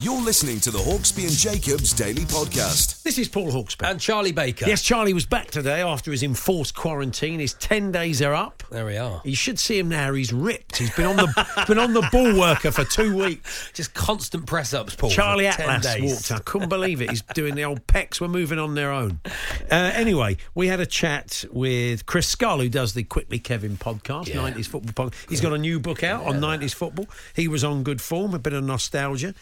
You're 0.00 0.20
listening 0.20 0.60
to 0.60 0.70
the 0.70 0.78
Hawksbee 0.78 1.22
and 1.22 1.32
Jacobs 1.32 1.94
Daily 1.94 2.24
Podcast. 2.26 3.02
This 3.02 3.16
is 3.16 3.28
Paul 3.28 3.50
Hawksbee. 3.50 3.90
And 3.90 3.98
Charlie 3.98 4.30
Baker. 4.30 4.66
Yes, 4.66 4.82
Charlie 4.82 5.14
was 5.14 5.24
back 5.24 5.50
today 5.50 5.80
after 5.80 6.10
his 6.10 6.22
enforced 6.22 6.74
quarantine. 6.76 7.40
His 7.40 7.54
ten 7.54 7.92
days 7.92 8.20
are 8.20 8.34
up. 8.34 8.62
There 8.70 8.84
we 8.84 8.98
are. 8.98 9.22
You 9.24 9.34
should 9.34 9.58
see 9.58 9.78
him 9.78 9.88
now. 9.88 10.12
He's 10.12 10.34
ripped. 10.34 10.76
He's 10.76 10.94
been 10.94 11.06
on 11.06 11.16
the 11.16 11.64
been 11.66 11.78
on 11.78 11.94
the 11.94 12.06
ball 12.12 12.38
worker 12.38 12.72
for 12.72 12.84
two 12.84 13.16
weeks. 13.16 13.70
Just 13.72 13.94
constant 13.94 14.44
press 14.44 14.74
ups, 14.74 14.94
Paul. 14.94 15.08
Charlie 15.08 15.50
for 15.50 15.56
10 15.56 15.70
Atlas 15.70 15.94
days. 15.94 16.12
walked. 16.12 16.30
I 16.32 16.38
couldn't 16.44 16.68
believe 16.68 17.00
it. 17.00 17.08
He's 17.08 17.22
doing 17.32 17.54
the 17.54 17.64
old 17.64 17.86
pecs. 17.86 18.20
We're 18.20 18.28
moving 18.28 18.58
on 18.58 18.74
their 18.74 18.92
own. 18.92 19.20
Uh, 19.24 19.92
anyway, 19.94 20.36
we 20.54 20.66
had 20.68 20.78
a 20.78 20.86
chat 20.86 21.42
with 21.50 22.04
Chris 22.04 22.28
Scull, 22.28 22.58
who 22.60 22.68
does 22.68 22.92
the 22.92 23.02
Quickly 23.02 23.38
Kevin 23.38 23.78
podcast, 23.78 24.26
Yeah. 24.28 24.36
90s 24.36 24.66
football 24.68 25.06
podcast. 25.08 25.30
He's 25.30 25.40
got 25.40 25.54
a 25.54 25.58
new 25.58 25.80
book 25.80 26.04
out 26.04 26.26
on 26.26 26.38
90s 26.38 26.74
football. 26.74 27.06
He 27.34 27.48
was 27.48 27.64
on 27.64 27.82
good 27.82 28.02
form, 28.02 28.34
a 28.34 28.38
bit 28.38 28.52
of 28.52 28.62
nostalgia. 28.62 29.32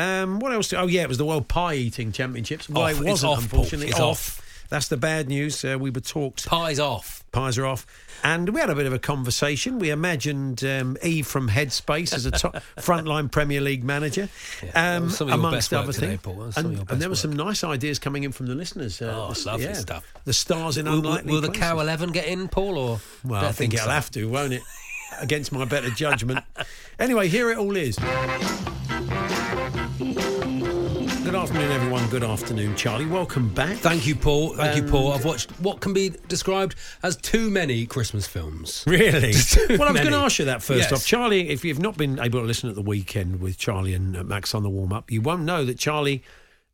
Um, 0.00 0.38
what 0.40 0.52
else? 0.52 0.72
Oh, 0.72 0.86
yeah, 0.86 1.02
it 1.02 1.08
was 1.08 1.18
the 1.18 1.24
World 1.26 1.48
Pie 1.48 1.74
Eating 1.74 2.12
Championships. 2.12 2.68
Well, 2.68 2.84
Off. 2.84 3.00
it 3.00 3.04
wasn't, 3.04 3.32
off, 3.32 3.36
Paul. 3.50 3.60
unfortunately. 3.60 3.88
It's 3.88 4.00
off. 4.00 4.40
That's 4.68 4.86
the 4.88 4.96
bad 4.96 5.28
news. 5.28 5.64
Uh, 5.64 5.76
we 5.80 5.90
were 5.90 6.00
talked 6.00 6.48
Pie's 6.48 6.78
off. 6.78 7.24
pies 7.32 7.58
are 7.58 7.66
off. 7.66 7.84
And 8.22 8.50
we 8.50 8.60
had 8.60 8.70
a 8.70 8.74
bit 8.76 8.86
of 8.86 8.92
a 8.92 9.00
conversation. 9.00 9.80
We 9.80 9.90
imagined 9.90 10.62
um, 10.62 10.96
Eve 11.02 11.26
from 11.26 11.48
Headspace 11.48 12.12
as 12.14 12.24
a 12.24 12.30
top 12.30 12.54
frontline 12.76 13.32
Premier 13.32 13.60
League 13.60 13.82
manager, 13.82 14.28
that 14.72 14.96
um, 14.96 15.10
some 15.10 15.26
of 15.28 15.34
your 15.34 15.38
amongst 15.48 15.72
other 15.74 15.92
things. 15.92 16.20
Paul. 16.22 16.34
That 16.34 16.44
was 16.46 16.54
some 16.54 16.66
And, 16.66 16.90
and 16.90 17.02
there 17.02 17.08
were 17.08 17.12
work. 17.14 17.18
some 17.18 17.32
nice 17.32 17.64
ideas 17.64 17.98
coming 17.98 18.22
in 18.22 18.30
from 18.30 18.46
the 18.46 18.54
listeners. 18.54 19.02
Uh, 19.02 19.12
Oh, 19.12 19.28
this- 19.30 19.44
lovely 19.46 19.74
stuff. 19.74 20.04
The 20.24 20.32
stars 20.34 20.76
in 20.76 20.86
Will, 20.86 20.98
unlikely 20.98 21.32
will 21.32 21.40
the. 21.40 21.50
Cow 21.50 21.80
11 21.80 22.12
get 22.12 22.26
in, 22.26 22.46
Paul? 22.46 22.78
Or 22.78 23.00
Well, 23.24 23.44
I 23.44 23.50
think 23.52 23.74
it'll 23.74 23.88
have 23.90 24.10
to, 24.12 24.26
won't 24.28 24.52
it? 24.52 24.62
Against 25.20 25.50
my 25.50 25.64
better 25.64 25.90
judgment. 25.90 26.44
anyway, 27.00 27.26
here 27.26 27.50
it 27.50 27.58
all 27.58 27.74
is. 27.76 27.98
Good 31.30 31.38
afternoon, 31.38 31.70
everyone. 31.70 32.10
Good 32.10 32.24
afternoon, 32.24 32.74
Charlie. 32.74 33.06
Welcome 33.06 33.50
back. 33.50 33.76
Thank 33.76 34.04
you, 34.04 34.16
Paul. 34.16 34.56
Thank 34.56 34.74
you, 34.74 34.90
Paul. 34.90 35.12
I've 35.12 35.24
watched 35.24 35.52
what 35.60 35.78
can 35.78 35.92
be 35.92 36.10
described 36.26 36.74
as 37.04 37.16
too 37.16 37.50
many 37.50 37.86
Christmas 37.86 38.26
films. 38.26 38.82
Really? 38.84 39.34
Well, 39.78 39.88
I 39.88 39.92
was 39.92 40.00
going 40.00 40.12
to 40.12 40.18
ask 40.18 40.40
you 40.40 40.46
that 40.46 40.60
first 40.60 40.90
Yes. 40.90 40.92
off. 40.92 41.06
Charlie, 41.06 41.50
if 41.50 41.64
you've 41.64 41.78
not 41.78 41.96
been 41.96 42.18
able 42.18 42.40
to 42.40 42.46
listen 42.46 42.68
at 42.68 42.74
the 42.74 42.82
weekend 42.82 43.40
with 43.40 43.58
Charlie 43.58 43.94
and 43.94 44.16
uh, 44.16 44.24
Max 44.24 44.56
on 44.56 44.64
the 44.64 44.68
warm 44.70 44.92
up, 44.92 45.08
you 45.12 45.20
won't 45.20 45.42
know 45.42 45.64
that 45.64 45.78
Charlie 45.78 46.24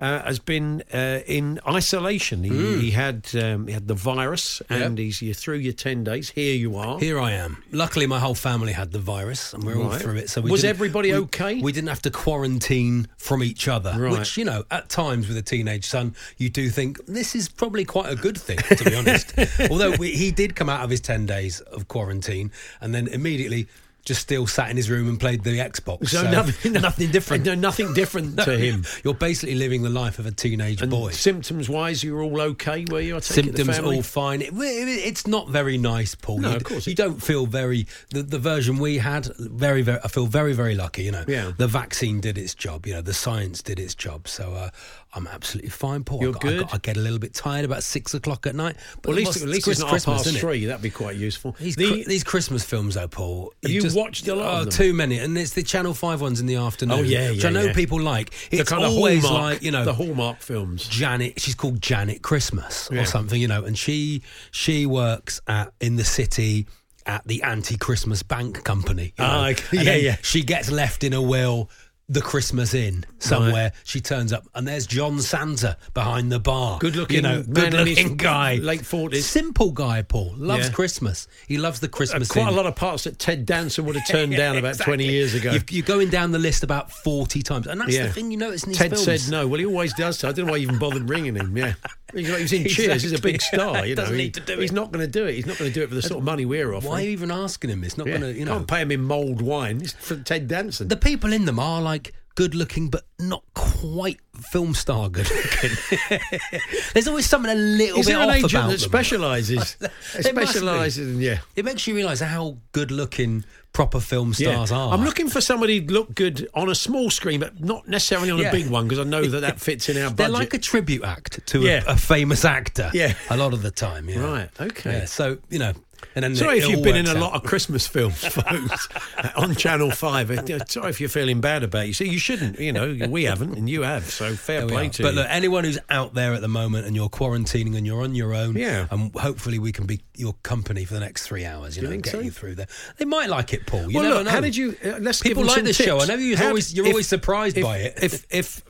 uh, 0.00 0.22
has 0.24 0.38
been 0.38 0.82
uh, 0.92 1.20
in 1.26 1.58
isolation. 1.66 2.44
He, 2.44 2.50
Hmm. 2.50 2.80
he 2.80 2.90
had 2.90 3.26
um, 3.34 3.66
he 3.66 3.72
had 3.72 3.88
the 3.88 3.94
virus, 3.94 4.60
and 4.68 4.98
he's 4.98 5.22
you 5.22 5.32
through 5.32 5.56
your 5.58 5.72
ten 5.72 6.04
days. 6.04 6.30
Here 6.30 6.54
you 6.54 6.76
are. 6.76 6.98
Here 6.98 7.18
I 7.18 7.32
am. 7.32 7.62
Luckily, 7.72 8.06
my 8.06 8.18
whole 8.18 8.34
family 8.34 8.72
had 8.72 8.92
the 8.92 8.98
virus, 8.98 9.54
and 9.54 9.64
we're 9.64 9.80
all 9.82 9.92
through 9.92 10.16
it. 10.16 10.28
So 10.30 10.40
we 10.42 10.50
Was 10.50 10.64
everybody 10.64 11.12
we- 11.12 11.18
okay? 11.18 11.60
We 11.62 11.72
didn't 11.72 11.88
have 11.88 12.02
to 12.02 12.10
quarantine 12.10 13.08
from 13.16 13.42
each 13.42 13.68
other, 13.68 13.94
Right. 13.98 14.12
which 14.18 14.36
you 14.36 14.44
know, 14.44 14.64
at 14.70 14.88
times 14.90 15.28
with 15.28 15.36
a 15.38 15.42
teenage 15.42 15.86
son, 15.86 16.14
you 16.36 16.50
do 16.50 16.68
think 16.68 17.04
this 17.06 17.34
is 17.34 17.48
probably 17.48 17.84
quite 17.86 18.10
a 18.12 18.16
good 18.16 18.36
thing, 18.38 18.58
to 18.58 18.84
be 18.84 18.94
honest. 18.94 19.32
Although 19.70 19.92
we, 19.96 20.12
he 20.12 20.30
did 20.30 20.54
come 20.56 20.68
out 20.68 20.82
of 20.84 20.90
his 20.90 21.00
ten 21.00 21.24
days 21.26 21.60
of 21.60 21.88
quarantine, 21.88 22.50
and 22.82 22.94
then 22.94 23.08
immediately 23.08 23.66
just 24.06 24.22
still 24.22 24.46
sat 24.46 24.70
in 24.70 24.76
his 24.78 24.88
room 24.88 25.08
and 25.08 25.20
played 25.20 25.42
the 25.44 25.58
Xbox. 25.58 26.08
So 26.08 26.22
So, 26.22 26.30
nothing, 26.30 26.72
nothing 26.80 27.10
different. 27.10 27.44
No, 27.44 27.54
nothing 27.54 27.92
different 27.92 28.38
to 28.38 28.56
him. 28.66 28.84
You're 29.04 29.12
basically 29.14 29.56
living 29.56 29.82
the 29.82 29.90
life 29.90 30.18
of 30.18 30.24
a 30.24 30.30
teenage 30.30 30.80
And 30.80 30.90
boy. 30.90 31.10
symptoms 31.10 31.68
wise, 31.68 32.02
you 32.02 32.14
were 32.14 32.22
all 32.22 32.40
okay. 32.40 32.86
Were 32.90 33.00
you? 33.00 33.16
I 33.16 33.20
take 33.20 33.52
the 33.52 33.64
symptoms 33.64 33.78
all 33.80 34.02
fine. 34.02 34.40
It, 34.40 34.54
it- 34.54 34.86
it's 35.06 35.26
not 35.26 35.48
very 35.50 35.76
nice, 35.76 36.14
Paul. 36.14 36.38
No, 36.38 36.50
you, 36.50 36.56
of 36.56 36.64
course 36.64 36.86
you 36.86 36.94
don't 36.94 37.20
feel 37.22 37.46
very. 37.46 37.86
The, 38.10 38.22
the 38.22 38.38
version 38.38 38.78
we 38.78 38.98
had, 38.98 39.26
very, 39.38 39.82
very. 39.82 39.98
I 40.02 40.08
feel 40.08 40.26
very, 40.26 40.52
very 40.52 40.74
lucky. 40.74 41.02
You 41.04 41.12
know, 41.12 41.24
Yeah. 41.26 41.52
the 41.56 41.66
vaccine 41.66 42.20
did 42.20 42.38
its 42.38 42.54
job. 42.54 42.86
You 42.86 42.94
know, 42.94 43.02
the 43.02 43.12
science 43.14 43.60
did 43.60 43.78
its 43.80 43.94
job. 43.94 44.28
So 44.28 44.54
uh, 44.54 44.70
I'm 45.16 45.26
absolutely 45.26 45.70
fine, 45.70 46.04
Paul. 46.04 46.20
You're 46.20 46.36
I, 46.36 46.38
got- 46.38 46.52
I, 46.52 46.56
got- 46.58 46.74
I 46.74 46.78
get 46.78 46.96
a 46.98 47.00
little 47.00 47.18
bit 47.18 47.32
tired 47.34 47.64
about 47.64 47.82
six 47.82 48.12
o'clock 48.14 48.46
at 48.46 48.54
night. 48.54 48.76
But 49.02 49.08
Well, 49.10 49.18
at 49.18 49.24
least, 49.24 49.42
at 49.42 49.48
least 49.48 49.64
Chris- 49.64 49.78
it's 49.78 49.80
not 49.82 49.88
Christmas, 49.90 50.16
past 50.18 50.26
isn't 50.26 50.36
it? 50.36 50.40
three. 50.40 50.66
That'd 50.66 50.82
be 50.82 50.90
quite 50.90 51.16
useful. 51.16 51.56
These, 51.58 51.76
The- 51.76 51.88
cri- 51.88 52.04
these 52.04 52.22
Christmas 52.22 52.62
films, 52.64 52.94
though, 52.96 53.08
Paul. 53.08 53.52
Have 53.62 53.72
you 53.72 53.82
watched 53.94 54.28
a 54.28 54.34
lot 54.34 54.46
oh, 54.46 54.58
of 54.58 54.64
them? 54.66 54.72
Too 54.72 54.92
many, 54.92 55.18
and 55.18 55.36
it's 55.38 55.52
the 55.54 55.62
Channel 55.62 55.94
Five 55.94 56.20
ones 56.20 56.38
in 56.38 56.46
the 56.46 56.56
afternoon. 56.56 56.98
Oh, 56.98 57.02
yeah, 57.02 57.30
which 57.30 57.42
yeah, 57.42 57.48
I 57.48 57.52
know 57.52 57.64
yeah. 57.64 57.72
people 57.72 58.00
like. 58.00 58.30
the 58.50 58.58
It's 58.58 58.70
kind 58.70 58.84
of 58.84 58.92
always 58.92 59.24
hallmark, 59.24 59.54
like 59.54 59.62
you 59.62 59.70
know 59.70 59.84
the 59.86 59.94
Hallmark 59.94 60.40
films. 60.40 60.86
Janet. 60.86 61.40
She's 61.40 61.54
called 61.54 61.80
Janet 61.80 62.20
Christmas 62.22 62.88
Yeah. 62.92 63.00
or 63.00 63.04
something, 63.06 63.40
you 63.40 63.48
know, 63.48 63.64
and 63.64 63.76
she 63.78 64.22
she 64.50 64.84
works 64.86 65.40
at 65.46 65.72
in 65.80 65.96
the 65.96 66.04
city 66.04 66.66
at 67.06 67.24
the 67.28 67.40
anti-Christmas 67.44 68.22
bank 68.24 68.64
company. 68.64 69.04
you 69.16 69.24
Ah, 69.24 69.44
know. 69.44 69.48
okay. 69.50 69.82
Yeah, 69.84 69.94
yeah. 69.94 70.16
She 70.22 70.42
gets 70.42 70.70
left 70.70 71.04
in 71.04 71.12
a 71.12 71.22
will. 71.22 71.70
The 72.08 72.20
Christmas 72.20 72.72
Inn 72.72 73.04
somewhere. 73.18 73.72
She 73.82 74.00
turns 74.00 74.32
up, 74.32 74.46
and 74.54 74.66
there's 74.68 74.86
John 74.86 75.20
Santa 75.20 75.76
behind 75.92 76.30
the 76.30 76.38
bar. 76.38 76.78
Good-looking 76.78 77.16
you 77.16 77.22
know, 77.22 77.38
his 77.38 77.46
good-looking 77.48 78.16
guy, 78.16 78.54
late 78.56 78.82
40s. 78.82 79.22
simple 79.24 79.72
guy. 79.72 80.02
Paul 80.02 80.32
loves 80.36 80.66
Yeah. 80.68 80.72
Christmas. 80.72 81.26
He 81.48 81.58
loves 81.58 81.80
the 81.80 81.88
Uh, 81.88 81.90
Christmas. 81.90 82.28
quite 82.28 82.46
a 82.46 82.52
lot 82.52 82.64
of 82.66 82.76
parts 82.76 83.02
that 83.04 83.18
Ted 83.18 83.44
Danson 83.44 83.84
would 83.86 83.96
have 83.96 84.06
turned 84.06 84.36
down 84.36 84.56
about 84.56 84.74
Exactly. 84.74 84.92
20 84.98 85.06
years 85.06 85.34
ago. 85.34 85.50
You've, 85.52 85.68
you're 85.72 85.82
going 85.84 86.08
down 86.08 86.30
the 86.30 86.38
list 86.38 86.62
about 86.62 86.92
40 86.92 87.42
times, 87.42 87.66
and 87.66 87.80
that's 87.80 87.92
Yeah. 87.92 88.06
the 88.06 88.12
thing 88.12 88.30
you 88.30 88.36
notice 88.36 88.62
in 88.62 88.68
these 88.70 88.78
Ted 88.78 88.90
films. 88.92 89.04
said 89.24 89.28
no. 89.32 89.48
Well, 89.48 89.58
he 89.58 89.66
always 89.66 89.92
does. 89.94 90.16
So 90.20 90.28
I 90.28 90.32
don't 90.32 90.46
know 90.46 90.52
why 90.52 90.58
you 90.58 90.62
even 90.68 90.78
bothered 90.78 91.08
ringing 91.08 91.34
him. 91.34 91.56
Yeah, 91.56 91.74
he's, 92.14 92.30
like, 92.30 92.40
he's 92.40 92.52
in 92.52 92.64
Cheers. 92.68 93.02
He's 93.02 93.12
a 93.12 93.20
big 93.20 93.40
star. 93.42 93.84
You 93.86 93.94
know, 93.94 94.02
Doesn't 94.02 94.16
He- 94.16 94.22
need 94.24 94.34
to 94.34 94.40
do 94.40 94.58
He's 94.58 94.70
it. 94.70 94.74
not 94.74 94.92
going 94.92 95.04
to 95.04 95.10
do 95.10 95.26
it. 95.26 95.34
He's 95.34 95.46
not 95.46 95.58
going 95.58 95.70
to 95.70 95.74
do 95.74 95.82
it 95.82 95.88
for 95.88 95.94
the 95.94 96.02
sort 96.02 96.18
of 96.18 96.24
money 96.24 96.44
we're 96.44 96.72
offering. 96.74 96.90
Why 96.92 97.00
are 97.00 97.04
you 97.04 97.10
even 97.10 97.30
asking 97.30 97.70
him? 97.70 97.84
It's 97.84 97.96
not 97.98 98.06
Yeah. 98.06 98.18
going 98.18 98.34
to, 98.34 98.38
you 98.38 98.44
know. 98.44 98.54
Can't 98.54 98.68
pay 98.68 98.82
him 98.82 98.92
in 98.92 99.02
mulled 99.02 99.42
wine. 99.42 99.80
It's 99.82 99.92
for 99.92 100.16
Ted 100.16 100.48
Danson. 100.48 100.88
the 100.88 100.96
people 100.96 101.32
in 101.32 101.44
them 101.44 101.58
are 101.58 101.80
like 101.82 102.12
good 102.36 102.54
looking, 102.54 102.90
but 102.90 103.02
not 103.18 103.42
quite 103.54 104.20
film 104.52 104.74
star 104.74 105.08
good 105.08 105.26
looking. 105.30 105.70
There's 106.92 107.08
always 107.08 107.24
something 107.26 107.50
a 107.50 107.54
little 107.54 107.98
Is 107.98 108.06
bit 108.06 108.12
there 108.12 108.22
an 108.22 108.28
off 108.28 108.36
agent 108.36 108.52
about 108.52 108.66
that 108.70 108.80
them. 108.80 108.88
specialises? 108.90 109.76
Specialises 110.20 110.98
in 111.14 111.20
yeah. 111.20 111.38
It 111.56 111.64
makes 111.64 111.86
you 111.86 111.94
realise 111.94 112.20
how 112.20 112.58
good 112.72 112.90
looking 112.90 113.44
proper 113.72 114.00
film 114.00 114.32
stars 114.32 114.70
yeah. 114.70 114.76
are. 114.76 114.92
I'm 114.92 115.04
looking 115.04 115.28
for 115.28 115.40
somebody 115.40 115.80
who 115.80 115.86
look 115.92 116.14
good 116.14 116.48
on 116.54 116.68
a 116.70 116.74
small 116.74 117.10
screen, 117.10 117.40
but 117.40 117.60
not 117.62 117.86
necessarily 117.88 118.30
on 118.30 118.38
Yeah. 118.38 118.48
a 118.48 118.52
big 118.52 118.68
one 118.68 118.88
because 118.88 118.98
I 119.04 119.08
know 119.08 119.24
that 119.26 119.40
that 119.40 119.60
fits 119.60 119.88
in 119.88 119.96
our 119.98 120.04
budget. 120.04 120.16
They're 120.16 120.28
like 120.28 120.54
a 120.54 120.58
tribute 120.58 121.04
act 121.04 121.46
to 121.48 121.60
Yeah. 121.60 121.82
a, 121.86 121.92
a 121.92 121.96
famous 121.96 122.44
actor. 122.44 122.90
Yeah. 122.94 123.14
a 123.30 123.36
lot 123.36 123.52
of 123.52 123.62
the 123.62 123.70
time. 123.70 124.08
Yeah. 124.08 124.18
Right, 124.20 124.48
okay. 124.60 124.92
Yeah, 125.00 125.04
so 125.04 125.38
you 125.50 125.58
know, 125.58 125.72
and 126.14 126.22
then 126.24 126.36
Sorry 126.36 126.58
if 126.58 126.68
you've 126.68 126.82
been 126.82 126.96
in 126.96 127.06
a 127.06 127.10
out. 127.10 127.16
lot 127.16 127.34
of 127.34 127.42
Christmas 127.42 127.86
films, 127.94 128.18
folks, 128.18 128.88
on 129.34 129.54
Channel 129.54 129.90
5. 129.90 130.30
Uh, 130.30 130.64
Sorry 130.66 130.90
if 130.90 131.00
you're 131.00 131.08
feeling 131.10 131.40
bad 131.40 131.62
about. 131.62 131.86
You 131.86 131.92
see, 131.94 132.08
you 132.08 132.18
shouldn't. 132.18 132.58
You 132.58 132.72
know, 132.72 132.96
we 133.08 133.24
haven't, 133.24 133.54
and 133.56 133.68
you 133.68 133.82
have, 133.82 134.04
so 134.04 134.34
fair 134.34 134.60
There 134.60 134.68
play 134.68 134.88
to 134.90 135.02
But 135.02 135.10
you. 135.10 135.14
look, 135.20 135.26
anyone 135.30 135.64
who's 135.64 135.78
out 135.90 136.14
there 136.14 136.32
at 136.34 136.40
the 136.42 136.48
moment 136.48 136.86
and 136.86 136.94
you're 136.96 137.08
quarantining 137.10 137.76
and 137.76 137.86
you're 137.86 138.02
on 138.02 138.14
your 138.14 138.34
own, 138.34 138.56
Yeah. 138.56 138.86
and 138.90 139.14
hopefully 139.14 139.58
we 139.58 139.72
can 139.72 139.86
be 139.86 140.00
your 140.18 140.34
company 140.42 140.84
for 140.84 140.94
the 140.94 141.00
next 141.00 141.26
three 141.26 141.44
hours. 141.44 141.76
You, 141.76 141.82
know, 141.82 141.90
think 141.90 142.04
get 142.04 142.12
so? 142.12 142.20
you 142.20 142.30
through 142.30 142.56
there. 142.56 142.66
They 142.98 143.04
might 143.04 143.28
like 143.28 143.52
it, 143.52 143.66
Paul. 143.66 143.90
You 143.90 143.98
well, 144.00 144.10
look, 144.14 144.24
know. 144.24 144.30
how 144.30 144.40
did 144.40 144.56
you? 144.56 144.76
Uh, 144.84 144.98
let's 145.00 145.20
People 145.20 145.44
like 145.44 145.64
this 145.64 145.76
show. 145.76 146.00
I 146.00 146.06
know 146.06 146.14
you're 146.16 146.36
How 146.38 146.48
always 146.48 146.72
you're 146.74 146.86
if- 146.86 146.92
always 146.92 147.08
surprised 147.08 147.56
if, 147.58 147.64
by 147.64 147.78
it. 147.78 147.98
If 148.02 148.26
if 148.30 148.62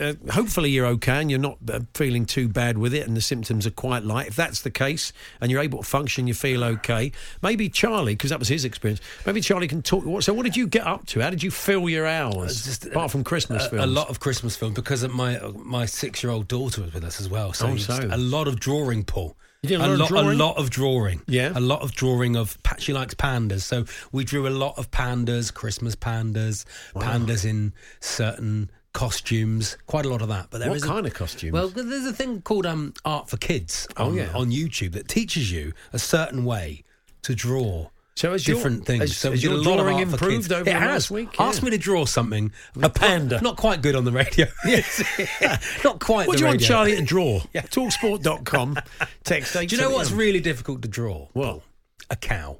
uh, 0.00 0.14
hopefully 0.32 0.70
you're 0.70 0.86
okay 0.86 1.20
and 1.20 1.30
you're 1.30 1.40
not 1.40 1.58
uh, 1.72 1.80
feeling 1.94 2.26
too 2.26 2.48
bad 2.48 2.78
with 2.78 2.94
it, 2.94 3.06
and 3.06 3.16
the 3.16 3.20
symptoms 3.20 3.66
are 3.66 3.70
quite 3.70 4.04
light. 4.04 4.28
If 4.28 4.36
that's 4.36 4.62
the 4.62 4.70
case, 4.70 5.12
and 5.40 5.50
you're 5.50 5.60
able 5.62 5.78
to 5.78 5.84
function, 5.84 6.26
you 6.26 6.34
feel 6.34 6.62
okay. 6.64 7.12
Maybe 7.42 7.68
Charlie, 7.68 8.14
because 8.14 8.30
that 8.30 8.38
was 8.38 8.48
his 8.48 8.64
experience. 8.64 9.00
Maybe 9.26 9.40
Charlie 9.40 9.68
can 9.68 9.82
talk. 9.82 10.04
what- 10.04 10.24
So, 10.24 10.32
what 10.32 10.44
did 10.44 10.56
you 10.56 10.66
get 10.66 10.86
up 10.86 11.06
to? 11.06 11.20
How 11.20 11.30
did 11.30 11.42
you 11.42 11.50
fill 11.50 11.88
your 11.88 12.06
hours? 12.06 12.64
Just, 12.64 12.86
apart 12.86 13.10
from 13.10 13.24
Christmas 13.24 13.66
films, 13.66 13.84
a 13.84 13.86
lot 13.86 14.08
of 14.10 14.20
Christmas 14.20 14.56
films 14.56 14.74
because 14.74 15.02
of 15.02 15.12
my 15.14 15.38
my 15.56 15.86
six 15.86 16.22
year 16.22 16.30
old 16.32 16.48
daughter 16.48 16.82
was 16.82 16.92
with 16.94 17.04
us 17.04 17.20
as 17.20 17.28
well. 17.28 17.52
So, 17.52 17.68
Oh, 17.68 17.76
so. 17.76 18.08
a 18.10 18.16
lot 18.16 18.48
of 18.48 18.60
drawing, 18.60 19.04
Paul. 19.04 19.36
A 19.70 19.78
lot 19.78 19.90
of 19.90 19.98
lot, 20.00 20.08
drawing? 20.08 20.28
a 20.40 20.44
lot 20.44 20.56
of 20.56 20.70
drawing. 20.70 21.22
Yeah. 21.26 21.52
a 21.54 21.60
lot 21.60 21.82
of 21.82 21.92
drawing 21.92 22.36
of. 22.36 22.56
She 22.78 22.92
likes 22.92 23.14
pandas, 23.14 23.62
so 23.62 23.84
we 24.12 24.24
drew 24.24 24.46
a 24.46 24.50
lot 24.50 24.78
of 24.78 24.90
pandas, 24.90 25.52
Christmas 25.52 25.94
pandas, 25.96 26.64
pandas 26.94 27.44
in 27.44 27.72
certain 28.00 28.70
costumes. 28.92 29.76
Quite 29.86 30.06
a 30.06 30.08
lot 30.08 30.22
of 30.22 30.28
that. 30.28 30.48
But 30.50 30.58
there 30.58 30.68
What 30.68 30.76
is 30.76 30.84
a- 30.84 30.88
kind 30.88 31.06
of 31.06 31.14
costumes? 31.14 31.52
Well, 31.52 31.68
there's 31.68 32.06
a 32.06 32.12
thing 32.12 32.42
called 32.42 32.64
um, 32.66 32.94
art 33.04 33.28
for 33.28 33.36
kids. 33.36 33.86
Oh, 33.96 34.12
yeah. 34.12 34.28
on 34.34 34.50
YouTube 34.50 34.92
that 34.92 35.08
teaches 35.08 35.50
you 35.52 35.72
a 35.92 35.98
certain 35.98 36.44
way 36.44 36.84
to 37.22 37.34
draw. 37.34 37.88
So 38.16 38.30
has 38.32 38.46
your- 38.46 38.56
different 38.56 38.86
things. 38.86 39.00
has- 39.00 39.16
so 39.16 39.30
has 39.32 39.42
your 39.42 39.58
a 39.58 39.62
drawing 39.62 39.98
improved 39.98 40.52
over 40.52 40.60
it 40.62 40.64
the 40.64 40.72
has. 40.78 40.88
last 40.88 41.10
week? 41.10 41.28
Ask 41.40 41.58
Yeah. 41.60 41.64
me 41.64 41.70
to 41.72 41.78
draw 41.78 42.04
something. 42.04 42.52
A 42.80 42.88
panda. 42.88 43.34
Not, 43.36 43.42
not 43.42 43.56
quite 43.56 43.82
good 43.82 43.96
on 43.96 44.04
the 44.04 44.12
radio. 44.12 44.46
not 45.84 45.98
quite. 46.00 46.28
what 46.28 46.36
do 46.36 46.44
you 46.44 46.48
want. 46.48 46.60
Charlie 46.60 46.94
to 46.96 47.02
draw? 47.02 47.42
yeah. 47.52 47.62
Talksport.com. 47.62 48.78
Text. 49.24 49.52
Do 49.54 49.66
you 49.66 49.76
know 49.78 49.90
what's 49.90 50.12
really 50.12 50.40
difficult 50.40 50.82
to 50.82 50.88
draw? 50.88 51.28
Well, 51.34 51.62
A 52.10 52.16
cow. 52.16 52.58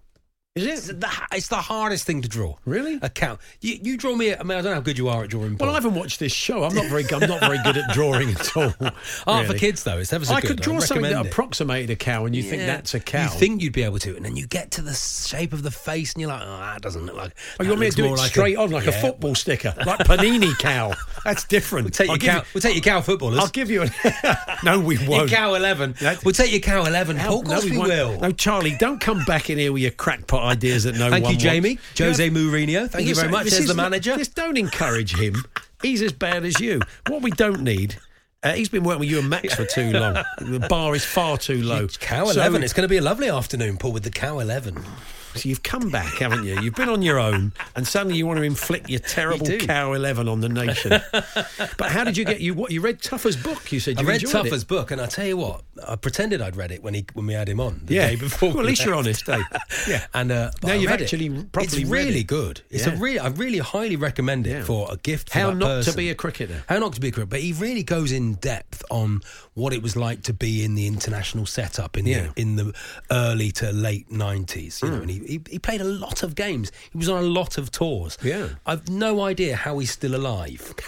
Is 0.56 0.66
It's 0.66 0.88
it? 0.88 1.00
the, 1.00 1.10
it's 1.32 1.48
the 1.48 1.56
hardest 1.56 2.06
thing 2.06 2.22
to 2.22 2.28
draw. 2.28 2.54
Really? 2.64 3.00
A 3.02 3.08
cow. 3.10 3.38
You, 3.60 3.76
you 3.82 3.96
draw 3.96 4.14
me. 4.14 4.32
I 4.36 4.40
mean, 4.44 4.52
I 4.56 4.62
don't 4.62 4.66
know 4.66 4.74
how 4.74 4.80
good 4.82 4.96
you 4.96 5.08
are 5.08 5.24
at 5.24 5.30
drawing. 5.30 5.56
Well, 5.56 5.68
I 5.70 5.74
haven't 5.74 5.96
watched 5.96 6.20
this 6.20 6.30
show. 6.32 6.62
I'm 6.62 6.72
not 6.76 6.86
very. 6.86 7.04
I'm 7.12 7.28
not 7.28 7.40
very 7.40 7.58
good 7.64 7.76
at 7.76 7.92
drawing 7.92 8.30
at 8.30 8.56
all. 8.56 8.72
Art 9.26 9.48
for 9.48 9.54
kids 9.54 9.82
though. 9.82 9.98
It's 9.98 10.12
ever 10.12 10.24
so 10.24 10.32
I 10.34 10.40
good. 10.40 10.50
could 10.50 10.60
draw 10.60 10.78
something 10.78 11.10
that 11.10 11.26
it. 11.26 11.32
approximated 11.32 11.90
a 11.90 11.96
cow, 11.96 12.24
and 12.24 12.36
you 12.36 12.44
think 12.44 12.62
that's 12.62 12.94
a 12.94 13.00
cow. 13.00 13.24
You 13.24 13.28
think 13.30 13.62
you'd 13.62 13.72
be 13.72 13.82
able 13.82 13.98
to, 13.98 14.14
and 14.14 14.24
then 14.24 14.36
you 14.36 14.46
get 14.46 14.70
to 14.72 14.82
the 14.82 14.94
shape 14.94 15.52
of 15.52 15.64
the 15.64 15.72
face, 15.72 16.12
and 16.12 16.20
you're 16.20 16.30
like, 16.30 16.42
"Oh, 16.44 16.56
that 16.58 16.82
doesn't 16.82 17.04
look 17.04 17.16
like." 17.16 17.32
Oh, 17.58 17.64
you 17.64 17.70
want 17.70 17.80
me 17.80 17.90
to 17.90 17.96
do 17.96 18.04
it 18.04 18.10
like 18.10 18.30
straight 18.30 18.56
on, 18.56 18.70
like 18.70 18.86
a 18.86 18.92
football 18.92 19.34
sticker, 19.34 19.74
like 19.84 19.98
Panini 20.06 20.56
cow? 20.60 20.92
That's 21.24 21.42
different. 21.42 21.86
We'll 21.86 21.90
take 21.90 22.10
I'll 22.10 22.16
your 22.16 22.32
cow. 22.32 22.38
you- 22.38 22.44
we'll 22.54 22.60
take 22.60 22.76
your 22.76 22.82
cow 22.94 23.00
footballers. 23.00 23.40
I'll 23.40 23.48
give 23.48 23.72
you 23.72 23.82
a. 23.82 24.58
no, 24.64 24.78
we 24.78 25.04
won't. 25.04 25.30
cow 25.30 25.54
eleven. 25.54 25.96
That- 26.00 26.24
We'll 26.24 26.32
take 26.32 26.52
your 26.52 26.60
cow 26.60 26.84
eleven. 26.84 27.16
Paul, 27.18 27.40
of 27.40 27.44
course 27.46 27.64
no, 27.64 27.70
we 27.72 27.76
won't. 27.76 27.88
will. 27.88 28.20
No, 28.20 28.30
Charlie, 28.30 28.76
don't 28.78 29.00
come 29.00 29.24
back 29.24 29.50
in 29.50 29.58
here 29.58 29.72
with 29.72 29.82
your 29.82 29.90
crackpot 29.90 30.43
ideas 30.44 30.84
that 30.84 30.96
no 30.96 31.10
Thank 31.10 31.24
one 31.24 31.32
you, 31.34 31.38
Jamie. 31.38 31.70
wants. 31.76 31.98
Jose 31.98 32.30
Mourinho. 32.30 32.88
Thank 32.90 33.08
you 33.08 33.14
very 33.14 33.28
much. 33.30 33.48
There's 33.50 33.66
the 33.66 33.74
manager. 33.74 34.16
Just 34.16 34.34
don't 34.34 34.56
encourage 34.56 35.16
him. 35.18 35.44
He's 35.82 36.02
as 36.02 36.12
bad 36.12 36.44
as 36.44 36.60
you. 36.60 36.80
What 37.08 37.22
we 37.22 37.30
don't 37.32 37.62
need. 37.62 37.96
Uh, 38.42 38.52
he's 38.52 38.68
been 38.68 38.84
working 38.84 39.00
with 39.00 39.08
you 39.10 39.18
and 39.20 39.28
Max 39.30 39.54
for 39.54 39.64
too 39.64 39.90
long. 39.92 40.14
The 40.38 40.66
bar 40.68 40.94
is 40.94 41.04
far 41.04 41.38
too 41.38 41.62
low. 41.62 41.86
Cow 41.88 42.26
So- 42.26 42.32
11. 42.40 42.62
it's 42.62 42.72
going 42.74 42.82
to 42.84 42.88
be 42.88 42.98
a 42.98 43.02
lovely 43.02 43.28
afternoon, 43.30 43.78
Paul, 43.78 43.92
with 43.92 44.02
the 44.04 44.10
Cow 44.10 44.38
11. 44.38 44.84
So 45.34 45.48
you've 45.48 45.62
come 45.62 45.90
back, 45.90 46.14
haven't 46.18 46.44
you? 46.44 46.60
You've 46.60 46.74
been 46.76 46.88
on 46.88 47.02
your 47.02 47.18
own, 47.18 47.52
and 47.74 47.86
suddenly 47.86 48.16
you 48.16 48.26
want 48.26 48.38
to 48.38 48.44
inflict 48.44 48.88
your 48.88 49.00
terrible 49.00 49.48
You 49.48 49.58
cow 49.58 49.92
eleven 49.92 50.28
on 50.28 50.40
the 50.40 50.48
nation. 50.48 50.90
but 51.12 51.90
how 51.90 52.04
did 52.04 52.16
you 52.16 52.24
get 52.24 52.40
you? 52.40 52.54
What 52.54 52.70
you 52.70 52.80
read 52.80 53.02
Tuffer's 53.02 53.36
book? 53.36 53.72
You 53.72 53.80
said 53.80 53.98
I 53.98 54.02
you 54.02 54.08
read 54.08 54.22
enjoyed 54.22 54.44
Tuffer's 54.44 54.62
it. 54.62 54.68
book, 54.68 54.90
and 54.92 55.00
I 55.00 55.06
tell 55.06 55.26
you 55.26 55.36
what, 55.36 55.62
I 55.86 55.96
pretended 55.96 56.40
I'd 56.40 56.56
read 56.56 56.70
it 56.70 56.82
when 56.82 56.94
he 56.94 57.04
when 57.14 57.26
we 57.26 57.34
had 57.34 57.48
him 57.48 57.58
on 57.60 57.80
the 57.84 57.94
Yeah. 57.94 58.10
day 58.10 58.16
before. 58.16 58.50
Well, 58.50 58.60
at 58.60 58.66
least 58.66 58.84
you're 58.84 58.94
honest, 58.94 59.28
eh? 59.28 59.42
Yeah. 59.88 60.06
And 60.14 60.30
uh, 60.30 60.50
Now 60.62 60.72
I 60.72 60.74
you've 60.76 60.90
read 60.90 61.00
it. 61.00 61.04
actually 61.04 61.28
properly 61.30 61.64
It's 61.82 61.90
read 61.90 62.06
really 62.06 62.20
it. 62.20 62.26
good. 62.28 62.60
It's 62.70 62.86
Yeah. 62.86 62.92
a 62.94 62.96
really, 62.96 63.18
I 63.18 63.28
really 63.28 63.58
highly 63.58 63.96
recommend 63.96 64.46
it 64.46 64.50
Yeah. 64.50 64.64
for 64.64 64.88
a 64.92 64.96
gift. 64.98 65.30
For 65.30 65.38
How 65.40 65.50
not 65.52 65.84
to 65.84 65.92
be 65.94 66.10
a 66.10 66.14
cricketer. 66.14 66.62
How 66.68 66.78
not 66.78 66.92
to 66.94 67.00
be 67.00 67.08
a 67.08 67.10
cricketer, 67.10 67.26
but 67.30 67.40
he 67.40 67.52
really 67.52 67.82
goes 67.82 68.12
in 68.12 68.34
depth 68.34 68.84
on 68.90 69.20
what 69.54 69.72
it 69.72 69.82
was 69.82 69.96
like 69.96 70.22
to 70.22 70.32
be 70.32 70.64
in 70.64 70.74
the 70.74 70.86
international 70.86 71.46
setup 71.46 71.96
in 71.96 72.06
Yeah. 72.06 72.28
the 72.34 72.40
in 72.42 72.56
the 72.56 72.74
early 73.10 73.50
to 73.52 73.72
late 73.72 74.10
nineties. 74.10 74.80
You 74.82 74.90
know, 74.90 74.96
hmm. 74.96 75.02
and 75.02 75.10
he, 75.10 75.18
he 75.20 75.40
he 75.52 75.58
played 75.58 75.80
a 75.80 75.84
lot 75.84 76.22
of 76.22 76.34
games. 76.34 76.72
He 76.92 76.98
was 76.98 77.08
on 77.08 77.22
a 77.22 77.26
lot 77.26 77.56
of 77.58 77.70
tours. 77.70 78.18
Yeah. 78.22 78.48
I've 78.66 78.88
no 78.88 79.20
idea 79.22 79.56
how 79.56 79.78
he's 79.78 79.90
still 79.90 80.14
alive. 80.14 80.74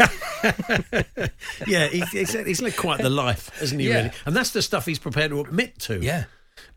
Yeah, 1.67 1.89
he's, 1.89 2.11
he's, 2.11 2.33
he's 2.33 2.63
led 2.63 2.77
quite 2.77 3.01
the 3.01 3.11
life, 3.25 3.51
hasn't 3.59 3.81
he? 3.81 3.89
Yeah. 3.89 3.97
Really, 3.97 4.11
and 4.27 4.37
that's 4.37 4.51
the 4.51 4.63
stuff 4.63 4.87
he's 4.87 4.99
prepared 4.99 5.31
to 5.31 5.41
admit 5.41 5.79
to. 5.81 6.01
yeah. 6.01 6.25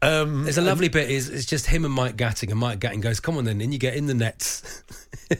Um, 0.01 0.44
There's 0.44 0.57
a 0.57 0.62
lovely 0.62 0.88
bit. 0.88 1.10
Is 1.12 1.30
it's 1.30 1.46
just 1.46 1.66
him 1.66 1.84
and 1.84 1.94
Mike 1.94 2.16
Gatting, 2.16 2.50
and 2.51 2.60
Mike 2.60 2.80
Gatting 2.80 3.01
goes, 3.01 3.19
"Come 3.19 3.38
on, 3.38 3.44
then." 3.46 3.60
And 3.60 3.74
you 3.74 3.80
get 3.80 3.96
in 3.96 4.06
the 4.06 4.13
nets 4.13 4.84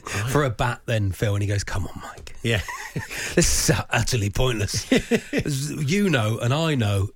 for 0.30 0.44
a 0.44 0.50
bat, 0.50 0.82
then 0.86 1.12
Phil, 1.12 1.34
and 1.34 1.42
he 1.42 1.48
goes, 1.48 1.64
"Come 1.64 1.86
on, 1.86 2.00
Mike." 2.02 2.36
yeah. 2.42 2.60
This 3.34 3.70
is 3.70 3.76
utterly 3.90 4.28
pointless. 4.30 4.86
You 5.86 6.10
know, 6.10 6.38
and 6.38 6.52
I 6.52 6.74
know, 6.74 7.08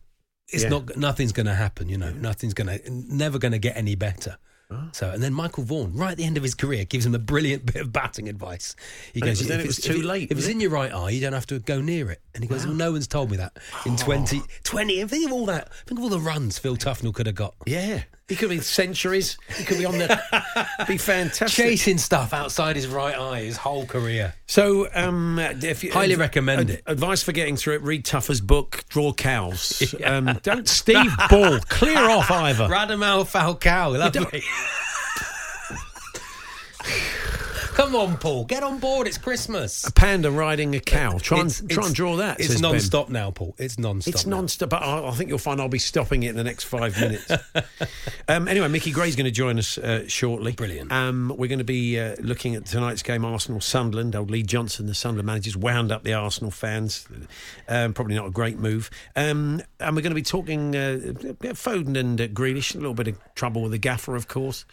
it's 0.48 0.62
Yeah. 0.62 0.70
not. 0.70 0.96
Nothing's 0.96 1.32
going 1.32 1.46
to 1.46 1.54
happen. 1.54 1.88
You 1.88 1.98
know, 1.98 2.12
nothing's 2.12 2.54
going 2.54 2.68
to, 2.78 2.80
never 2.90 3.38
going 3.38 3.52
to 3.52 3.58
get 3.58 3.76
any 3.76 3.94
better. 3.94 4.38
Oh. 4.70 4.88
So, 4.92 5.10
and 5.10 5.22
then 5.22 5.32
Michael 5.34 5.62
Vaughan, 5.64 5.92
right 5.94 6.12
at 6.12 6.16
the 6.16 6.24
end 6.24 6.36
of 6.36 6.42
his 6.42 6.54
career, 6.54 6.84
gives 6.84 7.04
him 7.04 7.14
a 7.14 7.18
brilliant 7.18 7.66
bit 7.66 7.76
of 7.82 7.92
batting 7.92 8.28
advice. 8.28 8.74
He 9.12 9.20
And 9.20 9.28
goes, 9.28 9.46
then 9.46 9.58
"If 9.60 9.64
it 9.64 9.68
was 9.68 9.76
too 9.76 9.92
if 9.92 9.98
it- 9.98 10.04
late, 10.04 10.22
If 10.24 10.30
it's 10.32 10.36
was 10.36 10.48
it? 10.48 10.52
in 10.52 10.60
your 10.60 10.70
right 10.70 10.92
eye, 10.92 11.10
you 11.10 11.20
don't 11.20 11.34
have 11.34 11.46
to 11.48 11.58
go 11.60 11.80
near 11.82 12.10
it." 12.10 12.20
And 12.34 12.42
he 12.42 12.48
goes, 12.48 12.64
"Well, 12.66 12.74
no 12.74 12.92
one's 12.92 13.06
told 13.06 13.30
me 13.30 13.36
that 13.36 13.58
Oh. 13.74 13.82
in 13.90 13.96
20, 13.96 14.42
20 14.64 15.00
And 15.00 15.10
think 15.10 15.26
of 15.26 15.32
all 15.32 15.46
that. 15.46 15.72
Think 15.86 15.98
of 16.00 16.04
all 16.04 16.10
the 16.10 16.18
runs 16.20 16.58
Phil 16.58 16.76
Tufnell 16.76 17.12
could 17.12 17.26
have 17.26 17.34
got. 17.36 17.54
Yeah. 17.66 18.04
He 18.26 18.36
could 18.36 18.48
be 18.48 18.60
centuries. 18.60 19.36
He 19.54 19.64
could 19.64 19.76
be 19.76 19.84
on 19.84 19.98
the. 19.98 20.18
be 20.88 20.96
fantastic. 20.96 21.62
chasing 21.62 21.98
stuff 21.98 22.32
outside 22.32 22.74
his 22.74 22.88
right 22.88 23.14
eye 23.14 23.40
his 23.40 23.58
whole 23.58 23.84
career. 23.84 24.34
So, 24.46 24.88
um, 24.94 25.38
if 25.38 25.84
you 25.84 25.92
Highly 25.92 26.14
recommend 26.14 26.70
it. 26.70 26.82
Advice 26.86 27.22
for 27.22 27.32
getting 27.32 27.56
through 27.56 27.74
it: 27.74 27.82
read 27.82 28.06
Tuffer's 28.06 28.40
book, 28.40 28.84
Draw 28.88 29.12
Cows. 29.14 29.94
Um, 30.04 30.38
don't 30.42 30.68
Steve 30.68 31.12
Bull 31.30 31.60
clear 31.68 32.10
off 32.10 32.30
Ivor. 32.30 32.64
Radamal 32.68 33.24
Falcao, 33.24 33.98
lovely. 33.98 34.42
Come 37.74 37.96
on, 37.96 38.16
Paul, 38.18 38.44
get 38.44 38.62
on 38.62 38.78
board. 38.78 39.08
It's 39.08 39.18
Christmas. 39.18 39.84
A 39.84 39.92
panda 39.92 40.30
riding 40.30 40.76
a 40.76 40.80
cow. 40.80 41.18
Try 41.18 41.40
and 41.40 41.50
It's- 41.50 41.58
try 41.58 41.72
it's- 41.82 41.86
and 41.88 41.94
draw 41.94 42.16
that. 42.16 42.38
It's 42.38 42.60
non-stop 42.60 43.08
now, 43.08 43.32
Paul. 43.32 43.56
It's 43.58 43.80
non-stop. 43.80 44.14
It's 44.14 44.26
non-stop, 44.26 44.70
but 44.70 44.80
I, 44.82 45.08
I 45.08 45.10
think 45.10 45.28
you'll 45.28 45.38
find 45.40 45.60
I'll 45.60 45.68
be 45.68 45.80
stopping 45.80 46.22
it 46.22 46.30
in 46.30 46.36
the 46.36 46.44
next 46.44 46.64
five 46.64 46.96
minutes. 47.00 47.28
um, 48.28 48.46
anyway, 48.46 48.68
Mickey 48.68 48.92
Gray's 48.92 49.16
going 49.16 49.24
to 49.24 49.32
join 49.32 49.58
us 49.58 49.76
uh, 49.76 50.06
shortly. 50.06 50.52
Brilliant. 50.52 50.92
Um, 50.92 51.32
we're 51.36 51.48
going 51.48 51.58
to 51.58 51.64
be 51.64 51.98
uh, 51.98 52.14
looking 52.20 52.54
at 52.54 52.64
tonight's 52.64 53.02
game, 53.02 53.24
Arsenal 53.24 53.60
Sunderland. 53.60 54.14
Old 54.14 54.30
Lee 54.30 54.44
Johnson, 54.44 54.86
the 54.86 54.94
Sunderland 54.94 55.26
manager, 55.26 55.58
wound 55.58 55.90
up 55.90 56.04
the 56.04 56.14
Arsenal 56.14 56.52
fans. 56.52 57.08
Um, 57.68 57.92
probably 57.92 58.14
not 58.14 58.26
a 58.26 58.30
great 58.30 58.56
move. 58.56 58.88
Um, 59.16 59.60
and 59.80 59.96
we're 59.96 60.02
going 60.02 60.12
to 60.12 60.14
be 60.14 60.22
talking 60.22 60.76
uh, 60.76 61.00
Foden 61.54 61.98
and 61.98 62.20
uh, 62.20 62.28
Grealish. 62.28 62.72
A 62.76 62.78
little 62.78 62.94
bit 62.94 63.08
of 63.08 63.34
trouble 63.34 63.62
with 63.62 63.72
the 63.72 63.78
gaffer, 63.78 64.14
of 64.14 64.28
course. 64.28 64.64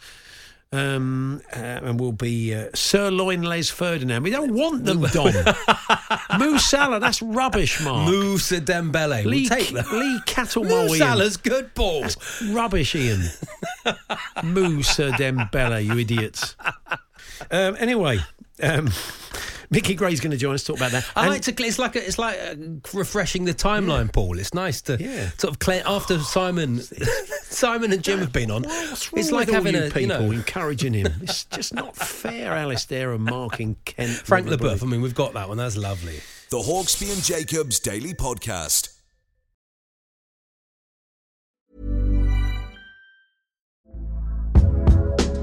Um, 0.74 1.42
uh, 1.54 1.58
and 1.58 2.00
we'll 2.00 2.12
be 2.12 2.54
uh, 2.54 2.68
Sirloin 2.74 3.42
Les 3.42 3.68
Ferdinand. 3.68 4.22
We 4.22 4.30
don't 4.30 4.54
want 4.54 4.86
them, 4.86 5.02
Don. 5.02 5.34
Moo 6.38 6.56
Salah, 6.56 6.98
that's 6.98 7.20
rubbish, 7.20 7.82
Mark. 7.82 8.08
Musa 8.08 8.58
Dembele. 8.58 9.26
Lee, 9.26 9.42
we'll 9.42 9.48
take 9.50 9.68
that. 9.74 9.92
Lee 9.92 10.18
Cattlemore. 10.24 10.88
Moo 10.88 10.96
Salah's 10.96 11.36
good, 11.36 11.74
Paul. 11.74 12.02
That's 12.02 12.42
rubbish, 12.42 12.94
Ian. 12.94 13.20
Musa 14.44 15.10
Dembele, 15.10 15.84
you 15.84 15.98
idiots. 15.98 16.56
Um, 17.50 17.76
anyway, 17.78 18.20
um, 18.62 18.90
Mickey 19.70 19.94
Gray's 19.94 20.20
going 20.20 20.32
to 20.32 20.36
join 20.36 20.54
us 20.54 20.64
to 20.64 20.72
talk 20.72 20.76
about 20.78 20.92
that. 20.92 21.06
I 21.16 21.22
And- 21.22 21.30
like 21.30 21.42
to. 21.42 21.64
It's 21.64 21.78
like 21.78 21.96
a, 21.96 22.06
it's 22.06 22.18
like 22.18 22.38
uh, 22.38 22.54
refreshing 22.92 23.44
the 23.44 23.54
timeline, 23.54 24.12
Paul. 24.12 24.38
It's 24.38 24.52
nice 24.54 24.82
to 24.82 24.96
Yeah. 25.00 25.30
sort 25.38 25.52
of 25.54 25.58
clear 25.58 25.82
after 25.86 26.18
Simon, 26.18 26.80
Simon 27.42 27.92
and 27.92 28.02
Jim 28.02 28.18
have 28.18 28.32
been 28.32 28.50
on. 28.50 28.64
What's 28.64 29.12
wrong 29.12 29.20
it's 29.20 29.30
like 29.32 29.46
with 29.46 29.56
all 29.56 29.62
having 29.64 29.74
you 29.74 29.82
a 29.86 29.90
people 29.90 30.00
you 30.02 30.06
know 30.08 30.30
encouraging 30.30 30.92
him. 30.94 31.06
It's 31.22 31.44
just 31.46 31.72
not 31.74 31.96
fair, 31.96 32.52
Alistair 32.52 33.12
and 33.12 33.24
Mark 33.24 33.60
in 33.60 33.76
Kent. 33.84 34.10
Frank 34.10 34.46
everybody. 34.46 34.74
Leboeuf. 34.74 34.82
I 34.82 34.86
mean, 34.86 35.00
we've 35.00 35.14
got 35.14 35.32
that 35.34 35.48
one. 35.48 35.56
That's 35.56 35.76
lovely. 35.76 36.20
The 36.50 36.58
Hawksbee 36.58 37.12
and 37.12 37.22
Jacobs 37.22 37.80
Daily 37.80 38.12
Podcast. 38.12 38.91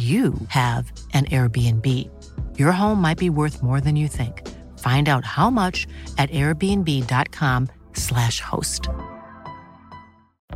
you 0.00 0.32
have 0.48 0.90
an 1.12 1.26
Airbnb. 1.26 1.86
Your 2.58 2.72
home 2.72 3.02
might 3.02 3.18
be 3.18 3.28
worth 3.28 3.62
more 3.62 3.82
than 3.82 3.96
you 3.96 4.08
think. 4.08 4.48
Find 4.78 5.10
out 5.10 5.26
how 5.26 5.50
much 5.50 5.86
at 6.16 6.30
airbnb.com/slash 6.30 8.40
host. 8.40 8.88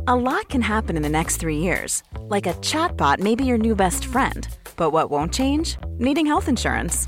A 0.07 0.15
lot 0.15 0.49
can 0.49 0.61
happen 0.61 0.97
in 0.97 1.03
the 1.03 1.09
next 1.09 1.37
three 1.37 1.57
years. 1.57 2.03
Like 2.21 2.47
a 2.47 2.53
chatbot 2.55 3.19
may 3.19 3.35
be 3.35 3.45
your 3.45 3.57
new 3.57 3.75
best 3.75 4.05
friend. 4.05 4.47
But 4.77 4.91
what 4.91 5.11
won't 5.11 5.33
change? 5.33 5.77
Needing 5.97 6.25
health 6.25 6.47
insurance. 6.47 7.07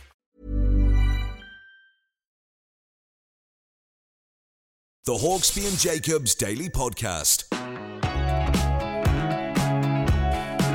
The 5.11 5.17
Hawksbee 5.17 5.67
and 5.67 5.77
Jacobs 5.77 6.33
Daily 6.35 6.69
Podcast. 6.69 7.43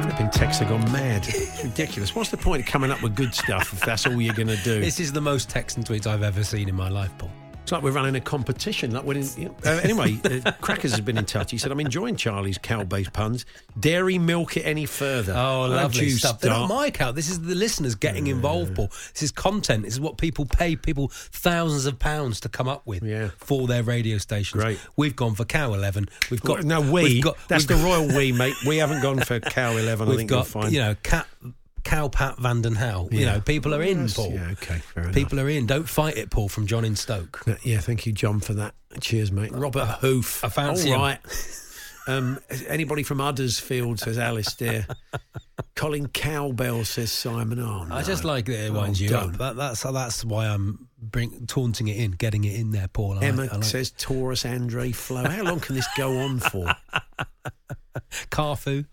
Flipping 0.03 0.29
texts 0.29 0.61
have 0.61 0.69
gone 0.69 0.93
mad. 0.93 1.25
It's 1.27 1.65
ridiculous. 1.65 2.15
What's 2.15 2.29
the 2.29 2.37
point 2.37 2.61
of 2.61 2.69
coming 2.69 2.91
up 2.91 3.03
with 3.03 3.17
good 3.17 3.35
stuff 3.35 3.73
if 3.73 3.81
that's 3.81 4.07
all 4.07 4.21
you're 4.21 4.35
going 4.35 4.49
to 4.49 4.63
do? 4.63 4.79
This 4.79 5.01
is 5.01 5.11
the 5.11 5.23
most 5.23 5.49
text 5.49 5.79
and 5.79 5.87
tweets 5.87 6.07
I've 6.07 6.23
ever 6.23 6.45
seen 6.45 6.69
in 6.69 6.75
my 6.75 6.91
life, 6.91 7.17
Paul. 7.17 7.31
It's 7.67 7.73
like 7.73 7.83
we're 7.83 7.91
running 7.91 8.15
a 8.15 8.21
competition. 8.21 8.93
Like 8.93 9.03
we're 9.03 9.17
you 9.19 9.47
know. 9.47 9.57
uh, 9.65 9.81
anyway, 9.83 10.21
uh, 10.25 10.53
Crackers 10.61 10.93
has 10.93 11.01
been 11.01 11.19
in 11.19 11.25
touch. 11.25 11.51
He 11.51 11.59
said, 11.59 11.73
"I'm 11.73 11.81
enjoying 11.81 12.15
Charlie's 12.15 12.59
cow-based 12.59 13.13
puns. 13.13 13.45
Dairy 13.81 14.19
milk 14.19 14.57
it 14.57 14.63
any 14.63 14.87
further. 14.87 15.33
Oh, 15.37 15.63
Why 15.63 15.67
lovely 15.83 16.05
you 16.05 16.11
stuff. 16.13 16.39
They're 16.39 16.53
not 16.53 16.69
my 16.69 16.87
account. 16.87 17.17
This 17.17 17.29
is 17.29 17.41
the 17.41 17.57
listeners 17.57 17.97
getting 17.97 18.29
involved, 18.29 18.77
Paul. 18.77 18.87
This 19.15 19.25
is 19.25 19.33
content. 19.33 19.83
This 19.83 19.95
is 19.95 20.01
what 20.01 20.17
people 20.17 20.47
pay 20.47 20.77
people 20.77 21.09
thousands 21.13 21.87
of 21.87 21.99
pounds 21.99 22.39
to 22.43 22.49
come 22.49 22.69
up 22.69 22.87
with 22.87 23.03
Yeah. 23.03 23.31
for 23.39 23.67
their 23.67 23.83
radio 23.83 24.19
stations. 24.19 24.63
Great. 24.63 24.79
We've 24.97 25.17
gone 25.17 25.35
for 25.35 25.45
Cow 25.45 25.75
11. 25.75 26.09
We've 26.31 26.41
got 26.43 26.63
no, 26.63 26.81
we. 26.81 27.03
We've 27.03 27.25
got, 27.25 27.37
that's 27.49 27.67
the 27.67 27.75
royal 27.75 28.07
we, 28.07 28.31
mate. 28.31 28.55
We 28.65 28.77
haven't 28.77 29.03
gone 29.03 29.19
for 29.19 29.41
cow 29.41 29.73
eleven. 29.77 30.07
I 30.07 30.11
We've 30.11 30.19
think 30.19 30.31
you'll 30.31 30.39
got 30.39 30.47
find. 30.47 30.73
you 30.73 30.79
know 30.79 30.95
Cat 31.03 31.27
Cow 31.87 32.09
Pat 32.09 32.37
Van 32.39 32.63
den 32.63 32.75
Hauwe. 32.75 33.13
You 33.13 33.27
know 33.27 33.41
people 33.41 33.73
are 33.75 33.83
in, 33.83 34.09
Paul. 34.09 34.33
Yeah, 34.33 34.49
okay, 34.53 34.79
fair 34.79 35.05
enough. 35.05 35.15
People 35.15 35.39
are 35.41 35.49
in. 35.49 35.67
Don't 35.67 35.89
fight 35.89 36.17
it, 36.19 36.31
Paul. 36.31 36.49
From 36.49 36.67
John 36.67 36.85
in 36.85 36.97
Stoke. 36.97 37.47
Uh, 37.47 37.55
Yeah, 37.63 37.79
thank 37.79 38.07
you, 38.07 38.13
John, 38.13 38.41
for 38.41 38.55
that. 38.55 38.75
Cheers, 39.01 39.31
mate. 39.31 39.53
Robert 39.53 39.87
Hoof. 40.01 40.45
I 40.45 40.49
fancy 40.49 40.93
All 40.93 40.99
right. 41.01 41.19
Um, 42.09 42.39
anybody 42.69 43.03
from 43.03 43.19
Uddersfield 43.19 43.99
says 43.99 44.17
Alistair. 44.17 44.87
Colin 45.75 46.07
Cowbell 46.07 46.85
says 46.85 47.11
Simon. 47.11 47.59
Oh, 47.59 47.85
I 47.91 48.05
just 48.05 48.23
like 48.23 48.47
that 48.47 48.67
it 48.67 48.71
Oh, 48.71 48.75
winds 48.75 49.01
you 49.01 49.09
don't. 49.09 49.31
up. 49.33 49.39
That, 49.39 49.57
that's 49.57 49.83
that's 49.83 50.25
why 50.25 50.47
I'm 50.47 50.87
bring, 51.03 51.47
taunting 51.49 51.89
it 51.89 51.97
in, 51.97 52.13
getting 52.13 52.45
it 52.45 52.55
in 52.61 52.71
there, 52.71 52.87
Paul. 52.87 53.19
I 53.19 53.23
Emma 53.25 53.43
like, 53.43 53.53
like 53.55 53.65
says 53.65 53.91
Taurus 53.91 54.47
Andre 54.47 54.93
Flo. 54.93 55.25
How 55.29 55.43
long 55.43 55.59
can 55.59 55.75
this 55.75 55.89
go 55.97 56.19
on 56.19 56.39
for? 56.39 56.73
Carfu. 58.31 58.87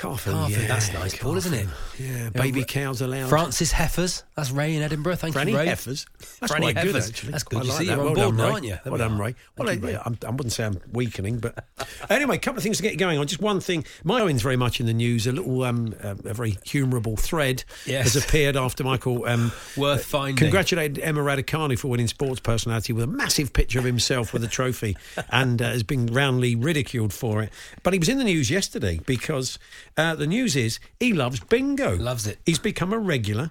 Carfu, 0.00 0.48
yeah, 0.50 0.66
that's 0.66 0.92
nice, 0.94 1.16
Paul, 1.16 1.36
isn't 1.36 1.52
it? 1.52 1.68
Yeah, 1.98 2.30
baby 2.30 2.64
cows 2.64 3.02
allowed. 3.02 3.28
Francis 3.28 3.70
Heifers. 3.72 4.24
That's 4.34 4.50
Ray 4.50 4.74
in 4.74 4.82
Edinburgh. 4.82 5.16
Thank 5.16 5.34
Franny 5.36 5.50
you, 5.50 5.58
Ray. 5.58 5.66
Heifers. 5.66 6.06
That's 6.40 6.52
Franny 6.52 6.60
quite 6.72 6.76
good, 6.76 6.94
Heifers. 6.94 7.08
actually. 7.10 7.30
That's 7.32 7.44
good. 7.44 7.58
I 7.58 7.62
You 7.64 7.68
like 7.68 7.78
see, 7.78 7.84
that. 7.86 7.96
you're 7.96 8.00
on 8.00 8.14
well 8.14 8.14
board 8.14 8.28
done, 8.28 8.36
now, 8.38 8.44
Ray. 8.46 8.50
aren't 8.52 8.64
you? 8.64 8.70
There 8.70 8.80
Well 8.86 8.92
we 8.94 8.98
done. 8.98 9.18
Ray. 9.18 9.34
Well, 9.58 9.74
you, 9.74 9.80
I, 9.82 9.90
Ray. 9.92 9.98
I'm, 10.04 10.36
wouldn't 10.36 10.52
say 10.52 10.64
I'm 10.64 10.80
weakening, 10.92 11.38
but 11.38 11.64
anyway, 12.10 12.36
a 12.36 12.38
couple 12.38 12.56
of 12.58 12.62
things 12.62 12.78
to 12.78 12.82
get 12.82 12.96
going 12.96 13.18
on. 13.18 13.26
Just 13.26 13.42
one 13.42 13.60
thing. 13.60 13.84
My 14.02 14.20
Owen's 14.22 14.40
very 14.42 14.56
much 14.56 14.80
in 14.80 14.86
the 14.86 14.94
news. 14.94 15.26
A 15.26 15.32
little, 15.32 15.62
um, 15.64 15.94
uh, 16.02 16.14
a 16.24 16.32
very 16.34 16.52
humourable 16.64 17.18
thread 17.18 17.64
Yes. 17.84 18.14
has 18.14 18.24
appeared 18.24 18.56
after 18.56 18.82
Michael 18.82 19.26
um, 19.26 19.52
Worth 19.76 20.06
finding. 20.06 20.36
congratulated 20.36 20.98
Emma 21.00 21.20
Raducanu 21.20 21.78
for 21.78 21.88
winning 21.88 22.08
Sports 22.08 22.40
Personality 22.40 22.92
with 22.94 23.04
a 23.04 23.08
massive 23.08 23.52
picture 23.52 23.78
of 23.78 23.84
himself 23.84 24.32
with 24.32 24.42
a 24.44 24.48
trophy 24.48 24.96
and 25.30 25.60
uh, 25.60 25.66
has 25.70 25.82
been 25.82 26.06
roundly 26.06 26.54
ridiculed 26.54 27.12
for 27.12 27.42
it. 27.42 27.52
But 27.82 27.92
he 27.92 27.98
was 27.98 28.08
in 28.08 28.16
the 28.16 28.24
news 28.24 28.50
yesterday 28.50 29.00
because 29.04 29.58
uh, 29.96 30.14
the 30.14 30.26
news 30.26 30.56
is 30.56 30.80
he 30.98 31.12
loves 31.12 31.40
bingo. 31.40 31.96
Loves 31.96 32.26
it. 32.26 32.38
He's 32.46 32.58
become 32.58 32.92
a 32.92 32.98
regular 32.98 33.50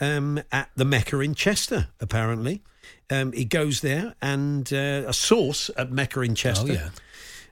um, 0.00 0.42
at 0.50 0.70
the 0.76 0.84
Mecca 0.84 1.20
in 1.20 1.34
Chester, 1.34 1.88
apparently. 2.00 2.62
Um, 3.10 3.32
he 3.32 3.44
goes 3.44 3.80
there, 3.80 4.14
and 4.22 4.72
uh, 4.72 5.04
a 5.06 5.12
source 5.12 5.70
at 5.76 5.90
Mecca 5.90 6.20
in 6.20 6.34
Chester. 6.34 6.70
Oh, 6.70 6.74
yeah. 6.74 6.88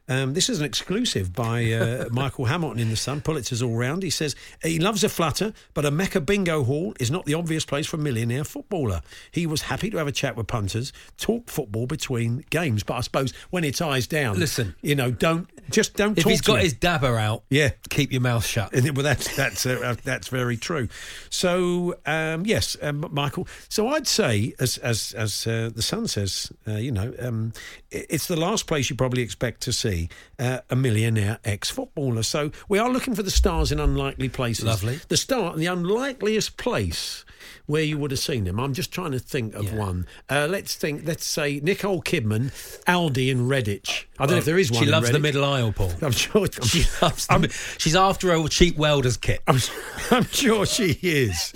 Um, 0.09 0.33
this 0.35 0.49
is 0.49 0.59
an 0.61 0.65
exclusive 0.65 1.33
by 1.35 1.71
uh, 1.73 2.07
Michael 2.11 2.47
Hamilton 2.47 2.81
in 2.81 2.91
The 2.91 2.97
Sun. 2.97 3.21
Pulitzer's 3.21 3.63
all 3.63 3.77
round. 3.77 4.03
He 4.03 4.11
says 4.11 4.35
he 4.63 4.79
loves 4.79 5.05
a 5.05 5.09
flutter, 5.09 5.53
but 5.75 5.85
a 5.85 5.91
Mecca 5.91 6.21
bingo 6.21 6.65
hall 6.65 6.95
is 6.99 7.11
not 7.11 7.27
the 7.27 7.35
obvious 7.35 7.65
place 7.65 7.87
for 7.87 7.97
a 7.97 8.01
millionaire 8.01 8.45
footballer. 8.45 9.03
He 9.31 9.47
was 9.47 9.63
happy 9.63 9.91
to 9.91 9.99
have 9.99 10.07
a 10.07 10.13
chat 10.13 10.37
with 10.37 10.47
punters, 10.47 10.93
talk 11.19 11.49
football 11.51 11.87
between 11.87 12.45
games. 12.51 12.83
But 12.83 12.95
I 12.95 13.01
suppose 13.03 13.33
when 13.51 13.65
it 13.65 13.75
ties 13.75 14.07
down, 14.07 14.39
Listen. 14.39 14.75
you 14.81 14.95
know, 14.95 15.11
don't 15.11 15.49
just 15.71 15.95
don't 15.97 16.17
If 16.17 16.25
he's 16.25 16.41
got 16.41 16.57
me. 16.57 16.63
his 16.63 16.73
dabber 16.73 17.19
out, 17.19 17.43
Yeah. 17.51 17.71
keep 17.91 18.11
your 18.11 18.23
mouth 18.23 18.47
shut. 18.47 18.73
And 18.73 18.97
Well, 18.97 19.05
that's 19.05 19.37
that's 19.37 19.67
uh, 19.67 19.97
that's 20.05 20.29
very 20.29 20.57
true. 20.57 20.89
So 21.29 21.97
um, 22.07 22.47
yes, 22.47 22.77
um, 22.81 23.07
Michael. 23.11 23.47
So 23.69 23.89
I'd 23.89 24.07
say, 24.07 24.55
as 24.59 24.79
as 24.79 25.13
as 25.13 25.47
uh, 25.47 25.71
the 25.75 25.83
Sun 25.83 26.09
says, 26.09 26.51
uh, 26.67 26.73
you 26.77 26.93
know, 26.93 27.13
um, 27.21 27.53
it's 27.91 28.27
the 28.27 28.37
last 28.37 28.67
place 28.67 28.89
you 28.91 28.97
probably 28.97 29.23
expect 29.23 29.61
to 29.63 29.73
see 29.73 29.98
uh, 30.39 30.61
a 30.71 30.77
millionaire 30.77 31.39
ex-footballer. 31.45 32.23
So 32.23 32.51
we 32.69 32.79
are 32.79 32.91
looking 32.91 33.15
for 33.15 33.23
the 33.23 33.31
stars 33.31 33.73
in 33.73 33.81
unlikely 33.81 34.29
places. 34.29 34.65
Lovely. 34.65 35.01
The 35.09 35.17
star, 35.17 35.57
the 35.57 35.67
unlikeliest 35.67 36.57
place 36.57 37.25
where 37.67 37.83
you 37.83 37.99
would 37.99 38.11
have 38.11 38.21
seen 38.21 38.47
him. 38.47 38.59
I'm 38.61 38.75
just 38.75 38.93
trying 38.93 39.13
to 39.13 39.19
think 39.19 39.55
of 39.55 39.65
Yeah. 39.65 39.77
one. 39.77 40.07
Uh, 40.29 40.47
let's 40.51 40.75
think. 40.75 41.07
Let's 41.07 41.25
say 41.27 41.61
Nicole 41.63 42.03
Kidman, 42.03 42.51
Aldi 42.87 43.29
in 43.31 43.49
Redditch. 43.49 44.05
I 44.19 44.27
don't 44.27 44.33
know 44.33 44.39
if 44.39 44.45
there 44.45 44.59
is 44.59 44.71
one. 44.73 44.81
She 44.83 44.87
in 44.87 44.93
loves 44.93 45.11
the 45.11 45.19
middle 45.21 45.45
aisle, 45.45 45.73
Paul. 45.73 45.93
I'm 46.03 46.11
sure. 46.13 46.47
I'm, 46.47 46.63
She 46.69 46.85
loves 47.01 47.27
the 47.27 47.33
I'm- 47.33 47.49
She's 47.79 47.95
after 47.97 48.33
a 48.33 48.49
cheap 48.49 48.77
welder's 48.77 49.17
kit. 49.17 49.41
I'm, 49.47 49.59
I'm 50.11 50.25
sure 50.27 50.67
she 50.67 50.99
is. 51.03 51.53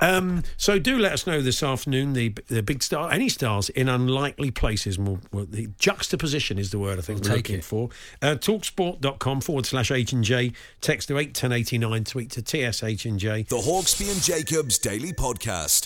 Um, 0.00 0.42
so 0.56 0.78
do 0.78 0.98
let 0.98 1.12
us 1.12 1.26
know 1.26 1.40
this 1.42 1.62
afternoon 1.62 2.12
the 2.12 2.34
the 2.48 2.62
big 2.62 2.82
star, 2.82 3.10
any 3.12 3.28
stars 3.28 3.68
in 3.70 3.88
unlikely 3.88 4.50
places. 4.50 4.98
More, 4.98 5.18
well, 5.32 5.46
the 5.48 5.68
juxtaposition 5.78 6.58
is 6.58 6.70
the 6.70 6.78
word 6.78 6.98
I 6.98 7.02
think 7.02 7.20
We'll 7.22 7.30
we're 7.30 7.36
take 7.36 7.48
looking 7.48 7.58
it. 7.58 7.64
for. 7.64 7.88
Uh, 8.22 8.34
talksport.com 8.36 9.40
forward 9.40 9.66
slash 9.66 9.90
H 9.90 10.12
and 10.12 10.22
J. 10.24 10.52
Text 10.80 11.08
to 11.08 11.18
eight 11.18 11.34
ten 11.34 11.52
eighty 11.52 11.78
nine. 11.78 12.04
Tweet 12.04 12.30
to 12.32 12.40
TSH 12.42 13.04
and 13.06 13.18
J. 13.18 13.42
The 13.48 13.56
Hawksbee 13.56 14.10
and 14.12 14.22
Jacobs 14.22 14.78
Daily 14.78 15.12
Podcast. 15.12 15.33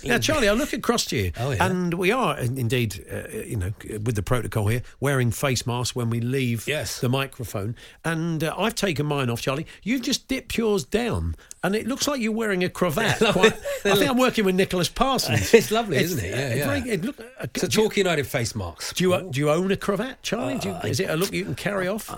Now, 0.05 0.19
Charlie, 0.19 0.49
I 0.49 0.53
look 0.53 0.73
across 0.73 1.05
to 1.07 1.17
you, 1.17 1.33
Oh, 1.39 1.51
yeah. 1.51 1.65
and 1.67 1.95
we 1.95 2.11
are 2.13 2.39
indeed, 2.39 3.05
uh, 3.11 3.29
you 3.39 3.57
know, 3.57 3.73
with 4.05 4.15
the 4.15 4.23
protocol 4.23 4.67
here, 4.69 4.83
wearing 5.01 5.31
face 5.31 5.67
masks 5.67 5.95
when 5.97 6.11
we 6.11 6.21
leave 6.21 6.67
Yes. 6.67 7.01
the 7.01 7.09
microphone. 7.09 7.75
And 8.05 8.43
uh, 8.45 8.55
I've 8.57 8.75
taken 8.75 9.07
mine 9.07 9.31
off, 9.31 9.41
Charlie. 9.41 9.67
You've 9.83 10.03
just 10.03 10.29
dipped 10.29 10.57
yours 10.59 10.85
down, 10.85 11.35
and 11.63 11.75
it 11.75 11.87
looks 11.87 12.07
like 12.09 12.21
you're 12.21 12.33
wearing 12.33 12.63
a 12.65 12.69
cravat. 12.69 13.19
Quite, 13.33 13.55
I 13.85 13.95
think 13.97 14.11
I'm 14.11 14.19
working 14.19 14.45
with 14.45 14.55
Nicholas 14.55 14.89
Parsons. 14.89 15.53
It's 15.59 15.71
lovely, 15.71 15.97
It's- 15.97 16.13
isn't 16.13 16.25
it? 16.25 16.31
Yeah, 16.31 16.49
it's 16.49 16.59
yeah. 16.59 16.67
very- 16.67 16.91
it 16.91 17.05
look, 17.05 17.21
uh, 17.21 17.25
It's 17.55 17.63
a 17.65 17.69
do, 17.69 17.83
Chalky 17.83 18.01
United 18.01 18.27
face 18.27 18.55
marks. 18.55 18.93
do 18.93 19.05
you 19.05 19.29
do 19.31 19.41
you 19.41 19.51
own 19.51 19.71
a 19.73 19.77
cravat, 19.77 20.23
Charlie? 20.23 20.59
Do 20.59 20.69
you, 20.69 20.75
is 20.91 21.01
it 21.01 21.11
a 21.11 21.17
look 21.17 21.33
you 21.33 21.45
can 21.45 21.55
carry 21.55 21.89
off? 21.89 22.11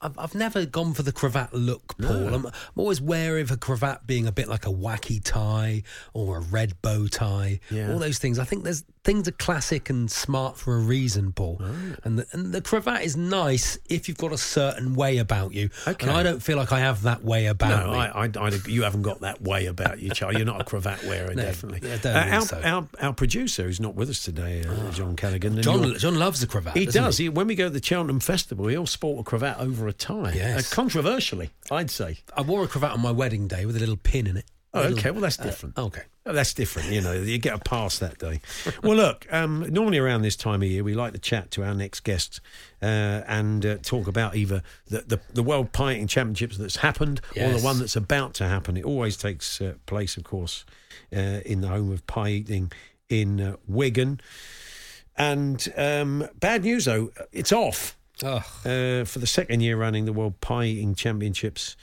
I've, 0.00 0.18
I've 0.18 0.34
never 0.34 0.64
gone 0.64 0.94
for 0.94 1.02
the 1.02 1.12
cravat 1.12 1.52
look, 1.52 1.98
Paul. 1.98 2.34
I'm, 2.34 2.46
I'm 2.46 2.52
always 2.76 3.00
wary 3.00 3.40
of 3.40 3.50
a 3.50 3.56
cravat 3.56 4.06
being 4.06 4.26
a 4.26 4.32
bit 4.32 4.48
like 4.48 4.66
a 4.66 4.70
wacky 4.70 5.20
tie 5.22 5.82
or 6.14 6.38
a 6.38 6.40
red 6.40 6.80
bow 6.82 7.08
tie. 7.08 7.60
Yeah. 7.70 7.92
All 7.92 7.98
those 7.98 8.18
things. 8.18 8.38
I 8.38 8.44
think 8.44 8.64
there's 8.64 8.84
things 9.08 9.26
are 9.26 9.32
classic 9.32 9.88
and 9.88 10.10
smart 10.10 10.58
for 10.58 10.76
a 10.76 10.78
reason, 10.78 11.32
Paul. 11.32 11.62
And 12.04 12.18
the, 12.18 12.26
and 12.32 12.52
the 12.52 12.60
cravat 12.60 13.00
is 13.00 13.16
nice 13.16 13.78
if 13.88 14.06
you've 14.06 14.18
got 14.18 14.34
a 14.34 14.36
certain 14.36 14.94
way 14.94 15.16
about 15.16 15.54
you. 15.54 15.70
Okay. 15.86 16.06
And 16.06 16.14
I 16.14 16.22
don't 16.22 16.42
feel 16.42 16.58
like 16.58 16.72
I 16.72 16.80
have 16.80 17.04
that 17.04 17.24
way 17.24 17.46
about 17.46 17.86
No, 17.86 17.92
me. 17.92 17.98
I, 18.00 18.26
I, 18.26 18.30
I, 18.38 18.50
you 18.66 18.82
haven't 18.82 19.00
got 19.00 19.20
that 19.22 19.40
way 19.40 19.64
about 19.64 19.98
you, 19.98 20.10
Charlie. 20.10 20.36
You're 20.36 20.44
not 20.44 20.60
a 20.60 20.64
cravat 20.64 21.02
wearer, 21.04 21.34
No, 21.34 21.42
definitely. 21.42 21.90
Uh, 21.90 22.18
our, 22.18 22.40
so. 22.42 22.60
our, 22.62 22.86
our 23.00 23.14
producer, 23.14 23.62
who's 23.62 23.80
not 23.80 23.94
with 23.94 24.10
us 24.10 24.22
today, 24.22 24.62
uh, 24.68 24.90
John 24.90 25.16
Callaghan. 25.16 25.62
John, 25.62 25.96
John 25.96 26.18
loves 26.18 26.40
the 26.40 26.46
cravat. 26.46 26.76
He 26.76 26.84
does. 26.84 27.16
He, 27.16 27.30
when 27.30 27.46
we 27.46 27.54
go 27.54 27.64
to 27.64 27.70
the 27.70 27.82
Cheltenham 27.82 28.20
Festival, 28.20 28.66
he'll 28.66 28.84
sport 28.84 29.20
a 29.20 29.22
cravat 29.22 29.58
over 29.58 29.88
a 29.88 29.94
tie. 29.94 30.32
Yes. 30.34 30.70
Uh, 30.70 30.74
controversially, 30.74 31.48
I'd 31.70 31.90
say. 31.90 32.18
I 32.36 32.42
wore 32.42 32.62
a 32.62 32.68
cravat 32.68 32.90
on 32.90 33.00
my 33.00 33.12
wedding 33.12 33.48
day 33.48 33.64
with 33.64 33.76
a 33.76 33.80
little 33.80 33.96
pin 33.96 34.26
in 34.26 34.36
it. 34.36 34.44
Oh, 34.78 34.92
okay. 34.92 35.10
Well, 35.10 35.20
that's 35.20 35.38
uh, 35.38 35.44
different. 35.44 35.78
okay. 35.78 36.02
Oh, 36.26 36.32
that's 36.32 36.52
different. 36.52 36.90
You 36.92 37.00
know, 37.00 37.12
you 37.14 37.38
get 37.38 37.54
a 37.54 37.58
pass 37.58 37.98
that 38.00 38.18
day. 38.18 38.40
well, 38.82 38.96
look, 38.96 39.26
um, 39.30 39.60
normally 39.70 39.98
around 39.98 40.22
this 40.22 40.36
time 40.36 40.62
of 40.62 40.68
year, 40.68 40.84
we 40.84 40.94
like 40.94 41.12
to 41.14 41.18
chat 41.18 41.50
to 41.52 41.64
our 41.64 41.74
next 41.74 42.00
guests 42.00 42.40
uh, 42.82 43.22
and 43.26 43.64
uh, 43.64 43.76
talk 43.78 44.06
about 44.06 44.36
either 44.36 44.62
the, 44.88 45.00
the, 45.06 45.20
the 45.32 45.42
World 45.42 45.72
Pie 45.72 45.92
Eating 45.94 46.06
Championships 46.06 46.58
that's 46.58 46.76
happened 46.76 47.20
or 47.36 47.48
the 47.50 47.60
one 47.64 47.78
that's 47.78 47.96
about 47.96 48.34
to 48.34 48.44
happen. 48.46 48.76
It 48.76 48.84
always 48.84 49.16
takes 49.16 49.60
uh, 49.60 49.74
place, 49.86 50.16
of 50.18 50.24
course, 50.24 50.66
uh, 51.16 51.40
in 51.46 51.62
the 51.62 51.68
home 51.68 51.90
of 51.90 52.06
pie 52.06 52.28
eating 52.30 52.72
in 53.08 53.40
uh, 53.40 53.56
Wigan. 53.66 54.20
And 55.16 55.66
um, 55.76 56.28
bad 56.38 56.62
news, 56.62 56.84
though, 56.84 57.10
it's 57.32 57.52
off. 57.52 57.96
Oh, 58.22 58.36
Uh, 58.64 59.04
for 59.04 59.18
the 59.18 59.26
second 59.26 59.60
year 59.60 59.76
running, 59.76 60.04
the 60.04 60.12
World 60.12 60.40
Pie 60.40 60.64
Eating 60.64 60.94
Championships 60.94 61.76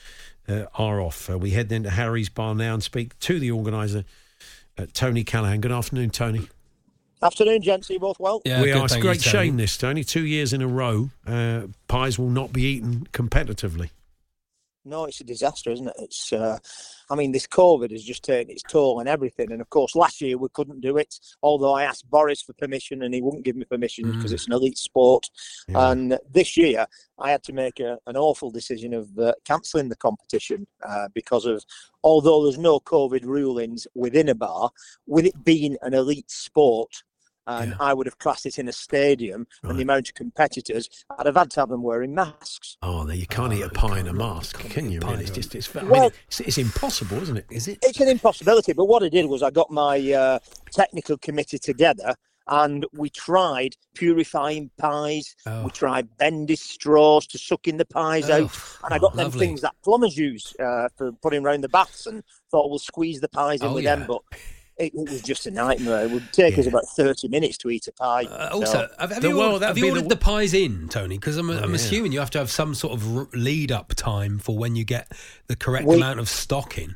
uh, 0.48 0.66
are 0.76 1.02
off. 1.02 1.30
Uh, 1.30 1.38
we 1.38 1.52
head 1.52 1.70
then 1.70 1.84
to 1.84 1.90
Harry's 1.90 2.30
Bar 2.30 2.56
now 2.56 2.74
and 2.74 2.84
speak 2.84 3.18
to 3.20 3.40
the 3.40 3.52
organiser, 3.52 4.04
uh, 4.78 4.86
Tony 4.94 5.24
Callaghan. 5.24 5.62
Good 5.62 5.72
afternoon, 5.72 6.10
Tony. 6.10 6.48
Afternoon, 7.22 7.62
gents. 7.62 7.90
Are 7.90 7.94
you 7.94 8.00
both 8.00 8.20
well? 8.20 8.42
yeah, 8.46 8.62
we 8.62 8.68
good, 8.68 8.78
are. 8.78 8.86
It's 8.86 8.94
a 8.94 8.96
thank 8.96 9.04
you, 9.04 9.10
great 9.10 9.22
Tony. 9.22 9.48
shame 9.48 9.58
this, 9.58 9.78
Tony. 9.78 10.04
Two 10.04 10.26
years 10.26 10.54
in 10.54 10.62
a 10.62 10.68
row, 10.68 11.10
uh, 11.26 11.68
pies 11.88 12.20
will 12.20 12.30
not 12.30 12.54
be 12.54 12.64
eaten 12.64 13.08
competitively. 13.12 13.90
No, 14.88 15.06
it's 15.06 15.20
a 15.20 15.24
disaster, 15.24 15.72
isn't 15.72 15.88
it? 15.88 15.96
It's. 15.98 16.32
Uh, 16.32 16.60
I 17.10 17.16
mean, 17.16 17.32
this 17.32 17.48
COVID 17.48 17.92
has 17.92 18.04
just 18.04 18.24
taken 18.24 18.52
its 18.52 18.62
toll 18.64 19.00
on 19.00 19.08
everything. 19.08 19.52
And 19.52 19.60
of 19.60 19.70
course, 19.70 19.96
last 19.96 20.22
year 20.22 20.38
we 20.38 20.48
couldn't 20.54 20.82
do 20.82 20.98
it. 20.98 21.20
Although 21.42 21.74
I 21.74 21.84
asked 21.84 22.10
Boris 22.10 22.42
for 22.42 22.54
permission, 22.54 23.02
and 23.02 23.14
he 23.14 23.22
wouldn't 23.22 23.44
give 23.44 23.56
me 23.56 23.66
permission 23.66 24.12
because 24.12 24.32
it's 24.32 24.46
an 24.46 24.54
elite 24.54 24.78
sport. 24.78 25.30
Yeah. 25.68 25.92
And 25.92 26.20
this 26.32 26.56
year, 26.56 26.86
I 27.18 27.32
had 27.32 27.44
to 27.44 27.54
make 27.54 27.80
a, 27.80 27.98
an 28.06 28.16
awful 28.16 28.52
decision 28.52 28.94
of 28.94 29.10
uh, 29.18 29.34
cancelling 29.44 29.90
the 29.90 29.96
competition 29.96 30.68
uh, 30.88 31.08
because 31.14 31.46
of, 31.46 31.66
although 32.04 32.44
there's 32.44 32.60
no 32.60 32.80
COVID 32.80 33.24
rulings 33.24 33.88
within 33.96 34.30
a 34.30 34.36
bar, 34.36 34.70
with 35.08 35.26
it 35.26 35.44
being 35.44 35.78
an 35.82 35.96
elite 35.96 36.30
sport, 36.30 37.04
and 37.48 37.72
Yeah. 37.72 37.78
I 37.80 37.94
would 37.94 38.08
have 38.08 38.18
classed 38.18 38.46
it 38.46 38.58
in 38.60 38.68
a 38.68 38.72
stadium, 38.74 39.48
and 39.64 39.78
the 39.78 39.84
amount 39.84 40.10
of 40.10 40.16
competitors, 40.16 40.90
I'd 41.18 41.26
have 41.26 41.36
had 41.36 41.52
to 41.52 41.60
have 41.62 41.70
them 41.70 41.84
wearing 41.84 42.14
masks. 42.14 42.78
Oh, 42.82 43.04
no, 43.04 43.14
you 43.14 43.28
can't 43.28 43.54
eat 43.54 43.62
a 43.62 43.70
pie 43.70 44.00
in 44.00 44.08
a 44.08 44.14
mask, 44.14 44.60
can 44.70 44.90
you? 44.92 45.00
pie 45.00 45.12
Really? 45.12 45.24
It's 45.24 45.32
just, 45.32 45.56
it's, 45.56 45.76
I 45.76 45.82
mean, 45.84 46.12
it's, 46.28 46.40
it's 46.42 46.58
impossible, 46.58 47.22
isn't 47.22 47.38
it? 47.38 47.46
Is 47.50 47.68
it? 47.68 47.80
It's 47.82 48.00
an 48.00 48.08
impossibility, 48.08 48.74
but 48.74 48.86
what 48.86 49.04
I 49.04 49.10
did 49.10 49.26
was 49.28 49.44
I 49.44 49.52
got 49.52 49.72
my 49.72 50.12
uh, 50.14 50.40
technical 50.72 51.18
committee 51.18 51.60
together 51.60 52.16
and 52.48 52.86
we 52.94 53.10
tried 53.10 53.76
purifying 53.96 54.70
pies. 54.78 55.36
Oh. 55.48 55.64
We 55.64 55.72
tried 55.72 56.16
bendy 56.18 56.56
straws 56.56 57.26
to 57.28 57.40
suck 57.40 57.68
in 57.68 57.78
the 57.78 57.86
pies 57.86 58.30
Oh, 58.30 58.44
out. 58.44 58.60
And 58.84 58.94
I 58.94 59.00
got 59.00 59.14
oh, 59.14 59.18
them 59.18 59.26
lovely. 59.26 59.40
things 59.48 59.62
that 59.62 59.74
plumbers 59.84 60.16
use 60.16 60.54
uh, 60.60 60.90
for 60.96 61.12
putting 61.24 61.44
around 61.44 61.62
the 61.62 61.70
baths 61.70 62.06
and 62.06 62.24
thought 62.52 62.70
we'll 62.70 62.78
squeeze 62.78 63.20
the 63.20 63.30
pies 63.30 63.62
in 63.62 63.70
Oh, 63.70 63.74
with 63.74 63.84
yeah. 63.86 63.96
them. 63.96 64.06
But 64.08 64.22
it, 64.78 64.94
it 64.94 65.10
was 65.10 65.22
just 65.22 65.48
a 65.48 65.52
nightmare. 65.52 66.04
It 66.06 66.12
would 66.12 66.32
take 66.34 66.58
us 66.58 66.68
about 66.68 66.86
30 66.88 67.28
minutes 67.30 67.58
to 67.60 67.70
eat 67.70 67.88
a 67.88 67.92
pie. 67.92 68.24
Uh, 68.26 68.50
So- 68.50 68.56
also, 68.56 68.88
have, 69.00 69.12
have 69.12 69.22
The- 69.22 69.30
you, 69.30 69.38
well, 69.38 69.54
ordered, 69.54 69.66
have 69.68 69.78
you 69.78 69.94
be 69.94 70.02
the 70.02 70.08
the, 70.10 70.16
pies 70.18 70.54
in, 70.54 70.88
Tony? 70.90 71.18
Because 71.18 71.38
I'm, 71.38 71.50
I'm 71.50 71.70
yeah. 71.70 71.76
assuming 71.76 72.12
you 72.12 72.20
have 72.20 72.32
to 72.32 72.40
have 72.40 72.52
some 72.52 72.76
sort 72.76 72.94
of 72.94 73.34
lead 73.34 73.72
up 73.72 73.94
time 73.96 74.40
for 74.40 74.58
when 74.58 74.76
you 74.76 74.84
get 74.84 75.12
the 75.48 75.56
correct 75.56 75.88
We- 75.88 75.96
amount 75.96 76.20
of 76.20 76.28
stock 76.30 76.78
in. 76.78 76.96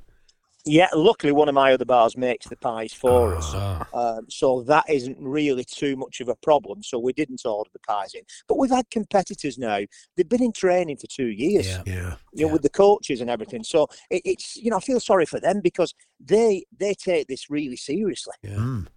Yeah, 0.69 0.87
luckily 0.93 1.33
one 1.33 1.49
of 1.49 1.55
my 1.55 1.73
other 1.73 1.85
bars 1.85 2.15
makes 2.15 2.47
the 2.47 2.55
pies 2.55 2.93
for 2.93 3.35
us. 3.35 3.51
Ah. 3.55 3.87
Um, 3.93 4.25
so 4.29 4.61
that 4.63 4.85
isn't 4.87 5.17
really 5.19 5.63
too 5.63 5.95
much 5.95 6.21
of 6.21 6.29
a 6.29 6.35
problem. 6.35 6.83
So 6.83 6.99
we 6.99 7.11
didn't 7.11 7.41
order 7.45 7.69
the 7.73 7.79
pies 7.79 8.13
in. 8.13 8.21
But 8.47 8.59
we've 8.59 8.69
had 8.69 8.89
competitors 8.91 9.57
now. 9.57 9.79
They've 10.15 10.29
been 10.29 10.43
in 10.43 10.51
training 10.51 10.97
for 10.97 11.07
two 11.07 11.27
years. 11.29 11.67
Yeah. 11.67 11.81
Yeah. 11.85 11.93
You 11.93 12.01
know, 12.01 12.17
Yeah. 12.33 12.53
with 12.53 12.61
the 12.61 12.69
coaches 12.69 13.19
and 13.19 13.29
everything. 13.29 13.63
So 13.63 13.87
it, 14.11 14.21
it's 14.25 14.55
you 14.57 14.69
know 14.69 14.77
I 14.77 14.81
feel 14.81 14.99
sorry 14.99 15.25
for 15.25 15.39
them 15.39 15.61
because 15.61 15.93
they 16.19 16.63
they 16.77 16.93
take 16.93 17.27
this 17.27 17.49
really 17.49 17.75
seriously. 17.77 18.35
Mm. 18.45 18.87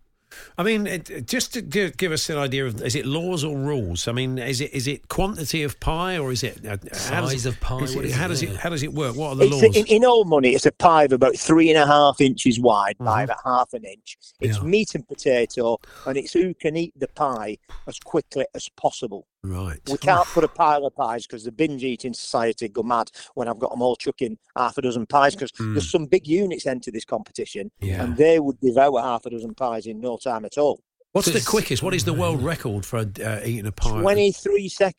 I 0.59 0.62
mean, 0.62 0.87
it, 0.87 1.11
it- 1.11 1.27
just 1.27 1.53
to 1.55 1.62
give, 1.62 1.97
give 1.97 2.12
us 2.12 2.29
an 2.31 2.39
idea 2.39 2.67
of 2.67 2.83
is 2.83 2.95
it 2.95 3.07
laws 3.07 3.45
or 3.45 3.57
rules? 3.57 4.07
I 4.09 4.12
mean, 4.12 4.39
is 4.39 4.61
it 4.61 4.73
is 4.73 4.87
it 4.87 5.09
quantity 5.09 5.62
of 5.62 5.79
pie 5.81 6.19
or 6.19 6.33
is 6.33 6.43
it 6.43 6.65
uh, 6.67 6.77
how 7.09 7.21
does 7.23 7.31
Size 7.33 7.47
it- 7.47 7.49
of 7.51 7.61
pie, 7.61 7.79
is 7.81 7.95
it- 7.95 8.05
is 8.05 8.15
how 8.15 8.25
it 8.27 8.29
does 8.29 8.43
it 8.43 8.57
how 8.57 8.69
does 8.71 8.83
it 8.83 8.93
work? 8.93 9.17
What 9.17 9.31
are 9.31 9.37
the 9.37 9.45
It's 9.45 9.53
laws? 9.62 9.77
in, 9.77 9.87
in 9.87 10.05
old 10.05 10.29
money, 10.29 10.51
it's 10.55 10.67
a 10.67 10.73
pie 10.73 11.05
of 11.05 11.12
about 11.12 11.37
three 11.37 11.71
and 11.71 11.79
a 11.79 11.87
half 11.87 12.21
inches 12.21 12.59
wide 12.61 12.95
Mm-hmm. 12.97 13.05
by 13.05 13.23
about 13.23 13.39
half 13.45 13.73
an 13.73 13.85
inch. 13.85 14.17
It's 14.41 14.59
Yeah. 14.59 14.65
meat 14.65 14.95
and 14.95 15.06
potato, 15.06 15.78
and 16.06 16.17
it's 16.17 16.33
who 16.33 16.54
can 16.54 16.76
eat 16.76 16.93
the 16.99 17.09
pie 17.09 17.59
as 17.87 17.99
quickly 17.99 18.45
as 18.54 18.69
possible. 18.76 19.26
Right. 19.45 19.81
We 19.91 19.99
can't 19.99 20.26
put 20.28 20.45
a 20.45 20.49
pile 20.49 20.87
of 20.87 20.95
pies 20.95 21.26
because 21.26 21.45
the 21.45 21.52
binge 21.52 21.83
eating 21.85 22.13
society 22.15 22.69
go 22.69 22.83
mad 22.83 23.11
when 23.35 23.49
I've 23.49 23.59
got 23.59 23.71
them 23.71 23.83
all 23.83 23.97
chucking 23.97 24.39
half 24.57 24.78
a 24.78 24.83
dozen 24.83 25.07
pies 25.07 25.35
because 25.35 25.50
there's 25.59 25.91
some 25.91 26.07
big 26.07 26.26
units 26.26 26.67
enter 26.67 26.91
this 26.91 27.05
competition 27.05 27.71
Mm. 27.83 27.89
Yeah. 27.89 28.05
and 28.05 28.17
they 28.17 28.39
would 28.41 28.59
devour 28.61 29.00
half 29.00 29.26
a 29.26 29.31
dozen 29.31 29.55
pies 29.55 29.87
in 29.87 30.00
no 30.00 30.17
time 30.17 30.45
at 30.45 30.59
all. 30.59 30.81
What's 31.13 31.26
So 31.31 31.39
the 31.39 31.45
quickest? 31.45 31.83
What 31.83 31.93
is 31.95 32.05
the 32.05 32.13
world 32.15 32.43
record 32.43 32.87
for 32.87 32.99
uh, 33.00 33.41
eating 33.45 33.67
a 33.67 33.73
pie? 33.73 34.00
23 34.00 34.69
sec 34.69 34.97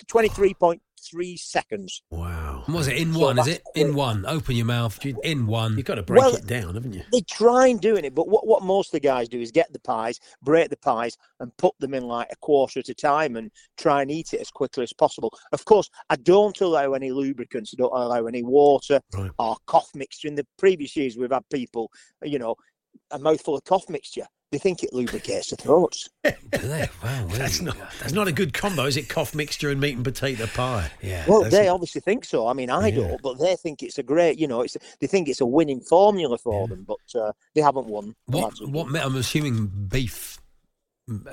23.3 1.12 1.40
seconds. 1.40 2.02
Wow. 2.10 2.64
And 2.66 2.76
was 2.76 2.88
it 2.88 2.98
in 2.98 3.14
So 3.14 3.20
one? 3.20 3.40
Is 3.40 3.48
it 3.48 3.64
in 3.76 3.88
quick. 3.88 3.98
one? 3.98 4.26
Open 4.26 4.56
your 4.56 4.66
mouth. 4.66 5.04
In 5.24 5.48
one. 5.48 5.76
You've 5.78 5.86
got 5.86 5.96
to 5.96 6.04
break 6.04 6.22
Well- 6.22 6.36
it 6.36 6.46
down, 6.48 6.76
haven't 6.76 6.94
you? 6.94 7.04
They 7.12 7.22
try 7.22 7.68
and 7.68 7.80
doing 7.80 8.06
it, 8.06 8.16
but 8.16 8.28
what, 8.28 8.48
what 8.48 8.64
most 8.64 8.88
of 8.88 8.92
the 8.94 9.00
guys 9.00 9.28
do 9.30 9.40
is 9.40 9.52
get 9.52 9.72
the 9.74 9.80
pies, 9.80 10.20
break 10.42 10.70
the 10.70 10.78
pies, 10.78 11.18
and 11.40 11.56
put 11.58 11.74
them 11.80 11.94
in 11.94 12.04
like 12.04 12.28
a 12.32 12.36
quarter 12.38 12.80
at 12.80 12.90
a 12.90 12.94
time 12.94 13.36
and 13.36 13.52
try 13.78 14.02
and 14.02 14.12
eat 14.12 14.34
it 14.34 14.42
as 14.42 14.50
quickly 14.52 14.84
as 14.84 14.94
possible. 14.94 15.32
Of 15.52 15.66
course, 15.66 15.90
I 16.10 16.16
don't 16.16 16.60
allow 16.62 16.94
any 16.94 17.12
lubricants, 17.12 17.74
I 17.74 17.82
don't 17.82 17.94
allow 17.94 18.26
any 18.26 18.44
water 18.44 19.00
Right. 19.14 19.32
or 19.40 19.58
cough 19.66 19.90
mixture. 19.96 20.28
In 20.28 20.36
the 20.36 20.48
previous 20.58 20.96
years, 20.96 21.18
we've 21.18 21.32
had 21.32 21.44
people, 21.52 21.92
you 22.24 22.40
know, 22.40 22.56
a 23.12 23.20
mouthful 23.20 23.56
of 23.56 23.64
cough 23.64 23.90
mixture. 23.90 24.26
They 24.54 24.60
think 24.60 24.84
it 24.84 24.94
lubricates 24.94 25.50
the 25.50 25.56
throats. 25.56 26.12
Do 26.24 26.32
they? 26.52 26.88
Wow, 27.04 27.26
That's 27.32 27.60
not 27.60 27.76
that's 28.00 28.14
not 28.14 28.28
a 28.28 28.32
good 28.32 28.54
combo, 28.54 28.86
is 28.86 28.98
it? 28.98 29.10
Cough 29.10 29.34
mixture 29.34 29.72
and 29.72 29.82
meat 29.82 29.96
and 29.96 30.06
potato 30.06 30.46
pie. 30.46 30.92
Yeah. 31.02 31.26
Well, 31.28 31.44
they 31.50 31.66
not- 31.66 31.74
obviously 31.74 32.02
think 32.02 32.24
so. 32.24 32.46
I 32.48 32.54
mean, 32.54 32.70
I 32.70 32.90
Yeah. 32.90 32.96
don't, 33.08 33.22
but 33.24 33.40
they 33.40 33.56
think 33.56 33.82
it's 33.82 33.98
a 33.98 34.04
great, 34.04 34.38
you 34.38 34.48
know, 34.48 34.62
it's 34.62 34.78
they 35.00 35.08
think 35.08 35.28
it's 35.28 35.42
a 35.42 35.46
winning 35.46 35.82
formula 35.82 36.38
for 36.38 36.68
them, 36.68 36.86
but 36.88 37.20
uh, 37.20 37.32
they 37.56 37.62
haven't 37.62 37.88
won. 37.88 38.16
What? 38.28 38.54
What? 38.62 38.90
meat- 38.90 39.04
I'm 39.04 39.16
assuming 39.16 39.68
beef. 39.90 40.38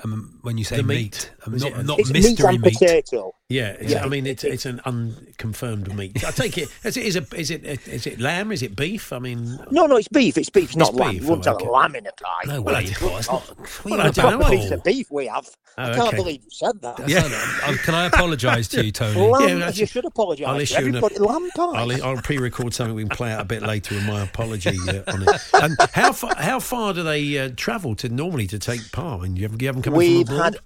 Um, 0.03 0.39
when 0.41 0.57
you 0.57 0.65
say 0.65 0.77
The 0.77 0.83
meat. 0.83 0.97
meat, 0.97 1.31
um, 1.45 1.53
Is 1.53 1.61
not, 1.63 1.71
it- 1.79 1.85
not 1.85 1.99
It's 1.99 2.09
meat 2.11 2.23
mystery 2.23 2.55
and 2.55 2.61
meat. 2.61 2.73
potato. 2.73 3.33
Yeah, 3.51 3.75
it's, 3.79 3.91
Yeah. 3.91 4.03
I 4.03 4.07
mean 4.07 4.25
it's 4.25 4.43
it's 4.43 4.65
an 4.65 4.79
unconfirmed 4.85 5.95
meat. 5.95 6.23
I 6.23 6.31
take 6.31 6.57
it. 6.57 6.69
Is 6.83 6.97
it 6.97 7.05
is 7.05 7.15
it 7.15 7.33
is 7.33 7.51
it 7.51 7.87
is 7.87 8.07
it 8.07 8.19
lamb? 8.19 8.51
Is 8.51 8.61
it 8.63 8.75
beef? 8.75 9.11
I 9.13 9.19
mean, 9.19 9.57
No, 9.71 9.85
no, 9.85 9.97
it's 9.97 10.07
beef. 10.07 10.37
It's 10.37 10.49
beef, 10.49 10.69
it's 10.69 10.75
not 10.75 10.89
It's 10.89 10.97
lamb. 10.97 11.11
beef, 11.11 11.21
You 11.23 11.29
wouldn't 11.29 11.47
oh, 11.47 11.51
have 11.51 11.55
okay. 11.57 11.65
a 11.67 11.71
lamb 11.71 11.95
in 11.95 12.07
a 12.07 12.11
pie. 12.13 12.43
No 12.47 12.61
Well, 12.61 12.75
way, 12.75 12.83
It's 12.85 13.01
not. 13.01 13.27
well, 13.29 13.43
Well, 13.85 14.01
I 14.01 14.07
I 14.07 14.11
don't 14.11 14.31
know. 14.31 14.37
Proper 14.39 14.55
piece 14.55 14.71
of 14.71 14.83
beef 14.83 15.07
we 15.11 15.27
have. 15.27 15.47
Oh, 15.77 15.83
I 15.83 15.93
can't 15.95 16.07
okay. 16.09 16.17
believe 16.17 16.41
you 16.43 16.49
said 16.49 16.81
that. 16.81 17.07
Yeah. 17.07 17.21
Oh, 17.25 17.77
can 17.83 17.93
I 17.95 18.05
apologise 18.11 18.67
to 18.69 18.83
you, 18.85 18.91
Tony? 18.91 19.19
Lamb, 19.19 19.59
Yeah, 19.59 19.69
you 19.71 19.85
should 19.85 20.05
apologise 20.05 20.45
I'll 20.47 20.59
issue 20.59 20.75
an- 20.77 20.87
everybody. 20.95 21.17
Lamb 21.19 21.49
pie. 21.55 21.63
I'll, 21.75 22.03
I'll 22.03 22.17
pre-record 22.21 22.73
something 22.73 22.95
we 22.95 23.03
can 23.03 23.15
play 23.15 23.31
out 23.31 23.41
a 23.41 23.45
bit 23.45 23.61
later 23.61 23.95
with 23.95 24.05
my 24.05 24.21
apology 24.23 24.77
uh, 24.89 25.01
on 25.07 25.23
it. 25.23 25.41
And 25.53 25.77
how 25.93 26.11
far 26.13 26.35
how 26.37 26.59
far 26.59 26.93
do 26.93 27.03
they 27.03 27.37
uh, 27.39 27.49
travel 27.55 27.95
to 27.97 28.09
normally 28.09 28.47
to 28.47 28.59
take 28.59 28.91
part? 28.91 29.23
And 29.23 29.37
you 29.37 29.43
haven't 29.45 29.61
you 29.61 29.67
haven't 29.67 29.83
come 29.83 29.93
We've 29.93 30.25
from 30.27 30.35
abroad? 30.35 30.53
had, 30.55 30.59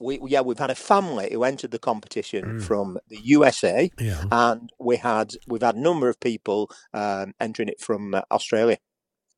we, 0.00 0.18
yeah, 0.26 0.40
we've 0.40 0.58
had 0.58 0.70
a 0.70 0.74
family 0.74 1.28
who 1.32 1.42
entered 1.44 1.70
the 1.72 1.78
competition 1.78 2.60
from 2.60 2.98
the 3.08 3.18
USA, 3.24 3.90
Mm. 3.98 4.06
Yeah. 4.06 4.24
and 4.30 4.70
we 4.78 4.96
had 4.96 5.34
we've 5.46 5.62
had 5.62 5.74
a 5.76 5.80
number 5.80 6.08
of 6.08 6.20
people 6.20 6.70
um, 6.94 7.34
entering 7.40 7.68
it 7.68 7.80
from 7.80 8.14
uh, 8.14 8.22
Australia. 8.30 8.78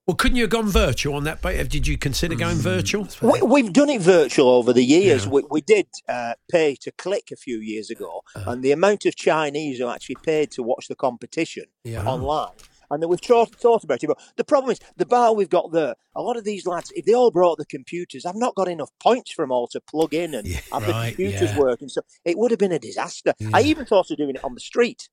Well, 0.06 0.16
couldn't 0.16 0.36
you 0.36 0.42
have 0.44 0.50
gone 0.50 0.68
virtual 0.68 1.14
on 1.14 1.24
that? 1.24 1.40
Did 1.42 1.86
you 1.86 1.96
consider 1.96 2.34
going 2.34 2.56
virtual? 2.56 3.06
We, 3.22 3.42
we've 3.42 3.72
done 3.72 3.90
it 3.90 4.00
virtual 4.00 4.48
over 4.48 4.72
the 4.72 4.82
years. 4.82 5.24
Yeah. 5.24 5.30
We, 5.30 5.44
we 5.50 5.60
did 5.60 5.86
uh, 6.08 6.34
pay 6.50 6.74
to 6.80 6.90
click 6.90 7.28
a 7.32 7.36
few 7.36 7.58
years 7.58 7.90
ago, 7.90 8.22
Uh-huh. 8.34 8.50
and 8.50 8.62
the 8.62 8.72
amount 8.72 9.04
of 9.06 9.14
Chinese 9.14 9.78
who 9.78 9.88
actually 9.88 10.16
paid 10.24 10.50
to 10.52 10.62
watch 10.64 10.88
the 10.88 10.96
competition 10.96 11.66
Yeah. 11.84 12.04
online. 12.04 12.54
And 12.90 13.02
then 13.02 13.08
we've 13.08 13.20
thought, 13.20 13.54
thought 13.54 13.84
about 13.84 14.02
it. 14.02 14.06
But 14.08 14.18
the 14.36 14.44
problem 14.44 14.72
is, 14.72 14.80
the 14.96 15.06
bar 15.06 15.34
we've 15.34 15.48
got 15.48 15.72
there, 15.72 15.94
a 16.16 16.22
lot 16.22 16.36
of 16.36 16.44
these 16.44 16.66
lads, 16.66 16.92
if 16.96 17.04
they 17.04 17.14
all 17.14 17.30
brought 17.30 17.58
the 17.58 17.64
computers, 17.66 18.26
I've 18.26 18.34
not 18.36 18.54
got 18.54 18.68
enough 18.68 18.90
points 19.00 19.32
for 19.32 19.42
them 19.42 19.52
all 19.52 19.68
to 19.68 19.80
plug 19.80 20.12
in 20.14 20.34
and 20.34 20.46
Yeah, 20.46 20.60
have 20.72 20.86
right, 20.88 21.16
the 21.16 21.24
computers 21.24 21.50
yeah. 21.52 21.58
working. 21.58 21.88
So 21.88 22.02
it 22.24 22.36
would 22.36 22.50
have 22.50 22.58
been 22.60 22.72
a 22.72 22.78
disaster. 22.78 23.34
I 23.54 23.62
even 23.62 23.86
thought 23.86 24.10
of 24.10 24.16
doing 24.16 24.34
it 24.34 24.44
on 24.44 24.54
the 24.54 24.60
street. 24.60 25.08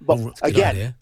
But 0.00 0.18
mm, 0.18 0.36
a 0.42 0.50
good 0.50 0.56
again, 0.56 0.70
idea. 0.76 0.96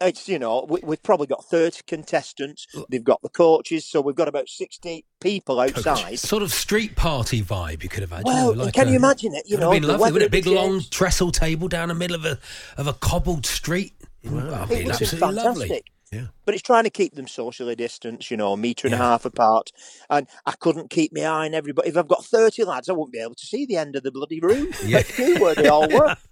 It's 0.00 0.28
you 0.28 0.38
know 0.38 0.66
we, 0.68 0.80
we've 0.82 1.02
probably 1.02 1.28
got 1.28 1.44
thirty 1.44 1.80
contestants. 1.86 2.66
They've 2.90 3.02
got 3.02 3.22
the 3.22 3.28
coaches, 3.30 3.86
so 3.86 4.00
we've 4.00 4.16
got 4.16 4.28
about 4.28 4.48
sixty 4.48 5.06
people 5.20 5.60
outside. 5.60 6.18
Sort 6.18 6.42
of 6.42 6.52
street 6.52 6.96
party 6.96 7.40
vibe, 7.40 7.82
you 7.82 7.88
could 7.88 8.02
imagine. 8.02 8.24
Well, 8.26 8.54
like 8.54 8.74
can 8.74 8.88
a- 8.88 8.90
you 8.90 8.96
imagine 8.96 9.34
it? 9.34 9.44
You 9.46 9.56
know, 9.56 9.70
have 9.70 9.80
been 9.80 9.88
lovely, 9.88 10.12
wouldn't 10.12 10.34
it? 10.34 10.44
Big 10.44 10.46
long 10.46 10.82
trestle 10.90 11.30
table 11.30 11.68
down 11.68 11.88
the 11.88 11.94
middle 11.94 12.16
of 12.16 12.24
a 12.26 12.38
of 12.76 12.86
a 12.88 12.92
cobbled 12.92 13.46
street. 13.46 13.94
Wow, 14.24 14.66
It 14.70 14.86
was 14.86 15.00
absolutely 15.02 15.18
fantastic. 15.18 15.44
lovely. 15.44 15.84
Yeah. 16.12 16.26
But 16.44 16.54
it's 16.54 16.62
trying 16.62 16.84
to 16.84 16.90
keep 16.90 17.14
them 17.16 17.26
socially 17.26 17.74
distanced, 17.74 18.30
you 18.30 18.36
know, 18.36 18.52
a 18.52 18.56
metre 18.56 18.86
and 18.86 18.94
a 18.94 18.98
half 18.98 19.24
apart. 19.24 19.72
And 20.08 20.28
I 20.46 20.52
couldn't 20.52 20.88
keep 20.90 21.12
my 21.12 21.22
eye 21.22 21.46
on 21.46 21.54
everybody. 21.54 21.88
If 21.88 21.96
I've 21.96 22.06
got 22.06 22.24
30 22.24 22.62
lads, 22.64 22.88
I 22.88 22.92
wouldn't 22.92 23.12
be 23.12 23.18
able 23.18 23.34
to 23.34 23.44
see 23.46 23.66
the 23.66 23.76
end 23.78 23.96
of 23.96 24.04
the 24.04 24.12
bloody 24.12 24.38
room. 24.38 24.68
Yeah. 24.84 24.98
Let's 24.98 25.12
see 25.14 25.38
where 25.38 25.56
they 25.56 25.66
all 25.68 25.88
were. 25.88 26.14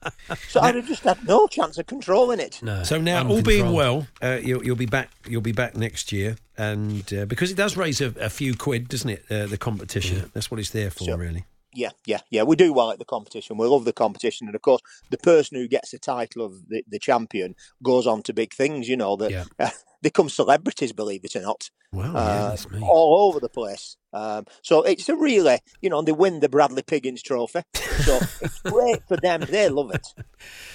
So 0.48 0.60
I'd 0.60 0.76
have 0.76 0.86
just 0.86 1.02
had 1.02 1.26
no 1.26 1.46
chance 1.48 1.78
of 1.78 1.86
controlling 1.86 2.38
it. 2.38 2.60
No. 2.62 2.84
So 2.84 3.00
now, 3.00 3.26
all 3.28 3.42
being 3.42 3.72
well, 3.72 4.06
uh, 4.22 4.38
you'll, 4.42 4.64
you'll 4.64 4.76
be 4.76 4.86
back. 4.86 5.10
You'll 5.28 5.40
be 5.40 5.52
back 5.52 5.74
next 5.76 6.12
year, 6.12 6.36
and 6.56 7.12
uh, 7.12 7.24
because 7.26 7.50
it 7.50 7.56
does 7.56 7.76
raise 7.76 8.00
a, 8.00 8.14
a 8.20 8.30
few 8.30 8.54
quid, 8.56 8.88
doesn't 8.88 9.10
it? 9.10 9.24
Uh, 9.30 9.46
the 9.46 9.58
competition. 9.58 10.30
That's 10.32 10.50
what 10.50 10.60
it's 10.60 10.70
there 10.70 10.90
for, 10.90 11.04
Sure. 11.04 11.16
really. 11.16 11.44
Yeah, 11.74 11.90
yeah, 12.04 12.20
yeah. 12.30 12.42
We 12.42 12.56
do 12.56 12.72
well 12.72 12.90
at 12.90 12.98
the 12.98 13.04
competition. 13.04 13.56
We 13.56 13.66
love 13.66 13.84
the 13.84 13.92
competition, 13.92 14.46
and 14.46 14.54
of 14.54 14.62
course, 14.62 14.82
the 15.10 15.18
person 15.18 15.56
who 15.56 15.66
gets 15.68 15.90
the 15.90 15.98
title 15.98 16.44
of 16.44 16.68
the, 16.68 16.84
the 16.88 16.98
champion 16.98 17.54
goes 17.82 18.06
on 18.06 18.22
to 18.24 18.32
big 18.32 18.52
things. 18.52 18.88
You 18.88 18.96
know 18.96 19.16
that 19.16 19.30
Yeah. 19.30 19.70
they 20.02 20.08
become 20.08 20.28
celebrities, 20.28 20.92
believe 20.92 21.24
it 21.24 21.36
or 21.36 21.42
not, 21.42 21.70
Wow, 21.92 22.14
uh, 22.14 22.48
that's 22.50 22.70
me. 22.70 22.80
all 22.82 23.28
over 23.28 23.40
the 23.40 23.48
place. 23.48 23.96
Um, 24.14 24.44
so 24.60 24.82
it's 24.82 25.08
a 25.08 25.16
really, 25.16 25.58
you 25.80 25.88
know, 25.88 26.02
they 26.02 26.12
win 26.12 26.40
the 26.40 26.48
Bradley 26.50 26.82
Piggins 26.82 27.22
Trophy. 27.22 27.62
So 28.04 28.20
it's 28.42 28.60
great 28.64 29.02
for 29.08 29.16
them. 29.16 29.40
They 29.48 29.70
love 29.70 29.90
it. 29.94 30.06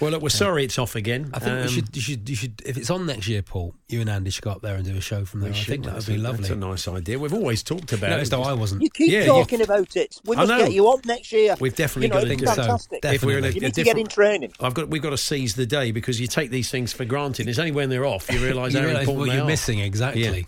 Well, 0.02 0.10
look, 0.10 0.24
we're 0.24 0.30
sorry 0.30 0.64
it's 0.64 0.80
off 0.80 0.96
again. 0.96 1.30
I 1.36 1.40
think 1.40 1.52
Um, 1.52 1.62
we 1.62 1.68
should, 1.68 1.96
you 1.96 2.02
should, 2.02 2.28
you 2.30 2.36
should, 2.36 2.62
if 2.66 2.78
it's 2.78 2.90
on 2.90 3.06
next 3.06 3.28
year, 3.28 3.44
Paul, 3.44 3.76
you 3.90 4.02
and 4.02 4.10
Andy 4.10 4.32
should 4.32 4.44
go 4.44 4.50
up 4.50 4.64
there 4.64 4.76
and 4.76 4.84
do 4.84 4.96
a 4.98 5.02
show 5.02 5.24
from 5.24 5.42
there. 5.42 5.52
I 5.52 5.54
think 5.54 5.86
that 5.86 5.94
would 5.94 6.06
be 6.08 6.18
lovely. 6.18 6.42
That's 6.48 6.50
a 6.50 6.56
nice 6.56 6.88
idea. 6.88 7.20
We've 7.20 7.34
always 7.34 7.62
talked 7.62 7.94
about 7.94 8.10
No, 8.10 8.18
it. 8.18 8.30
though 8.32 8.42
I 8.42 8.54
wasn't. 8.54 8.82
You 8.82 8.90
keep 8.90 9.12
Yeah, 9.12 9.28
talking 9.28 9.62
about 9.62 9.96
it. 9.96 10.16
We 10.26 10.36
must 10.36 10.50
get 10.50 10.72
you 10.74 10.88
on 10.88 11.02
next 11.06 11.32
year. 11.32 11.56
We've 11.60 11.76
definitely 11.76 12.08
you 12.08 12.14
know, 12.14 12.22
got 12.22 12.28
to 12.28 12.36
do 12.38 12.46
so. 12.48 12.56
fantastic. 12.56 13.06
If 13.06 13.24
we're 13.24 13.38
in 13.38 13.46
a, 13.46 13.50
you 13.50 13.58
a 13.58 13.64
need 13.66 13.76
to 13.76 13.84
get 13.84 14.00
in 14.00 14.08
training. 14.08 14.54
I've 14.60 14.74
got. 14.74 14.90
We've 14.90 15.02
got 15.04 15.12
to 15.12 15.18
seize 15.18 15.54
the 15.54 15.68
day 15.68 15.92
because 15.92 16.20
you 16.20 16.26
take 16.26 16.50
these 16.50 16.72
things 16.72 16.92
for 16.92 17.06
granted. 17.06 17.48
It's 17.48 17.60
only 17.60 17.72
when 17.72 17.90
they're 17.90 18.06
off 18.06 18.32
you 18.32 18.40
realise 18.44 18.74
how 18.76 18.80
important 18.80 19.17
what 19.18 19.28
they 19.30 19.36
you're 19.36 19.44
are. 19.44 19.48
missing, 19.48 19.80
exactly. 19.80 20.24
Yeah. 20.24 20.42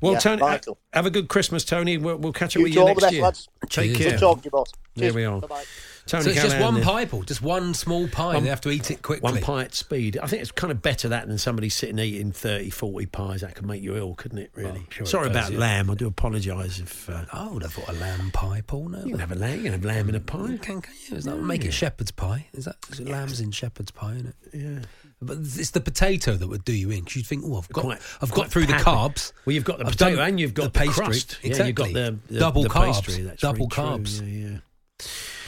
Well, 0.00 0.12
Yeah, 0.14 0.18
Tony, 0.18 0.40
vital. 0.40 0.78
have 0.92 1.06
a 1.06 1.10
good 1.10 1.28
Christmas, 1.28 1.64
Tony. 1.64 1.96
We'll, 1.98 2.16
we'll 2.16 2.32
catch 2.32 2.56
up 2.56 2.60
You 2.60 2.64
with 2.64 2.74
you 2.74 2.80
all 2.80 2.86
next 2.88 3.00
the 3.00 3.06
best, 3.06 3.14
year. 3.14 3.22
lads. 3.22 3.48
Take 3.68 3.70
Cheers. 3.70 3.96
care. 3.98 4.10
Good 4.12 4.20
talking 4.20 4.42
to 4.42 4.46
you 4.46 4.50
both. 4.50 4.72
There 4.96 5.02
Cheers. 5.06 5.14
we 5.14 5.24
are. 5.24 5.40
Bye-bye. 5.40 5.64
Tony 6.06 6.24
So 6.24 6.30
it's 6.32 6.42
just 6.42 6.58
one 6.58 6.74
there. 6.74 6.84
pie, 6.84 7.06
just 7.24 7.40
one 7.40 7.72
small 7.72 8.06
pie. 8.08 8.34
One- 8.34 8.44
they 8.44 8.50
have 8.50 8.60
to 8.60 8.70
eat 8.70 8.90
it 8.90 9.00
quickly. 9.00 9.22
One 9.32 9.40
pie 9.40 9.62
at 9.62 9.74
speed. 9.74 10.18
I 10.22 10.26
think 10.26 10.42
it's 10.42 10.50
kind 10.52 10.70
of 10.70 10.82
better 10.82 11.08
that 11.08 11.26
than 11.28 11.38
somebody 11.38 11.70
sitting 11.70 11.98
eating 11.98 12.30
30, 12.30 12.68
40 12.68 13.06
pies. 13.06 13.40
That 13.40 13.54
could 13.54 13.64
make 13.64 13.82
you 13.82 13.96
ill, 13.96 14.14
couldn't 14.14 14.36
it, 14.36 14.50
really? 14.54 14.82
Oh, 14.84 14.86
sure 14.90 15.04
it 15.04 15.08
Sorry 15.08 15.28
does, 15.30 15.36
about 15.48 15.52
yeah. 15.52 15.58
lamb. 15.60 15.88
I 15.90 15.94
do 15.94 16.06
apologise 16.06 16.78
if... 16.78 17.08
Uh, 17.08 17.24
I 17.32 17.48
would 17.48 17.62
have 17.62 17.72
thought 17.72 17.88
a 17.88 17.94
lamb 17.94 18.30
pie, 18.32 18.62
Paul. 18.66 18.90
No, 18.90 18.98
you 18.98 19.12
can 19.12 19.18
have 19.20 19.32
a 19.32 19.34
lamb. 19.34 19.56
You 19.56 19.62
can 19.62 19.72
have 19.72 19.84
lamb 19.86 20.10
in 20.10 20.14
a 20.14 20.20
pie. 20.20 20.58
Can, 20.60 20.82
can 20.82 20.92
you? 21.08 21.16
Is 21.16 21.24
that 21.24 21.36
make 21.36 21.64
it 21.64 21.72
shepherd's 21.72 22.10
pie? 22.10 22.48
Is 22.52 22.66
that 22.66 22.76
is 22.92 23.00
it 23.00 23.08
lamb's 23.08 23.40
in 23.40 23.50
shepherd's 23.50 23.90
pie? 23.90 24.12
Isn't 24.12 24.26
it? 24.26 24.34
Yeah. 24.52 24.78
But 25.26 25.38
it's 25.40 25.70
the 25.70 25.80
potato 25.80 26.34
that 26.36 26.46
would 26.46 26.64
do 26.64 26.72
you 26.72 26.90
in. 26.90 27.04
'cause 27.04 27.16
You'd 27.16 27.26
think, 27.26 27.44
oh, 27.46 27.58
I've 27.58 27.68
got, 27.70 27.82
Quite- 27.84 28.00
I've 28.22 28.30
got 28.30 28.50
through 28.50 28.66
the 28.66 28.74
carbs. 28.74 29.32
Well, 29.44 29.54
you've 29.54 29.64
got 29.64 29.78
the 29.78 29.86
I've 29.86 29.92
potato 29.96 30.20
and 30.22 30.38
you've 30.40 30.54
got 30.54 30.72
the 30.72 30.78
the, 30.80 30.86
pastry. 30.86 31.04
crust. 31.04 31.38
Yeah, 31.42 31.48
Exactly. 31.50 31.66
you've 31.68 31.76
got 31.76 31.92
the, 31.92 32.18
the 32.34 32.38
double 32.40 32.62
the 32.62 32.68
carbs. 32.68 32.94
Pastry. 33.06 33.22
That's 33.24 33.40
double 33.40 33.68
carbs. 33.68 34.20
Yeah, 34.20 34.48
yeah. 34.50 34.58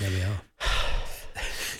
There 0.00 0.10
we 0.10 0.22
are. 0.22 0.40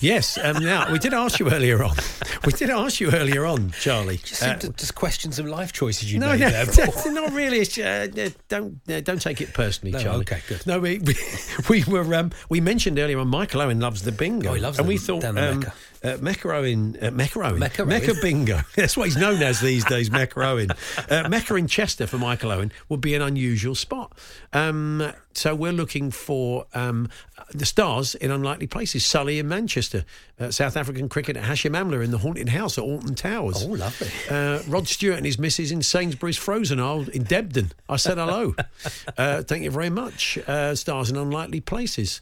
Yes. 0.00 0.36
Um, 0.42 0.62
now 0.62 0.92
we 0.92 0.98
did 0.98 1.14
ask 1.14 1.38
you 1.38 1.50
earlier 1.50 1.82
on. 1.82 1.96
We 2.44 2.52
did 2.52 2.70
ask 2.70 3.00
you 3.00 3.10
earlier 3.10 3.44
on, 3.44 3.72
Charlie. 3.72 4.18
Just, 4.18 4.40
Uh, 4.40 4.54
just 4.76 4.94
question 4.94 5.32
some 5.32 5.46
life 5.46 5.72
choices 5.72 6.12
you 6.12 6.20
no, 6.20 6.28
made 6.28 6.40
no, 6.40 6.64
there. 6.64 6.86
Not 7.12 7.32
really. 7.32 7.60
Uh, 7.62 8.06
don't 8.48 8.78
uh, 8.88 9.00
don't 9.00 9.20
take 9.20 9.40
it 9.40 9.52
personally, 9.52 9.90
No, 9.90 9.98
Charlie. 10.00 10.20
okay, 10.20 10.40
good. 10.46 10.64
No, 10.64 10.78
we 10.78 11.00
we, 11.68 11.82
we 11.84 11.98
were 11.98 12.14
um, 12.14 12.30
we 12.48 12.60
mentioned 12.60 13.00
earlier 13.00 13.18
on. 13.18 13.26
Michael 13.26 13.62
Owen 13.62 13.80
loves 13.80 14.02
the 14.02 14.12
bingo. 14.12 14.50
Oh, 14.50 14.54
he 14.54 14.60
loves 14.60 14.78
and 14.78 14.86
the- 14.86 14.88
we 14.90 14.96
thought 14.98 15.22
down 15.22 15.34
the 15.34 15.50
um. 15.50 15.64
Uh, 16.02 16.16
Mecca 16.20 16.52
Owen, 16.52 16.96
uh, 17.00 17.10
Mecca 17.10 17.40
Owen, 17.40 17.58
Mecca. 17.58 17.84
Mecca 17.84 18.14
Bingo. 18.20 18.60
That's 18.76 18.96
what 18.96 19.04
he's 19.04 19.16
known 19.16 19.42
as 19.42 19.60
these 19.60 19.84
days, 19.84 20.10
Mecca 20.10 20.42
Owen. 20.42 20.70
Uh, 21.10 21.28
Mecca 21.28 21.54
in 21.54 21.66
Chester 21.66 22.06
for 22.06 22.18
Michael 22.18 22.52
Owen 22.52 22.72
would 22.88 23.00
be 23.00 23.14
an 23.14 23.22
unusual 23.22 23.74
spot. 23.74 24.16
Um, 24.52 25.12
so 25.34 25.54
we're 25.54 25.72
looking 25.72 26.10
for 26.10 26.66
um, 26.72 27.08
the 27.52 27.66
stars 27.66 28.14
in 28.14 28.30
unlikely 28.30 28.66
places. 28.66 29.04
Sully 29.04 29.38
in 29.38 29.48
Manchester, 29.48 30.04
uh, 30.40 30.50
South 30.50 30.76
African 30.76 31.08
cricketer 31.08 31.40
Hashim 31.40 31.72
Amla 31.72 32.02
in 32.02 32.10
the 32.10 32.18
haunted 32.18 32.48
house 32.48 32.78
at 32.78 32.84
Alton 32.84 33.14
Towers. 33.14 33.62
Oh, 33.62 33.68
lovely. 33.68 34.08
Uh, 34.30 34.62
Rod 34.66 34.88
Stewart 34.88 35.16
and 35.18 35.26
his 35.26 35.38
missus 35.38 35.70
in 35.70 35.82
Sainsbury's 35.82 36.38
Frozen 36.38 36.80
Aisle 36.80 37.08
in 37.10 37.24
Debden. 37.24 37.72
I 37.88 37.96
said 37.96 38.18
hello. 38.18 38.54
uh, 39.18 39.42
thank 39.42 39.64
you 39.64 39.70
very 39.70 39.90
much. 39.90 40.38
Uh, 40.46 40.74
stars 40.74 41.10
in 41.10 41.16
unlikely 41.16 41.60
places. 41.60 42.20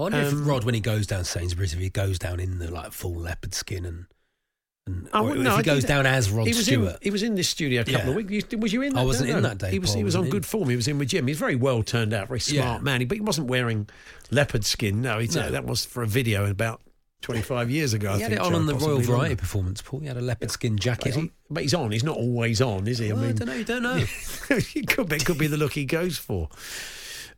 I 0.00 0.02
wonder 0.04 0.18
Um, 0.18 0.24
if 0.42 0.46
Rod, 0.48 0.64
when 0.64 0.74
he 0.74 0.80
goes 0.80 1.06
down 1.06 1.24
Sainsbury's, 1.24 1.72
if 1.74 1.78
he 1.80 1.90
goes 1.90 2.18
down 2.18 2.40
in 2.40 2.58
the 2.58 2.70
like 2.70 2.92
full 2.92 3.14
leopard 3.14 3.54
skin 3.54 3.84
and, 3.84 4.06
and 4.86 5.08
I 5.12 5.20
or 5.20 5.36
if 5.36 5.42
he 5.42 5.46
I 5.48 5.62
goes 5.62 5.84
down 5.84 6.06
as 6.06 6.30
Rod 6.30 6.46
he 6.46 6.54
was 6.54 6.64
Stewart. 6.64 6.94
In, 6.94 6.98
he 7.02 7.10
was 7.10 7.22
in 7.22 7.34
this 7.34 7.48
studio 7.50 7.82
a 7.82 7.84
couple 7.84 8.00
Yeah. 8.00 8.08
of 8.10 8.16
weeks. 8.30 8.56
Was 8.56 8.72
you 8.72 8.82
in? 8.82 8.96
I 8.96 9.00
That? 9.02 9.06
wasn't 9.06 9.30
No, 9.30 9.36
in 9.36 9.42
that 9.42 9.58
day, 9.58 9.70
He 9.70 9.78
was. 9.78 9.90
Paul, 9.90 9.98
he 9.98 10.04
was 10.04 10.16
on 10.16 10.30
good 10.30 10.46
form. 10.46 10.68
He 10.70 10.76
was 10.76 10.88
in 10.88 10.98
with 10.98 11.08
Jim. 11.08 11.26
He's 11.26 11.38
very 11.38 11.54
well 11.56 11.82
turned 11.82 12.12
out, 12.14 12.28
very 12.28 12.40
Yeah. 12.46 12.62
smart 12.62 12.82
man. 12.82 13.00
He- 13.00 13.06
But 13.06 13.16
he 13.18 13.20
wasn't 13.20 13.46
wearing 13.48 13.88
leopard 14.30 14.64
skin. 14.64 15.02
No, 15.02 15.18
uh, 15.18 15.26
No. 15.34 15.50
that 15.50 15.66
was 15.66 15.84
for 15.84 16.02
a 16.02 16.06
video 16.06 16.46
about 16.46 16.80
twenty 17.20 17.42
five 17.42 17.70
years 17.70 17.92
ago. 17.92 18.12
I 18.12 18.16
he 18.16 18.22
had 18.22 18.30
think, 18.30 18.40
it 18.40 18.46
on 18.46 18.54
on 18.54 18.64
the 18.66 18.72
Royal 18.72 18.86
possibly 18.96 19.04
Variety 19.04 19.22
longer. 19.28 19.36
performance, 19.36 19.82
Paul. 19.82 20.00
He 20.00 20.06
had 20.06 20.16
a 20.16 20.22
leopard 20.22 20.50
skin 20.50 20.78
jacket 20.78 21.08
he's, 21.08 21.16
on. 21.18 21.30
but 21.50 21.62
he's 21.62 21.74
on. 21.74 21.92
He's 21.92 22.04
not 22.04 22.16
always 22.16 22.62
on, 22.62 22.88
is 22.88 22.98
he? 22.98 23.10
I 23.10 23.14
Well, 23.14 23.24
I 23.24 23.26
mean, 23.26 23.36
don't 23.36 23.48
know. 23.48 23.54
You 23.54 23.64
don't 23.64 23.82
know. 23.82 23.96
it 24.50 24.86
could 24.88 25.08
be, 25.10 25.16
it 25.16 25.26
could 25.26 25.36
be 25.38 25.46
the 25.46 25.58
look 25.58 25.74
he 25.74 25.84
goes 25.84 26.16
for. 26.16 26.48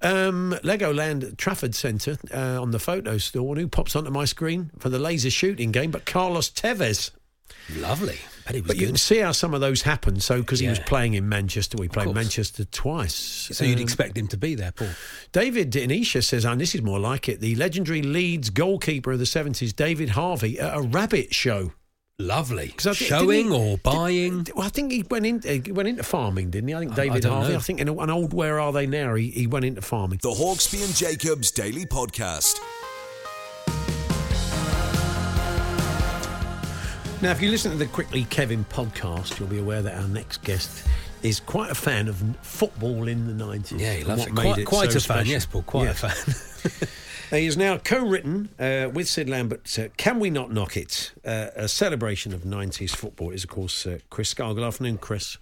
Um, 0.02 0.54
Legoland 0.64 1.36
Trafford 1.36 1.74
Centre 1.74 2.16
uh, 2.34 2.60
on 2.60 2.70
the 2.70 2.78
photo 2.78 3.18
store. 3.18 3.52
And 3.54 3.60
who 3.60 3.68
pops 3.68 3.94
onto 3.96 4.10
my 4.10 4.24
screen 4.24 4.70
for 4.78 4.88
the 4.88 4.98
laser 4.98 5.30
shooting 5.30 5.70
game? 5.72 5.90
But 5.90 6.04
Carlos 6.06 6.50
Tevez. 6.50 7.10
Lovely. 7.76 8.18
Was 8.52 8.62
But 8.62 8.76
you 8.76 8.88
can 8.88 8.96
see 8.96 9.18
how 9.18 9.30
some 9.30 9.54
of 9.54 9.60
those 9.60 9.82
happen. 9.82 10.18
So 10.18 10.40
because 10.40 10.58
he 10.58 10.66
was 10.68 10.80
playing 10.80 11.14
in 11.14 11.28
Manchester, 11.28 11.76
we 11.78 11.86
played. 11.88 12.12
Manchester 12.12 12.64
twice. 12.64 13.14
So 13.14 13.64
you'd 13.64 13.78
Um, 13.78 13.82
expect 13.82 14.18
him 14.18 14.26
to 14.28 14.36
be 14.36 14.56
there, 14.56 14.72
Paul. 14.72 14.88
David 15.30 15.70
Inisha 15.70 16.24
says, 16.24 16.44
and 16.44 16.60
this 16.60 16.74
is 16.74 16.82
more 16.82 16.98
like 16.98 17.28
it, 17.28 17.40
the 17.40 17.54
legendary 17.54 18.02
Leeds 18.02 18.50
goalkeeper 18.50 19.12
of 19.12 19.20
the 19.20 19.24
70s, 19.26 19.74
David 19.76 20.10
Harvey, 20.10 20.58
at 20.58 20.76
a 20.76 20.80
rabbit 20.82 21.32
show. 21.32 21.72
Lovely. 22.18 22.68
'Cause 22.76 22.86
I 22.86 22.94
think- 22.94 23.08
Showing 23.08 23.48
he- 23.50 23.56
or 23.56 23.78
buying? 23.78 24.46
Well, 24.54 24.66
I 24.66 24.68
think 24.68 24.92
he 24.92 25.02
went, 25.10 25.26
in, 25.26 25.40
he 25.42 25.72
went 25.72 25.88
into 25.88 26.02
farming, 26.02 26.50
didn't 26.50 26.68
he? 26.68 26.74
I 26.74 26.78
think 26.80 26.90
I- 26.92 26.94
I 26.94 27.06
David 27.06 27.22
don't 27.22 27.32
Harvey, 27.32 27.52
know. 27.52 27.58
I 27.58 27.62
think 27.62 27.80
in 27.80 27.88
a- 27.88 27.96
an 27.98 28.10
old 28.10 28.32
Where 28.34 28.60
Are 28.60 28.72
They 28.72 28.86
Now, 28.86 29.14
he, 29.14 29.30
he 29.30 29.46
went 29.46 29.64
into 29.64 29.80
farming. 29.82 30.20
The 30.22 30.30
Hawksbee 30.30 30.84
and 30.84 30.94
Jacobs 30.94 31.50
Daily 31.50 31.86
Podcast. 31.86 32.56
Now, 37.22 37.30
if 37.30 37.40
you 37.40 37.50
listen 37.50 37.70
to 37.70 37.78
the 37.78 37.86
Quickly 37.86 38.24
Kevin 38.24 38.64
podcast, 38.68 39.38
you'll 39.38 39.48
be 39.48 39.58
aware 39.58 39.80
that 39.80 39.94
our 39.96 40.08
next 40.08 40.42
guest 40.42 40.84
is 41.22 41.38
quite 41.38 41.70
a 41.70 41.74
fan 41.74 42.08
of 42.08 42.20
football 42.42 43.06
in 43.06 43.26
the 43.38 43.44
90s. 43.44 43.78
Yeah, 43.80 43.94
he 43.94 44.02
loves 44.04 44.26
it. 44.26 44.32
made 44.32 44.42
Quite, 44.54 44.66
quite 44.66 44.90
so 44.92 44.98
a 44.98 45.00
fan, 45.00 45.18
special. 45.18 45.26
yes, 45.32 45.46
Paul. 45.46 45.62
Quite 45.62 45.84
Yeah. 45.84 45.90
a 45.90 45.94
fan. 45.94 46.88
He 47.32 47.46
is 47.46 47.56
now 47.56 47.78
co-written 47.78 48.50
uh, 48.58 48.90
with 48.92 49.08
Sid 49.08 49.26
Lambert. 49.28 49.78
Uh, 49.78 49.88
Can 49.96 50.20
we 50.20 50.28
not 50.28 50.52
knock 50.52 50.76
it? 50.76 51.12
Uh, 51.24 51.46
a 51.56 51.66
celebration 51.66 52.34
of 52.34 52.42
'90s 52.42 52.94
football 52.94 53.30
is, 53.30 53.44
of 53.44 53.50
course, 53.50 53.86
uh, 53.86 53.98
Chris 54.10 54.28
Scull. 54.28 54.52
Good 54.54 54.64
afternoon, 54.64 54.98
Chris. 54.98 55.38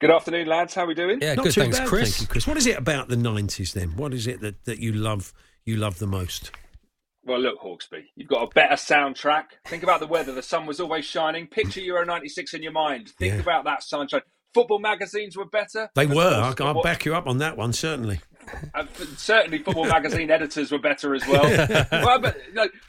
Good 0.00 0.10
afternoon, 0.12 0.46
lads. 0.46 0.74
How 0.74 0.84
are 0.84 0.86
we 0.86 0.94
doing? 0.94 1.18
yeah, 1.20 1.34
Not 1.34 1.44
good. 1.44 1.52
too 1.54 1.62
Thanks, 1.62 1.78
bad, 1.80 1.88
Chris. 1.88 2.16
Thank 2.16 2.20
you, 2.28 2.32
Chris. 2.32 2.46
What 2.46 2.56
is 2.56 2.66
it 2.68 2.78
about 2.78 3.08
the 3.08 3.16
'90s 3.16 3.72
then? 3.72 3.96
What 3.96 4.14
is 4.14 4.26
it 4.28 4.40
that, 4.40 4.64
that 4.66 4.78
you 4.78 4.92
love? 4.92 5.32
You 5.64 5.76
love 5.78 5.98
the 5.98 6.06
most? 6.06 6.52
Well, 7.24 7.40
look, 7.40 7.58
Hawksbee, 7.60 8.04
you've 8.14 8.28
got 8.28 8.44
a 8.44 8.54
better 8.54 8.74
soundtrack. 8.76 9.46
Think 9.66 9.82
about 9.82 9.98
the 9.98 10.06
weather. 10.06 10.32
The 10.32 10.42
sun 10.44 10.64
was 10.64 10.78
always 10.78 11.04
shining. 11.04 11.48
Picture 11.48 11.80
Euro 11.80 12.04
96 12.04 12.54
in 12.54 12.62
your 12.62 12.70
mind. 12.70 13.08
Think 13.18 13.34
Yeah. 13.34 13.40
about 13.40 13.64
that 13.64 13.82
sunshine. 13.82 14.20
Football 14.54 14.78
magazines 14.78 15.36
were 15.36 15.44
better. 15.44 15.90
They 15.96 16.06
were. 16.06 16.14
course, 16.14 16.60
I, 16.60 16.64
I'll 16.66 16.82
back 16.82 17.04
you 17.04 17.16
up 17.16 17.26
on 17.26 17.38
that 17.38 17.56
one, 17.56 17.72
certainly. 17.72 18.20
certainly, 19.16 19.58
football 19.58 19.86
magazine 19.86 20.30
editors 20.30 20.70
were 20.70 20.78
better 20.78 21.14
as 21.14 21.26
well. 21.26 21.42
well 21.92 22.18
but 22.20 22.36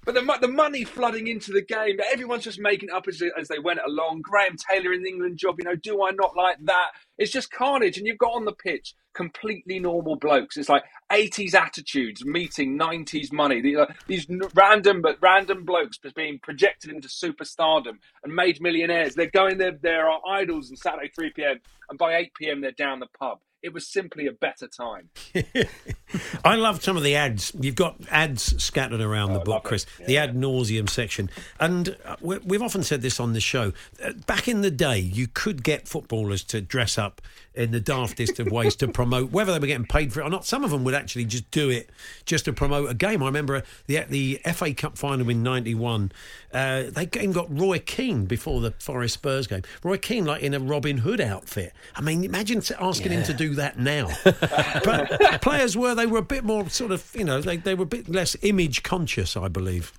but 0.05 0.15
the, 0.15 0.37
the 0.41 0.47
money 0.47 0.83
flooding 0.83 1.27
into 1.27 1.51
the 1.51 1.61
game, 1.61 1.97
everyone's 2.11 2.43
just 2.43 2.59
making 2.59 2.89
it 2.89 2.95
up 2.95 3.07
as, 3.07 3.19
they- 3.19 3.31
as 3.39 3.47
they 3.47 3.59
went 3.59 3.79
along. 3.85 4.21
Graham 4.21 4.55
Taylor 4.57 4.93
in 4.93 5.03
the 5.03 5.09
England 5.09 5.37
job, 5.37 5.55
you 5.59 5.65
know, 5.65 5.75
do 5.75 6.03
I 6.03 6.11
not 6.11 6.35
like 6.35 6.57
that? 6.65 6.89
It's 7.17 7.31
just 7.31 7.51
carnage. 7.51 7.97
And 7.97 8.05
you've 8.05 8.17
got 8.17 8.33
on 8.33 8.45
the 8.45 8.53
pitch 8.53 8.93
completely 9.13 9.79
normal 9.79 10.15
blokes. 10.15 10.57
It's 10.57 10.69
like 10.69 10.83
80s 11.11 11.55
attitudes 11.55 12.23
meeting 12.23 12.77
90s 12.77 13.33
money. 13.33 13.61
These, 13.61 13.77
uh, 13.77 13.91
these 14.05 14.27
random 14.53 15.01
but 15.01 15.17
random 15.21 15.65
blokes 15.65 15.97
just 15.97 16.15
being 16.15 16.39
projected 16.41 16.91
into 16.91 17.07
superstardom 17.07 17.93
and 18.23 18.35
made 18.35 18.61
millionaires. 18.61 19.15
They're 19.15 19.31
going 19.31 19.57
there. 19.57 19.71
There 19.81 20.07
are 20.07 20.21
idols 20.29 20.69
on 20.69 20.77
Saturday 20.77 21.09
3 21.15 21.31
p.m. 21.35 21.59
and 21.89 21.97
by 21.97 22.15
8 22.17 22.31
p.m. 22.39 22.61
they're 22.61 22.71
down 22.71 22.99
the 22.99 23.07
pub. 23.19 23.39
It 23.67 23.73
was 23.73 23.85
simply 23.85 24.27
a 24.27 24.31
better 24.31 24.65
time. 24.65 25.09
I 26.45 26.55
love 26.55 26.83
some 26.83 26.95
of 26.97 27.03
the 27.03 27.15
ads. 27.15 27.51
You've 27.59 27.75
got 27.75 27.97
ads 28.09 28.61
scattered 28.63 29.01
around 29.01 29.33
the 29.33 29.39
book, 29.39 29.63
Chris. 29.63 29.85
The 30.05 30.17
ad 30.17 30.35
nauseum 30.35 30.89
section, 30.89 31.29
and 31.59 31.95
uh, 32.05 32.15
we- 32.21 32.37
we've 32.39 32.61
often 32.61 32.83
said 32.83 33.01
this 33.01 33.19
on 33.19 33.33
the 33.33 33.39
show. 33.41 33.73
Uh, 34.03 34.13
Back 34.25 34.47
in 34.47 34.61
the 34.61 34.71
day, 34.71 34.99
you 34.99 35.27
could 35.27 35.63
get 35.63 35.87
footballers 35.87 36.43
to 36.45 36.61
dress 36.61 36.97
up 36.97 37.21
in 37.53 37.71
the 37.71 37.81
daftest 37.81 38.37
of 38.39 38.51
ways 38.51 38.75
to 38.77 38.87
promote, 38.91 39.31
whether 39.31 39.51
they 39.51 39.59
were 39.59 39.67
getting 39.67 39.85
paid 39.87 40.13
for 40.13 40.21
it 40.21 40.23
or 40.25 40.29
not. 40.29 40.45
Some 40.45 40.63
of 40.63 40.69
them 40.71 40.83
would 40.83 40.93
actually 40.93 41.25
just 41.25 41.49
do 41.51 41.69
it 41.69 41.89
just 42.25 42.45
to 42.45 42.53
promote 42.53 42.89
a 42.89 42.93
game. 42.93 43.21
I 43.23 43.25
remember 43.25 43.63
the 43.87 43.99
the 44.07 44.39
FA 44.53 44.73
Cup 44.73 44.97
final 44.97 45.29
in 45.29 45.43
'91. 45.43 46.11
Uh, 46.53 46.83
they 46.89 47.03
even 47.15 47.33
got 47.33 47.47
Roy 47.55 47.79
Keane 47.79 48.25
before 48.25 48.61
the 48.61 48.71
Forest 48.79 49.15
Spurs 49.15 49.47
game. 49.47 49.63
Roy 49.83 49.97
Keane, 49.97 50.25
like 50.25 50.41
in 50.41 50.53
a 50.53 50.59
Robin 50.59 50.99
Hood 50.99 51.19
outfit. 51.19 51.73
I 51.95 52.01
mean, 52.01 52.23
imagine 52.23 52.61
asking 52.79 53.11
him 53.11 53.23
to 53.23 53.33
do 53.33 53.55
that 53.55 53.77
now. 53.77 54.09
but 54.23 55.41
players 55.41 55.75
were 55.75 55.93
they 55.97 56.05
were 56.05 56.19
a 56.19 56.23
bit 56.23 56.43
more 56.43 56.69
sort 56.69 56.91
of 56.91 57.09
you 57.15 57.23
know 57.23 57.41
they, 57.41 57.57
they 57.57 57.75
were 57.75 57.83
a 57.83 57.87
bit 57.87 58.09
less 58.09 58.35
image 58.41 58.83
conscious, 58.83 59.35
I 59.35 59.47
believe. 59.47 59.93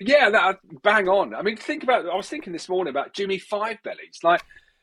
Yeah, 0.00 0.30
that 0.30 0.58
bang 0.82 1.08
on. 1.08 1.34
I 1.34 1.42
mean, 1.42 1.56
think 1.56 1.82
about. 1.82 2.06
I 2.06 2.14
was 2.16 2.28
thinking 2.28 2.52
this 2.52 2.68
morning 2.68 2.90
about 2.90 3.14
Jimmy 3.14 3.38
Five 3.38 3.78
Bellies. 3.84 4.18
Like, 4.22 4.42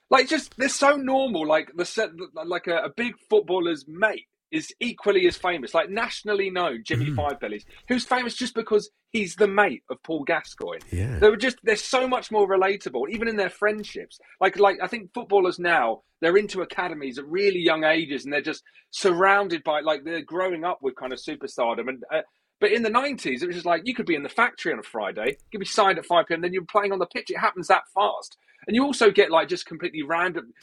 like 0.09 0.27
just 0.27 0.55
they're 0.57 0.69
so 0.69 0.95
normal. 0.95 1.47
Like 1.47 1.71
the 1.75 1.85
set, 1.85 2.11
like 2.45 2.67
a, 2.67 2.77
a 2.83 2.89
big 2.95 3.15
footballer's 3.29 3.85
mate 3.87 4.27
is 4.51 4.73
equally 4.79 5.27
as 5.27 5.37
famous, 5.37 5.73
like 5.73 5.89
nationally 5.89 6.49
known. 6.49 6.83
Jimmy 6.85 7.07
mm. 7.07 7.15
Five 7.15 7.39
Bellies, 7.39 7.65
who's 7.87 8.05
famous 8.05 8.35
just 8.35 8.55
because 8.55 8.89
he's 9.11 9.35
the 9.35 9.47
mate 9.47 9.83
of 9.89 10.01
Paul 10.03 10.23
Gascoigne. 10.23 10.81
Yeah. 10.91 11.19
They 11.19 11.29
were 11.29 11.37
just 11.37 11.57
they're 11.63 11.75
so 11.75 12.07
much 12.07 12.31
more 12.31 12.47
relatable, 12.47 13.09
even 13.09 13.27
in 13.27 13.35
their 13.35 13.49
friendships. 13.49 14.19
Like 14.39 14.59
like 14.59 14.77
I 14.81 14.87
think 14.87 15.13
footballers 15.13 15.59
now 15.59 16.01
they're 16.21 16.37
into 16.37 16.61
academies 16.61 17.17
at 17.17 17.25
really 17.27 17.59
young 17.59 17.83
ages, 17.83 18.23
and 18.23 18.33
they're 18.33 18.41
just 18.41 18.63
surrounded 18.91 19.63
by 19.63 19.81
like 19.81 20.03
they're 20.03 20.21
growing 20.21 20.63
up 20.63 20.79
with 20.81 20.95
kind 20.95 21.13
of 21.13 21.19
superstardom. 21.19 21.89
And 21.89 22.03
uh, 22.13 22.21
but 22.59 22.71
in 22.71 22.83
the 22.83 22.89
nineties, 22.89 23.41
it 23.41 23.47
was 23.47 23.55
just 23.55 23.65
like 23.65 23.83
you 23.85 23.95
could 23.95 24.05
be 24.05 24.15
in 24.15 24.23
the 24.23 24.29
factory 24.29 24.73
on 24.73 24.79
a 24.79 24.83
Friday, 24.83 25.37
you'd 25.51 25.59
be 25.59 25.65
signed 25.65 25.97
at 25.97 26.05
five 26.05 26.27
pm, 26.27 26.41
then 26.41 26.53
you're 26.53 26.65
playing 26.65 26.91
on 26.91 26.99
the 26.99 27.05
pitch. 27.05 27.31
It 27.31 27.39
happens 27.39 27.67
that 27.67 27.83
fast, 27.93 28.37
and 28.67 28.75
you 28.75 28.83
also 28.83 29.11
get 29.11 29.31
like 29.31 29.47
just 29.47 29.65
completely 29.65 30.03
random. 30.03 30.53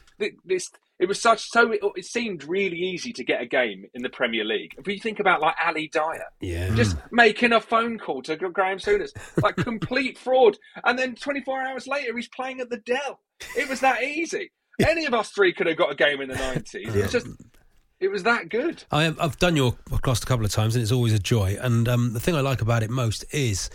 This 0.45 0.71
it 0.99 1.07
was 1.07 1.21
such 1.21 1.51
so 1.51 1.73
it, 1.73 1.81
it 1.97 2.05
seemed 2.05 2.45
really 2.45 2.79
easy 2.79 3.13
to 3.13 3.25
get 3.25 3.41
a 3.43 3.47
game 3.47 3.85
in 3.95 4.03
the 4.03 4.09
Premier 4.09 4.45
League. 4.45 4.75
If 4.79 4.87
you 4.89 4.99
think 4.99 5.21
about 5.21 5.41
like 5.41 5.55
Ali 5.65 5.89
Dia, 5.89 6.25
Yeah. 6.41 6.75
just 6.75 6.97
making 7.13 7.53
a 7.53 7.61
phone 7.61 7.99
call 7.99 8.23
to 8.23 8.37
Graeme 8.37 8.79
Souness, 8.79 9.11
like 9.43 9.57
complete 9.57 10.17
fraud. 10.19 10.57
And 10.85 10.99
then 10.99 11.15
24 11.15 11.63
hours 11.63 11.87
later, 11.87 12.17
he's 12.17 12.29
playing 12.29 12.61
at 12.61 12.71
the 12.71 12.79
Dell. 12.79 13.21
It 13.57 13.69
was 13.69 13.81
that 13.81 14.03
easy. 14.03 14.51
Any 14.81 15.05
of 15.07 15.15
us 15.15 15.31
three 15.31 15.53
could 15.53 15.67
have 15.67 15.77
got 15.77 15.91
a 15.93 15.95
game 15.95 16.21
in 16.21 16.29
the 16.29 16.35
90s. 16.35 16.75
It 16.75 16.95
was 17.03 17.13
just, 17.13 17.27
it 18.01 18.09
was 18.09 18.23
that 18.25 18.49
good. 18.51 18.85
I 18.91 19.05
have, 19.05 19.19
I've 19.21 19.39
done 19.39 19.57
your 19.57 19.73
podcast 19.91 20.23
a 20.23 20.27
couple 20.27 20.45
of 20.45 20.53
times, 20.53 20.75
and 20.77 20.83
it's 20.83 20.93
always 20.93 21.13
a 21.15 21.19
joy. 21.19 21.57
And 21.61 21.89
um, 21.89 22.13
the 22.13 22.21
thing 22.21 22.35
I 22.35 22.41
like 22.41 22.61
about 22.61 22.83
it 22.83 22.91
most 22.91 23.25
is 23.33 23.71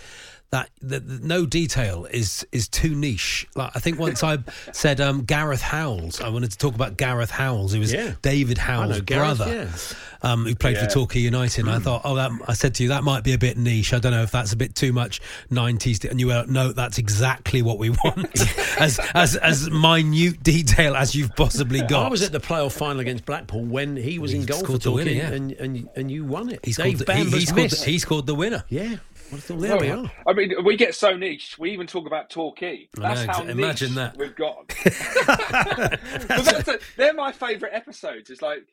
that 0.52 0.70
the, 0.82 1.00
no 1.24 1.46
detail 1.46 2.06
is 2.12 2.46
is 2.52 2.68
too 2.68 2.94
niche. 2.94 3.48
Like 3.56 3.72
I 3.76 3.80
think 3.80 3.98
once 4.00 4.22
I 4.24 4.38
said 4.74 5.00
um, 5.00 5.24
Gareth 5.24 5.62
Howells, 5.62 6.20
I 6.22 6.30
wanted 6.30 6.52
to 6.52 6.58
talk 6.58 6.76
about 6.76 6.98
Gareth 6.98 7.32
Howells. 7.32 7.72
He 7.72 7.80
was 7.80 7.94
Yeah. 7.94 8.14
David 8.22 8.58
Howells' 8.58 9.02
Gareth, 9.02 9.38
brother, 9.38 9.54
yeah. 9.54 10.30
um, 10.30 10.46
who 10.46 10.54
played 10.56 10.76
Yeah. 10.76 10.86
for 10.86 10.92
Torquay 10.92 11.20
United. 11.22 11.62
And 11.62 11.70
I 11.74 11.80
thought, 11.80 12.02
oh, 12.04 12.16
that, 12.16 12.32
I 12.48 12.54
said 12.54 12.76
to 12.76 12.84
you 12.84 12.90
that 12.90 13.04
might 13.06 13.24
be 13.24 13.32
a 13.34 13.38
bit 13.38 13.58
niche. 13.58 13.94
I 13.94 14.00
don't 14.00 14.12
know 14.12 14.24
if 14.24 14.32
that's 14.32 14.52
a 14.52 14.58
bit 14.58 14.76
too 14.76 14.92
much 14.92 15.22
nineties. 15.50 16.04
And 16.04 16.20
you 16.20 16.28
were, 16.28 16.46
no, 16.48 16.74
that's 16.74 16.98
exactly 16.98 17.62
what 17.62 17.78
we 17.80 17.92
want, 17.92 18.28
as 18.80 19.00
as 19.14 19.38
as 19.38 19.70
minute 19.70 20.44
detail 20.44 20.96
as 20.98 21.16
you've 21.16 21.34
possibly 21.38 21.80
got. 21.82 22.06
I 22.08 22.10
was 22.10 22.24
at 22.24 22.34
the 22.34 22.42
playoff 22.42 22.74
final 22.74 23.00
against 23.00 23.26
Blackpool 23.26 23.64
when 23.64 23.96
he 23.96 24.20
was 24.20 24.32
He 24.32 24.40
in 24.40 24.46
goal 24.46 24.60
for 24.60 24.72
winner, 24.74 24.80
Torquay, 24.80 25.16
yeah. 25.16 25.32
and, 25.32 25.52
and 25.54 25.90
and 25.96 26.12
you 26.12 26.26
won 26.26 26.50
it. 26.50 26.60
He 26.66 26.74
Dave 26.74 26.98
scored, 26.98 27.08
the, 27.08 27.14
he, 27.14 27.24
Bamber's 27.24 27.40
he, 27.40 27.46
scored 27.46 27.70
the, 27.70 27.86
he 27.86 28.00
scored 28.00 28.26
the 28.26 28.36
winner. 28.36 28.66
yeah. 28.68 28.98
Well, 29.32 29.58
there 29.58 29.78
we 29.78 29.90
are. 29.90 30.12
I 30.28 30.34
mean, 30.34 30.54
we 30.64 30.76
get 30.76 30.94
so 30.94 31.16
niche. 31.16 31.58
We 31.58 31.72
even 31.72 31.88
talk 31.88 32.06
about 32.06 32.30
Torquay. 32.30 32.90
That's 32.94 33.26
know, 33.26 33.34
how 33.34 33.44
imagine 33.44 33.90
niche 33.90 33.96
that. 33.96 34.18
we've 34.18 34.36
got. 34.36 34.74
a, 36.68 36.80
they're 36.98 37.14
my 37.14 37.32
favourite 37.32 37.74
episodes. 37.74 38.30
It's 38.30 38.42
like 38.42 38.64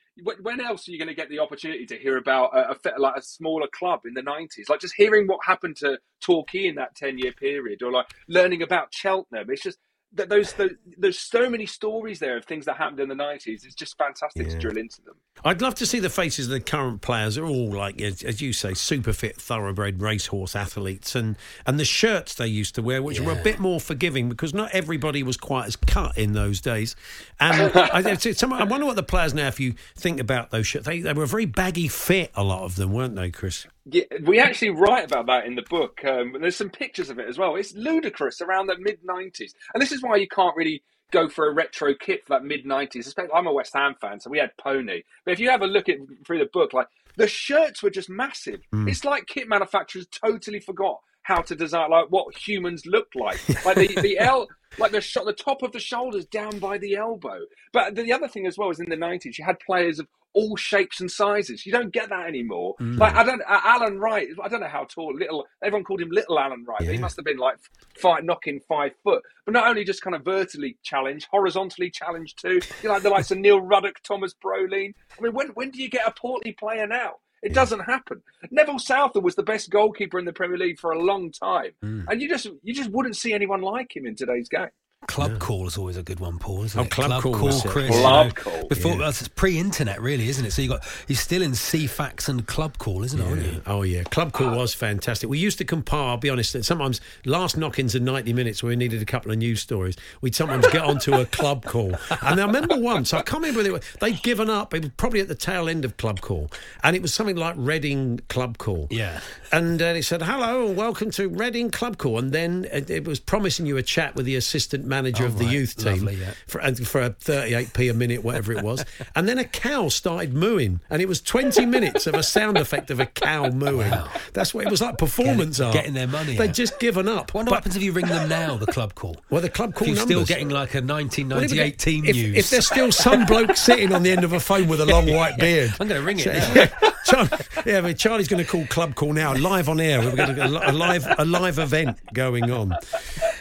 when 0.42 0.60
else 0.60 0.88
are 0.88 0.92
you 0.92 0.98
going 0.98 1.08
to 1.08 1.14
get 1.14 1.28
the 1.28 1.38
opportunity 1.38 1.86
to 1.86 1.96
hear 1.96 2.16
about 2.16 2.56
a, 2.56 2.72
a 2.72 2.98
like 2.98 3.16
a 3.16 3.22
smaller 3.22 3.68
club 3.72 4.00
in 4.04 4.14
the 4.14 4.22
nineties? 4.22 4.68
Like 4.68 4.80
just 4.80 4.94
hearing 4.96 5.26
what 5.26 5.40
happened 5.44 5.76
to 5.76 5.98
Torquay 6.20 6.66
in 6.66 6.74
that 6.76 6.96
ten 6.96 7.18
year 7.18 7.32
period, 7.32 7.82
or 7.82 7.92
like 7.92 8.06
learning 8.28 8.62
about 8.62 8.92
Cheltenham. 8.92 9.46
It's 9.50 9.62
just 9.62 9.78
that 10.14 10.28
those, 10.28 10.52
those 10.54 10.70
there's 10.96 11.18
so 11.18 11.50
many 11.50 11.66
stories 11.66 12.18
there 12.18 12.36
of 12.36 12.44
things 12.46 12.64
that 12.64 12.76
happened 12.76 13.00
in 13.00 13.08
the 13.08 13.14
nineties. 13.14 13.64
It's 13.64 13.74
just 13.74 13.96
fantastic 13.98 14.48
to 14.48 14.58
drill 14.58 14.78
into 14.78 15.02
them. 15.02 15.16
I'd 15.44 15.62
love 15.62 15.74
to 15.76 15.86
see 15.86 16.00
the 16.00 16.10
faces 16.10 16.46
of 16.46 16.52
the 16.52 16.60
current 16.60 17.00
players. 17.00 17.34
They're 17.34 17.44
all 17.44 17.70
like, 17.70 18.00
as, 18.00 18.40
you 18.40 18.52
say, 18.52 18.74
super 18.74 19.12
fit, 19.12 19.36
thoroughbred 19.36 20.00
racehorse 20.00 20.56
athletes, 20.56 21.14
and 21.14 21.36
and 21.66 21.78
the 21.78 21.84
shirts 21.84 22.34
they 22.34 22.46
used 22.46 22.74
to 22.76 22.82
wear, 22.82 23.02
which 23.02 23.20
were 23.20 23.32
a 23.32 23.42
bit 23.42 23.58
more 23.58 23.80
forgiving 23.80 24.28
because 24.28 24.54
not 24.54 24.70
everybody 24.72 25.22
was 25.22 25.36
quite 25.36 25.66
as 25.66 25.76
cut 25.76 26.16
in 26.16 26.32
those 26.32 26.60
days. 26.60 26.96
And 27.40 27.72
I, 27.76 28.14
some, 28.16 28.52
I 28.52 28.64
wonder 28.64 28.86
what 28.86 28.96
the 28.96 29.02
players 29.02 29.34
now, 29.34 29.48
if 29.48 29.60
you 29.60 29.74
think 29.96 30.20
about 30.20 30.50
those 30.50 30.66
shirts, 30.66 30.86
they, 30.86 31.00
they 31.00 31.12
were 31.12 31.26
very 31.26 31.46
baggy 31.46 31.88
fit. 31.88 32.30
A 32.34 32.44
lot 32.44 32.62
of 32.62 32.76
them, 32.76 32.92
weren't 32.92 33.16
they, 33.16 33.30
Chris? 33.30 33.66
Yeah, 33.84 34.04
we 34.24 34.38
actually 34.38 34.70
write 34.70 35.04
about 35.04 35.26
that 35.26 35.46
in 35.46 35.54
the 35.54 35.62
book. 35.62 36.04
Um, 36.04 36.36
there's 36.40 36.56
some 36.56 36.70
pictures 36.70 37.10
of 37.10 37.18
it 37.18 37.28
as 37.28 37.38
well. 37.38 37.56
It's 37.56 37.74
ludicrous 37.74 38.40
around 38.40 38.66
the 38.66 38.76
mid 38.78 38.98
90s. 39.02 39.52
And 39.72 39.80
this 39.80 39.92
is 39.92 40.02
why 40.02 40.16
you 40.16 40.28
can't 40.28 40.56
really 40.56 40.82
go 41.10 41.28
for 41.28 41.48
a 41.48 41.52
retro 41.52 41.94
kit 41.94 42.26
for 42.26 42.34
that 42.34 42.44
mid 42.44 42.64
90s. 42.64 43.12
I'm 43.34 43.46
a 43.46 43.52
West 43.52 43.74
Ham 43.74 43.94
fan, 44.00 44.20
so 44.20 44.30
we 44.30 44.38
had 44.38 44.56
Pony. 44.58 45.02
But 45.24 45.32
if 45.32 45.40
you 45.40 45.50
have 45.50 45.62
a 45.62 45.66
look 45.66 45.88
at 45.88 45.96
through 46.26 46.38
the 46.38 46.50
book, 46.52 46.72
like 46.72 46.88
the 47.16 47.28
shirts 47.28 47.82
were 47.82 47.90
just 47.90 48.10
massive. 48.10 48.60
Hmm. 48.72 48.88
It's 48.88 49.04
like 49.04 49.26
kit 49.26 49.48
manufacturers 49.48 50.06
totally 50.06 50.60
forgot 50.60 51.00
how 51.22 51.42
to 51.42 51.54
design 51.54 51.90
like 51.90 52.06
what 52.08 52.34
humans 52.36 52.86
look 52.86 53.08
like. 53.14 53.40
Like 53.64 53.76
the 53.76 54.00
the 54.00 54.18
L 54.20 54.48
like 54.78 54.92
the 54.92 55.00
sh- 55.00 55.18
the 55.24 55.32
top 55.32 55.62
of 55.62 55.72
the 55.72 55.80
shoulders 55.80 56.24
down 56.26 56.58
by 56.58 56.78
the 56.78 56.96
elbow. 56.96 57.40
But 57.72 57.94
the 57.94 58.12
other 58.12 58.28
thing 58.28 58.46
as 58.46 58.56
well 58.56 58.70
is 58.70 58.80
in 58.80 58.88
the 58.88 58.96
90s 58.96 59.38
you 59.38 59.44
had 59.44 59.58
players 59.60 59.98
of 59.98 60.06
all 60.34 60.56
shapes 60.56 61.00
and 61.00 61.10
sizes. 61.10 61.64
You 61.66 61.72
don't 61.72 61.92
get 61.92 62.10
that 62.10 62.26
anymore. 62.26 62.74
Like 62.98 63.14
I 63.14 63.24
don't, 63.24 63.40
uh, 63.42 63.60
Alan 63.64 63.98
Wright. 63.98 64.28
I 64.42 64.48
don't 64.48 64.60
know 64.60 64.68
how 64.68 64.84
tall. 64.84 65.14
Little. 65.14 65.46
Everyone 65.62 65.84
called 65.84 66.00
him 66.00 66.10
Little 66.10 66.38
Alan 66.38 66.64
Wright. 66.66 66.78
But 66.78 66.88
he 66.88 66.98
must 66.98 67.16
have 67.16 67.24
been 67.24 67.38
like 67.38 67.56
five, 67.98 68.24
knocking 68.24 68.60
five 68.68 68.92
foot. 69.02 69.22
But 69.44 69.52
not 69.52 69.66
only 69.66 69.84
just 69.84 70.02
kind 70.02 70.14
of 70.14 70.24
vertically 70.24 70.76
challenged, 70.82 71.26
horizontally 71.30 71.90
challenged 71.90 72.40
too. 72.40 72.60
You 72.82 72.88
know, 72.88 72.94
like 72.94 73.02
the 73.02 73.10
likes 73.10 73.30
of 73.30 73.38
Neil 73.38 73.60
Ruddock, 73.60 74.00
Thomas 74.02 74.34
Brolin. 74.34 74.94
I 75.18 75.22
mean, 75.22 75.32
when 75.32 75.48
when 75.48 75.70
do 75.70 75.82
you 75.82 75.88
get 75.90 76.06
a 76.06 76.12
portly 76.12 76.52
player 76.52 76.86
now? 76.86 77.14
It 77.42 77.54
doesn't 77.54 77.80
happen. 77.80 78.20
Neville 78.50 78.80
Southall 78.80 79.22
was 79.22 79.36
the 79.36 79.44
best 79.44 79.70
goalkeeper 79.70 80.18
in 80.18 80.24
the 80.24 80.32
Premier 80.32 80.58
League 80.58 80.80
for 80.80 80.90
a 80.90 80.98
long 81.00 81.30
time, 81.30 81.70
and 82.08 82.20
you 82.20 82.28
just 82.28 82.46
you 82.62 82.74
just 82.74 82.90
wouldn't 82.90 83.16
see 83.16 83.32
anyone 83.32 83.62
like 83.62 83.96
him 83.96 84.06
in 84.06 84.16
today's 84.16 84.48
game. 84.48 84.70
Club 85.06 85.38
call 85.38 85.66
is 85.68 85.78
always 85.78 85.96
a 85.96 86.02
good 86.02 86.18
one, 86.18 86.38
Paul. 86.38 86.64
Isn't 86.64 86.78
Oh, 86.80 86.82
it? 86.82 86.90
club 86.90 87.22
call 87.22 87.32
call. 87.34 87.60
Chris. 87.62 87.88
Club 87.88 88.26
you 88.26 88.28
know, 88.28 88.30
call, 88.34 88.68
Before 88.68 88.92
yeah. 88.92 88.98
that's 88.98 89.26
pre-internet, 89.28 90.00
really, 90.02 90.28
isn't 90.28 90.44
it? 90.44 90.50
So 90.52 90.60
you 90.60 90.68
got 90.68 90.84
you're 91.06 91.16
still 91.16 91.40
in 91.40 91.52
Ceefax 91.52 92.28
and 92.28 92.44
club 92.46 92.78
call, 92.78 93.04
isn't 93.04 93.20
it? 93.20 93.62
Oh 93.66 93.82
yeah, 93.82 94.02
club 94.02 94.32
call 94.32 94.56
was 94.56 94.74
fantastic. 94.74 95.30
We 95.30 95.38
used 95.38 95.58
to 95.58 95.64
compile. 95.64 96.08
I'll 96.08 96.16
be 96.16 96.28
honest. 96.30 96.62
Sometimes 96.64 97.00
last 97.24 97.56
knock-ins 97.56 97.94
in 97.94 98.04
ninety 98.04 98.32
minutes, 98.32 98.60
where 98.62 98.70
we 98.70 98.76
needed 98.76 99.00
a 99.00 99.04
couple 99.06 99.30
of 99.30 99.38
news 99.38 99.60
stories, 99.62 99.96
we'd 100.20 100.34
sometimes 100.34 100.66
get 100.68 100.82
onto 100.82 101.14
a 101.14 101.24
club 101.26 101.64
call. 101.64 101.94
And 102.22 102.40
I 102.40 102.44
remember 102.46 102.76
once, 102.76 103.14
I 103.14 103.22
can't 103.22 103.40
remember 103.42 103.58
whether 103.60 103.70
it 103.70 103.72
was, 103.74 103.84
they'd 104.00 104.22
given 104.22 104.50
up. 104.50 104.74
It 104.74 104.82
was 104.82 104.90
probably 104.96 105.20
at 105.20 105.28
the 105.28 105.34
tail 105.36 105.68
end 105.68 105.84
of 105.84 105.96
club 105.96 106.20
call, 106.20 106.50
and 106.82 106.96
it 106.96 107.02
was 107.02 107.14
something 107.14 107.36
like 107.36 107.54
Reading 107.56 108.20
club 108.28 108.58
call. 108.58 108.88
Yeah. 108.90 109.20
And 109.52 109.80
uh, 109.80 109.86
it 109.86 110.02
said, 110.02 110.22
"Hello 110.22 110.66
and 110.66 110.76
welcome 110.76 111.10
to 111.12 111.28
Reading 111.28 111.70
Club 111.70 111.98
Call." 111.98 112.18
And 112.18 112.32
then 112.32 112.66
it, 112.72 112.90
it 112.90 113.04
was 113.06 113.20
promising 113.20 113.64
you 113.64 113.76
a 113.78 113.82
chat 113.82 114.14
with 114.16 114.26
the 114.26 114.36
assistant 114.36 114.84
manager 114.88 115.24
Oh, 115.24 115.26
of 115.26 115.38
the 115.38 115.44
right. 115.44 115.52
youth 115.54 115.76
team 115.76 115.86
Lovely, 116.04 116.14
yeah. 116.16 116.32
for, 116.46 116.60
and 116.60 116.86
for 116.86 117.00
a 117.02 117.10
38p 117.10 117.90
a 117.90 117.94
minute, 117.94 118.24
whatever 118.24 118.52
it 118.52 118.62
was. 118.62 118.84
and 119.14 119.28
then 119.28 119.38
a 119.38 119.44
cow 119.44 119.88
started 119.88 120.34
mooing, 120.34 120.80
and 120.90 121.00
it 121.02 121.06
was 121.08 121.20
20 121.20 121.66
minutes 121.66 122.06
of 122.06 122.14
a 122.14 122.22
sound 122.22 122.56
effect 122.58 122.90
of 122.90 123.00
a 123.00 123.06
cow 123.06 123.50
mooing. 123.50 123.92
That's 124.32 124.52
what 124.54 124.64
it 124.66 124.70
was 124.70 124.80
like 124.80 124.98
performance 124.98 125.58
Getting- 125.58 125.66
art. 125.66 125.74
getting 125.74 125.94
their 125.94 126.06
money 126.08 126.36
They'd 126.36 126.48
out. 126.50 126.54
just 126.54 126.78
given 126.80 127.08
up. 127.08 127.34
Wonder 127.34 127.50
But- 127.50 127.52
what 127.52 127.58
happens 127.58 127.76
if 127.76 127.82
you 127.82 127.92
ring 127.92 128.06
them 128.06 128.28
now, 128.28 128.56
the 128.56 128.66
club 128.66 128.94
call. 128.94 129.16
well, 129.30 129.40
the 129.40 129.48
club 129.48 129.70
If 129.70 129.76
call 129.76 129.88
you're 129.88 129.96
numbers. 129.96 130.14
still 130.16 130.24
getting 130.24 130.48
like 130.48 130.74
a 130.74 130.78
Well, 130.80 130.98
if 130.98 131.12
1998 131.20 131.78
team 131.78 132.04
if, 132.04 132.16
news. 132.16 132.36
If 132.36 132.50
there's 132.50 132.66
still 132.66 132.90
some 132.92 133.26
bloke 133.26 133.56
sitting 133.56 133.92
on 133.92 134.02
the 134.02 134.10
end 134.10 134.24
of 134.24 134.32
a 134.32 134.40
phone 134.40 134.68
with 134.68 134.80
a 134.80 134.86
long 134.86 135.06
white 135.14 135.36
beard, 135.38 135.72
I'm 135.80 135.88
going 135.88 136.00
to 136.00 136.06
ring 136.06 136.18
it 136.18 136.24
So- 136.24 136.32
yeah, 136.32 136.68
Char- 137.04 137.28
yeah, 137.64 137.80
but 137.80 137.96
Charlie's 137.98 138.28
going 138.28 138.44
to 138.44 138.50
call 138.50 138.66
Club 138.66 138.94
Call 138.94 139.12
now, 139.12 139.34
live 139.34 139.68
on 139.68 139.80
air. 139.80 140.00
We've 140.00 140.16
got 140.16 140.30
a, 140.30 140.70
a 140.70 140.72
live 140.72 141.06
a 141.18 141.24
live 141.24 141.58
event 141.58 141.96
going 142.12 142.50
on. 142.50 142.74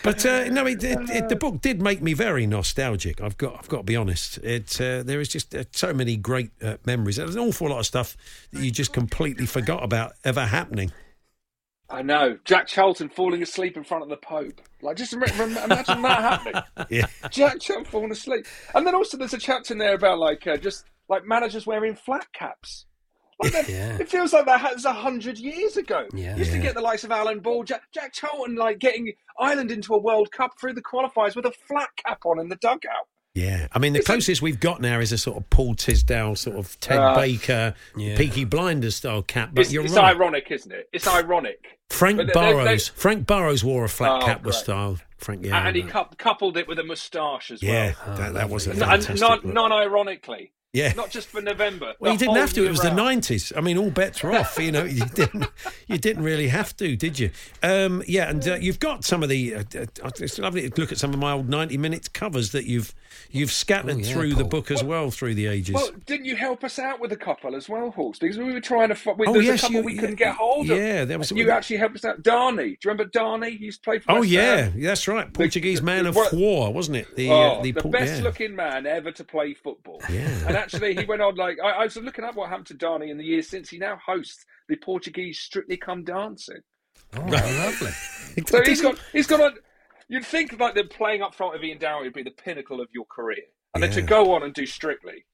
But 0.04 0.26
uh, 0.26 0.46
no, 0.50 0.66
it, 0.66 0.84
it, 0.84 1.10
it, 1.10 1.30
the 1.30 1.36
book 1.38 1.62
did 1.62 1.82
make 1.82 2.02
me 2.02 2.14
very 2.14 2.46
nostalgic. 2.46 3.22
I've 3.22 3.38
got 3.38 3.56
I've 3.58 3.70
got 3.70 3.78
to 3.78 3.84
be 3.84 3.96
honest. 3.96 4.38
It 4.40 4.80
uh, 4.80 5.04
there 5.04 5.20
is 5.20 5.30
just 5.30 5.56
uh, 5.56 5.64
so 5.72 5.94
many 5.94 6.18
great 6.18 6.52
uh, 6.62 6.78
memories. 6.86 7.18
There's 7.18 7.36
an 7.36 7.42
awful 7.42 7.70
lot 7.70 7.80
of 7.80 7.86
stuff 7.86 8.18
that 8.52 8.64
you 8.64 8.72
just 8.72 8.94
completely 8.94 9.46
forgot 9.46 9.84
about 9.84 10.14
ever 10.24 10.46
happening. 10.46 10.92
I 11.90 12.02
know 12.02 12.38
Jack 12.44 12.68
Charlton 12.68 13.08
falling 13.08 13.42
asleep 13.42 13.78
in 13.78 13.84
front 13.84 14.04
of 14.04 14.10
the 14.10 14.18
Pope. 14.18 14.62
Like, 14.82 14.98
just 14.98 15.14
imagine 15.14 15.54
that 15.54 16.04
happening. 16.04 16.62
Yeah. 16.90 17.08
Jack 17.30 17.60
Charlton 17.62 17.90
falling 17.90 18.12
asleep, 18.12 18.46
and 18.76 18.86
then 18.86 18.94
also 18.94 19.18
there's 19.18 19.34
a 19.34 19.38
chapter 19.38 19.74
in 19.74 19.78
there 19.78 19.96
about 19.96 20.20
like 20.20 20.46
uh, 20.46 20.58
just 20.58 20.86
like 21.10 21.26
managers 21.26 21.66
wearing 21.66 21.96
flat 21.96 22.28
caps. 22.34 22.86
Like 23.44 23.68
Yeah. 23.68 23.98
It 24.00 24.10
feels 24.10 24.34
like 24.34 24.46
that 24.48 24.74
was 24.74 24.86
a 24.86 24.94
hundred 24.94 25.38
years 25.38 25.78
ago. 25.78 26.08
Yeah. 26.14 26.36
Used 26.38 26.52
to 26.54 26.60
get 26.60 26.74
the 26.76 26.82
likes 26.82 27.04
of 27.04 27.12
Alan 27.12 27.40
Ball, 27.40 27.64
Jack, 27.64 27.84
Jack 27.94 28.14
Charlton, 28.14 28.56
like 28.56 28.80
getting 28.80 29.14
Ireland 29.40 29.70
into 29.72 29.94
a 29.94 29.98
World 30.00 30.32
Cup 30.32 30.60
through 30.60 30.74
the 30.74 30.82
qualifiers 30.82 31.36
with 31.36 31.46
a 31.46 31.52
flat 31.52 31.90
cap 32.04 32.26
on 32.26 32.40
in 32.40 32.50
the 32.50 32.56
dugout. 32.56 33.08
Yeah, 33.36 33.68
I 33.72 33.78
mean 33.78 33.94
the 33.94 34.00
It's 34.00 34.10
like- 34.10 34.16
closest 34.16 34.42
we've 34.42 34.60
got 34.60 34.82
now 34.82 35.00
is 35.00 35.12
a 35.12 35.18
sort 35.20 35.38
of 35.38 35.48
Paul 35.52 35.76
Tisdale, 35.76 36.36
sort 36.36 36.56
of 36.58 36.80
Ted 36.80 36.98
Ah. 36.98 37.14
Baker, 37.14 37.76
Yeah. 37.96 38.18
Peaky 38.18 38.46
Blinders 38.46 38.96
style 38.96 39.22
cap. 39.22 39.52
But 39.54 39.62
It's, 39.66 39.72
you're 39.72 39.86
it's 39.86 39.94
right. 39.94 40.16
ironic, 40.16 40.50
isn't 40.50 40.72
it? 40.72 40.90
It's 40.92 41.08
ironic. 41.08 41.78
Frank 41.92 42.18
But 42.18 42.28
they- 42.28 42.34
they- 42.34 42.52
Burrows. 42.54 42.88
Frank 42.88 43.28
Burrows 43.28 43.64
wore 43.64 43.84
a 43.86 43.90
flat 43.90 44.24
Oh, 44.24 44.26
cap 44.26 44.38
with 44.44 44.56
great. 44.56 44.64
style. 44.64 44.98
Frank, 45.20 45.46
yeah, 45.46 45.68
and 45.68 45.76
he 45.76 45.84
cou- 45.84 46.06
coupled 46.18 46.58
it 46.58 46.68
with 46.68 46.80
a 46.80 46.84
moustache 46.84 47.52
as 47.52 47.62
yeah, 47.62 47.94
well. 48.08 48.18
that, 48.18 48.34
that 48.34 48.50
was 48.50 48.66
a 48.68 48.74
fantastic. 48.74 49.10
and 49.12 49.20
non, 49.20 49.54
non-ironically. 49.54 50.52
Yeah. 50.74 50.92
Not 50.94 51.10
just 51.10 51.30
for 51.30 51.42
November. 51.42 51.94
Well, 52.00 52.12
you 52.12 52.18
didn't 52.20 52.36
have 52.36 52.52
to. 52.54 52.60
It 52.60 52.64
year 52.64 52.72
was 52.72 52.82
the 52.82 52.94
nineties. 52.94 53.54
I 53.56 53.62
mean, 53.62 53.78
all 53.78 53.90
bets 53.90 54.22
were 54.22 54.34
off. 54.34 54.60
You 54.60 54.72
know, 54.72 54.84
you 54.84 55.06
didn't. 55.16 55.48
You 55.88 55.98
didn't 55.98 56.24
really 56.24 56.50
have 56.50 56.76
to, 56.78 56.96
did 56.96 57.18
you? 57.18 57.32
Um, 57.64 58.04
yeah, 58.06 58.30
and 58.30 58.46
uh, 58.48 58.56
you've 58.56 58.80
got 58.80 59.06
some 59.06 59.24
of 59.24 59.30
the. 59.30 59.56
Uh, 59.56 59.64
uh, 60.04 60.12
it's 60.20 60.38
lovely 60.38 60.70
to 60.70 60.82
look 60.82 60.92
at 60.92 60.98
some 60.98 61.14
of 61.14 61.20
my 61.20 61.32
old 61.32 61.48
ninety 61.48 61.78
minutes 61.78 62.10
covers 62.10 62.52
that 62.52 62.66
you've 62.66 62.94
you've 63.32 63.52
scattered 63.52 63.96
Oh, 63.96 63.98
yeah, 64.00 64.14
through 64.14 64.34
the 64.36 64.44
book 64.44 64.70
as 64.70 64.84
well 64.84 65.10
through 65.10 65.36
the 65.36 65.48
ages. 65.48 65.74
Well, 65.74 65.90
didn't 66.06 66.26
you 66.26 66.36
help 66.36 66.64
us 66.66 66.78
out 66.80 67.00
with 67.00 67.14
a 67.14 67.18
couple 67.18 67.56
as 67.56 67.70
well, 67.70 67.90
Hawks? 67.90 68.20
Because 68.20 68.38
we 68.38 68.52
were 68.52 68.62
trying 68.62 68.90
to. 68.90 68.96
fi- 68.96 69.16
Oh, 69.26 69.34
There's 69.34 69.46
yes, 69.46 69.60
a 69.60 69.62
couple 69.64 69.78
you- 69.80 69.86
we 69.86 69.96
couldn't 69.96 70.16
get 70.16 70.36
hold 70.36 70.70
of. 70.70 70.78
yeah, 70.78 71.06
there 71.06 71.18
was- 71.18 71.32
You 71.32 71.50
actually 71.50 71.78
helped 71.78 71.96
us 71.96 72.06
out. 72.06 72.22
Darnay, 72.22 72.64
do 72.64 72.70
you 72.72 72.78
remember 72.86 73.06
Darnay? 73.06 73.52
He 73.58 73.66
used 73.66 73.84
to 73.84 73.90
play 73.90 74.00
for. 74.00 74.12
oh 74.12 74.20
West 74.20 74.30
yeah, 74.30 74.56
Ham. 74.66 74.82
that's 74.82 75.08
right. 75.08 75.34
Portuguese 75.34 75.80
the- 75.80 75.86
man 75.86 76.06
of 76.06 76.16
war, 76.34 76.72
wasn't 76.74 76.98
it? 76.98 77.16
The 77.16 77.32
oh, 77.32 77.42
uh, 77.60 77.62
the, 77.64 77.72
the, 77.72 77.84
best 77.88 78.18
yeah. 78.18 78.24
looking 78.24 78.56
man 78.56 78.86
ever 78.86 79.12
to 79.14 79.24
play 79.24 79.54
football. 79.54 80.02
Yeah. 80.12 80.57
And 80.58 80.64
actually, 80.64 80.96
he 80.96 81.06
went 81.06 81.22
on 81.22 81.36
like 81.36 81.58
I, 81.64 81.70
I 81.70 81.84
was 81.84 81.96
looking 81.98 82.26
up 82.26 82.36
what 82.36 82.50
happened 82.50 82.68
to 82.68 82.74
Dani 82.74 83.10
in 83.10 83.18
the 83.18 83.24
years 83.24 83.48
since. 83.48 83.70
He 83.70 83.78
now 83.78 84.00
hosts 84.04 84.44
the 84.68 84.76
Portuguese 84.76 85.40
Strictly 85.40 85.78
Come 85.78 86.04
Dancing. 86.04 86.62
Oh, 87.16 87.22
lovely. 87.22 87.92
So 88.46 88.62
he's 88.62 88.82
got 88.82 89.00
he's 89.14 89.26
got 89.26 89.40
a. 89.40 89.56
You'd 90.10 90.24
think 90.24 90.60
like 90.60 90.76
the 90.76 90.84
playing 90.84 91.24
up 91.24 91.34
front 91.34 91.56
of 91.56 91.64
Ian 91.64 91.80
Dowie 91.80 92.04
would 92.04 92.14
be 92.14 92.22
the 92.22 92.30
pinnacle 92.30 92.80
of 92.80 92.88
your 92.94 93.06
career, 93.06 93.42
and 93.74 93.82
then 93.82 93.92
to 93.92 94.02
go 94.04 94.36
on 94.36 94.44
and 94.44 94.54
do 94.54 94.68
Strictly. 94.68 95.26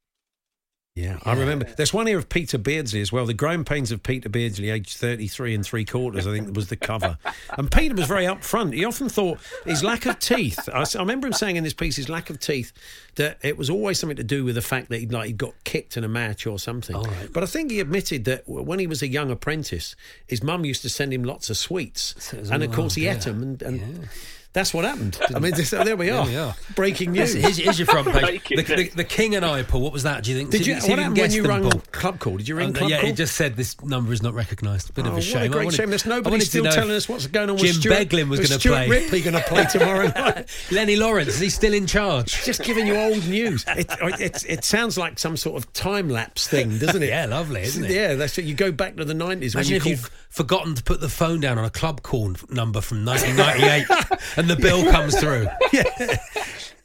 Yeah, 0.96 1.18
I 1.24 1.34
remember. 1.34 1.66
There's 1.66 1.92
one 1.92 2.06
here 2.06 2.20
of 2.20 2.30
Peter 2.30 2.60
Beardsley 2.60 3.02
as 3.02 3.12
well. 3.12 3.26
The 3.26 3.34
growing 3.34 3.66
pains 3.66 3.92
of 3.92 4.04
Peter 4.04 4.30
Beardsley, 4.30 4.70
aged 4.70 4.96
33 4.98 5.56
and 5.56 5.66
three 5.66 5.86
quarters, 5.86 6.28
I 6.28 6.32
think 6.32 6.56
was 6.56 6.68
the 6.68 6.76
cover. 6.76 7.18
and 7.58 7.72
Peter 7.72 7.96
was 7.96 8.06
very 8.06 8.26
upfront. 8.26 8.76
He 8.76 8.86
often 8.86 9.10
thought 9.10 9.40
his 9.66 9.84
lack 9.84 10.06
of 10.06 10.20
teeth. 10.20 10.70
I 10.72 10.86
remember 11.00 11.26
him 11.26 11.34
saying 11.34 11.56
in 11.56 11.64
this 11.64 11.74
piece, 11.74 11.96
his 11.96 12.10
lack 12.10 12.30
of 12.30 12.40
teeth, 12.40 12.72
that 13.16 13.40
it 13.42 13.58
was 13.58 13.72
always 13.72 13.98
something 13.98 14.18
to 14.18 14.24
do 14.24 14.46
with 14.46 14.54
the 14.54 14.62
fact 14.62 14.90
that 14.90 15.00
he'd, 15.00 15.12
like, 15.12 15.26
he 15.26 15.34
got 15.34 15.56
kicked 15.64 15.98
in 15.98 16.04
a 16.04 16.08
match 16.08 16.46
or 16.46 16.60
something. 16.60 16.96
Right. 16.96 17.34
But 17.34 17.42
I 17.42 17.48
think 17.48 17.72
he 17.72 17.80
admitted 17.80 18.26
that 18.26 18.48
when 18.48 18.78
he 18.78 18.86
was 18.86 19.02
a 19.02 19.08
young 19.08 19.32
apprentice, 19.32 19.96
his 20.28 20.44
mum 20.44 20.64
used 20.64 20.84
to 20.84 20.90
send 20.90 21.12
him 21.12 21.24
lots 21.24 21.50
of 21.50 21.58
sweets. 21.58 22.14
So 22.20 22.38
and 22.52 22.62
of 22.62 22.72
oh, 22.72 22.76
course, 22.76 22.94
he 22.94 23.06
yeah. 23.06 23.16
ate 23.16 23.22
them. 23.22 23.42
And, 23.42 23.62
and 23.64 24.10
that's 24.54 24.74
what 24.74 24.86
happened. 24.86 25.20
I 25.36 25.40
mean, 25.40 25.54
this, 25.56 25.72
there 25.72 25.96
we 25.98 26.06
There 26.08 26.16
are. 26.20 26.26
we 26.26 26.36
are. 26.38 26.56
Breaking 26.76 27.12
news. 27.12 27.34
here's, 27.34 27.58
here's 27.58 27.80
your 27.80 27.88
front 27.88 28.08
page. 28.12 28.22
Breaking 28.22 28.58
The, 28.58 28.64
the, 28.64 28.90
the 28.90 29.04
King 29.04 29.36
and 29.36 29.44
I, 29.44 29.64
Paul. 29.64 29.82
What 29.82 29.92
was 29.94 30.04
that? 30.04 30.24
Do 30.24 30.32
you 30.32 30.38
think? 30.38 30.52
Did 30.52 30.66
you, 30.68 30.80
see 30.80 30.90
what 30.92 31.00
happened 31.00 31.18
when 31.18 31.32
you 31.32 31.44
rang 31.48 31.70
Club 31.92 32.20
Call? 32.20 32.38
Did 32.38 32.48
you 32.48 32.56
ring 32.56 32.70
Uh, 32.76 32.78
Club 32.80 32.90
yeah, 32.92 33.02
Call? 33.02 33.10
it 33.10 33.14
just 33.14 33.36
said 33.36 33.56
this 33.56 33.82
number 33.84 34.14
is 34.14 34.22
not 34.22 34.34
recognised. 34.34 34.94
Bit 34.94 35.06
Oh, 35.06 35.08
of 35.08 35.14
a 35.14 35.16
what 35.16 35.24
shame. 35.24 35.38
I 35.42 35.48
great 35.48 35.66
wanted- 35.66 35.78
shame. 35.78 35.90
There's 35.90 36.06
I 36.06 36.10
nobody 36.10 36.32
wanted 36.34 36.46
still 36.48 36.66
telling 36.66 36.92
us 36.92 37.10
what's 37.10 37.28
going 37.28 37.50
on 37.50 37.56
with 37.56 37.66
Jim 37.66 37.74
Stuart. 37.76 37.96
Beglin 38.10 38.30
was 38.30 38.40
going 38.40 38.48
to 38.50 38.60
Stuart 38.60 38.74
play. 38.76 38.90
Ripley 38.90 39.22
going 39.22 39.34
to 39.36 39.42
play 39.42 39.66
tomorrow 39.72 40.08
night. 40.08 40.50
Lennie 40.72 40.96
Lawrence, 40.98 41.30
is 41.30 41.40
he 41.40 41.50
still 41.50 41.74
in 41.74 41.88
charge? 41.88 42.44
Just 42.44 42.64
giving 42.64 42.86
you 42.88 42.96
old 42.96 43.28
news. 43.28 43.66
It, 43.70 43.88
it, 44.20 44.46
it 44.48 44.64
sounds 44.64 44.98
like 44.98 45.18
some 45.18 45.36
sort 45.36 45.58
of 45.58 45.72
time 45.74 46.10
lapse 46.10 46.48
thing, 46.48 46.78
doesn't 46.78 47.02
it? 47.02 47.10
Yeah, 47.14 47.26
lovely, 47.26 47.62
isn't 47.62 47.86
it? 47.86 47.92
Yeah, 47.92 48.14
that's 48.16 48.38
it. 48.38 48.46
You 48.46 48.54
go 48.56 48.72
back 48.72 48.96
to 48.98 49.06
the 49.06 49.14
90s 49.14 49.56
when 49.56 49.66
Imagine 49.66 49.70
you 49.72 49.76
if 49.78 49.84
call. 49.84 49.92
you've 49.92 50.12
forgotten 50.30 50.74
to 50.76 50.84
put 50.84 51.00
the 51.00 51.10
phone 51.10 51.40
down 51.40 51.58
on 51.60 51.66
a 51.66 51.70
club 51.70 52.02
call 52.02 52.34
number 52.50 52.82
from 52.82 53.06
1998 53.06 54.20
and 54.44 54.50
the 54.52 54.56
bill 54.62 54.84
comes 54.92 55.18
through. 55.20 55.48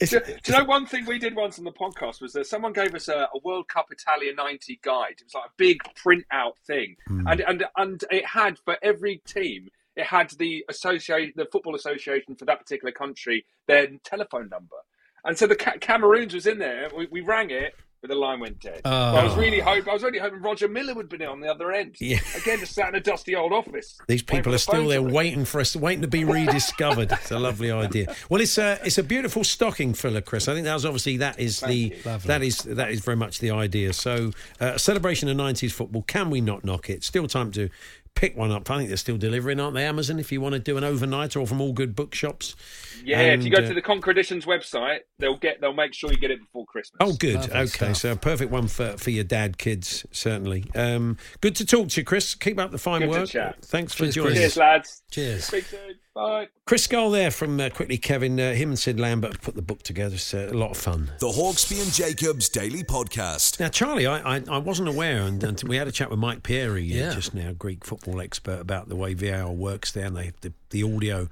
Do, 0.00 0.06
do 0.20 0.22
you 0.46 0.56
know 0.56 0.64
one 0.64 0.86
thing 0.86 1.06
we 1.06 1.18
did 1.18 1.34
once 1.34 1.58
on 1.58 1.64
the 1.64 1.72
podcast 1.72 2.20
was 2.22 2.32
that 2.34 2.46
someone 2.46 2.72
gave 2.72 2.94
us 2.94 3.08
a, 3.08 3.28
a 3.34 3.38
World 3.42 3.66
Cup 3.66 3.86
Italia 3.90 4.32
'90 4.32 4.78
guide. 4.80 5.16
It 5.18 5.24
was 5.24 5.34
like 5.34 5.46
a 5.46 5.52
big 5.56 5.78
printout 5.96 6.56
thing, 6.68 6.94
Hmm. 7.08 7.26
and 7.26 7.40
and 7.40 7.64
and 7.76 8.04
it 8.10 8.24
had 8.24 8.58
for 8.60 8.76
every 8.80 9.20
team. 9.26 9.68
It 9.96 10.04
had 10.06 10.30
the 10.38 10.64
associate, 10.68 11.34
the 11.34 11.46
football 11.50 11.74
association 11.74 12.36
for 12.36 12.44
that 12.44 12.60
particular 12.60 12.92
country, 12.92 13.44
their 13.66 13.88
telephone 14.04 14.48
number, 14.48 14.76
and 15.24 15.36
so 15.36 15.48
the 15.48 15.56
Ca- 15.56 15.78
Cameroons 15.80 16.32
was 16.32 16.46
in 16.46 16.58
there. 16.58 16.88
We, 16.96 17.08
we 17.10 17.20
rang 17.20 17.50
it, 17.50 17.74
but 18.00 18.10
the 18.10 18.16
line 18.16 18.40
went 18.40 18.60
dead. 18.60 18.82
Oh. 18.84 19.16
I 19.16 19.24
was 19.24 19.36
really 19.36 19.60
hoping. 19.60 19.88
I 19.88 19.94
was 19.94 20.02
really 20.02 20.18
hoping 20.18 20.40
Roger 20.40 20.68
Milla 20.68 20.94
would 20.94 21.08
be 21.08 21.24
on 21.24 21.40
the 21.40 21.48
other 21.48 21.72
end. 21.72 21.96
Yeah. 22.00 22.18
Again, 22.36 22.60
just 22.60 22.74
sat 22.74 22.88
in 22.90 22.94
a 22.94 23.00
dusty 23.00 23.34
old 23.34 23.52
office. 23.52 23.98
These 24.06 24.22
people 24.22 24.50
are 24.50 24.52
the 24.52 24.58
still 24.58 24.88
there 24.88 25.02
waiting 25.02 25.44
for 25.44 25.60
us, 25.60 25.74
waiting 25.74 26.02
to 26.02 26.08
be 26.08 26.24
rediscovered. 26.24 27.10
it's 27.12 27.30
a 27.30 27.38
lovely 27.38 27.70
idea. 27.70 28.14
Well, 28.28 28.40
it's 28.40 28.58
a 28.58 28.78
it's 28.84 28.98
a 28.98 29.02
beautiful 29.02 29.42
stocking 29.42 29.94
filler, 29.94 30.20
Chris. 30.20 30.48
I 30.48 30.54
think 30.54 30.64
that 30.64 30.74
was 30.74 30.84
obviously 30.84 31.16
that 31.18 31.38
is 31.40 31.60
the 31.60 31.90
that 32.26 32.42
is 32.42 32.58
that 32.58 32.90
is 32.90 33.00
very 33.00 33.16
much 33.16 33.40
the 33.40 33.50
idea. 33.50 33.92
So, 33.92 34.32
uh, 34.60 34.72
a 34.74 34.78
celebration 34.78 35.28
of 35.28 35.36
'90s 35.36 35.72
football. 35.72 36.02
Can 36.02 36.30
we 36.30 36.40
not 36.40 36.64
knock 36.64 36.88
it? 36.90 37.02
Still 37.02 37.26
time 37.26 37.50
to 37.52 37.68
pick 38.18 38.36
one 38.36 38.50
up. 38.50 38.68
I 38.68 38.78
think 38.78 38.88
they're 38.88 38.96
still 38.96 39.16
delivering, 39.16 39.60
aren't 39.60 39.74
they? 39.74 39.84
Amazon, 39.84 40.18
if 40.18 40.32
you 40.32 40.40
want 40.40 40.54
to 40.54 40.58
do 40.58 40.76
an 40.76 40.82
overnight 40.82 41.36
or 41.36 41.46
from 41.46 41.60
all 41.60 41.72
good 41.72 41.94
bookshops. 41.94 42.56
Yeah, 43.04 43.20
if 43.20 43.44
you 43.44 43.50
go 43.50 43.62
uh, 43.62 43.68
to 43.68 43.74
the 43.74 43.80
Conquer 43.80 44.10
Editions 44.10 44.44
website, 44.44 45.00
they'll 45.20 45.36
get 45.36 45.60
they'll 45.60 45.72
make 45.72 45.94
sure 45.94 46.10
you 46.10 46.18
get 46.18 46.32
it 46.32 46.40
before 46.40 46.66
Christmas. 46.66 46.98
Oh, 47.00 47.14
good. 47.14 47.36
Lovely 47.36 47.54
okay, 47.54 47.68
stuff. 47.68 47.96
so 47.96 48.12
a 48.12 48.16
perfect 48.16 48.50
one 48.50 48.66
for, 48.66 48.96
for 48.96 49.10
your 49.10 49.24
dad, 49.24 49.56
kids, 49.56 50.04
certainly. 50.10 50.64
Um, 50.74 51.16
good 51.40 51.54
to 51.56 51.64
talk 51.64 51.88
to 51.90 52.00
you, 52.00 52.04
Chris. 52.04 52.34
Keep 52.34 52.58
up 52.58 52.72
the 52.72 52.78
fine 52.78 53.02
Good 53.02 53.12
to 53.12 53.18
work. 53.20 53.28
chat. 53.28 53.56
Thanks 53.64 53.94
for 53.94 54.08
joining 54.08 54.32
Chris. 54.32 54.56
us. 54.56 54.56
Cheers, 54.56 54.56
lads. 54.56 55.02
Cheers. 55.10 56.04
Speak 56.18 56.26
soon. 56.26 56.28
Bye. 56.40 56.48
Chris 56.66 56.84
Scull 56.84 57.10
there 57.10 57.30
from 57.30 57.58
uh, 57.60 57.70
Quickly 57.70 57.96
Kevin. 57.98 58.38
Uh, 58.38 58.52
him 58.54 58.70
and 58.70 58.78
Sid 58.78 58.98
Lambert 59.00 59.40
put 59.40 59.54
the 59.54 59.62
book 59.62 59.82
together. 59.82 60.16
It's 60.16 60.34
uh, 60.34 60.48
a 60.50 60.54
lot 60.56 60.70
of 60.72 60.76
fun. 60.76 61.10
The 61.20 61.28
Hawksbee 61.28 61.82
and 61.82 61.92
Jacobs 61.92 62.48
Daily 62.48 62.82
Podcast. 62.82 63.58
Now, 63.60 63.68
Charlie, 63.68 64.06
I, 64.06 64.36
I, 64.36 64.42
I 64.50 64.58
wasn't 64.58 64.88
aware, 64.88 65.22
and, 65.22 65.42
and 65.42 65.62
we 65.64 65.76
had 65.76 65.88
a 65.88 65.92
chat 65.92 66.10
with 66.10 66.18
Mike 66.18 66.42
Pieri 66.42 66.90
uh, 66.92 66.96
Yeah. 66.96 67.14
just 67.14 67.34
now, 67.34 67.52
Greek 67.52 67.84
football 67.84 68.20
expert, 68.20 68.60
about 68.60 68.88
the 68.88 68.96
way 68.96 69.14
VAR 69.14 69.50
works 69.50 69.92
there, 69.92 70.06
and 70.06 70.16
they, 70.16 70.32
the, 70.40 70.52
the 70.70 70.82
audio 70.82 71.28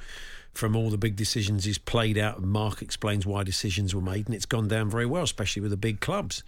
from 0.54 0.74
all 0.74 0.88
the 0.88 0.96
big 0.96 1.16
decisions 1.16 1.66
is 1.66 1.76
played 1.76 2.16
out, 2.16 2.38
and 2.38 2.46
Mark 2.46 2.80
explains 2.80 3.26
why 3.26 3.42
decisions 3.44 3.94
were 3.94 4.00
made, 4.00 4.26
and 4.26 4.34
it's 4.34 4.46
gone 4.46 4.68
down 4.68 4.88
very 4.88 5.04
well, 5.04 5.22
especially 5.24 5.60
with 5.60 5.70
the 5.70 5.76
big 5.76 6.00
clubs. 6.00 6.42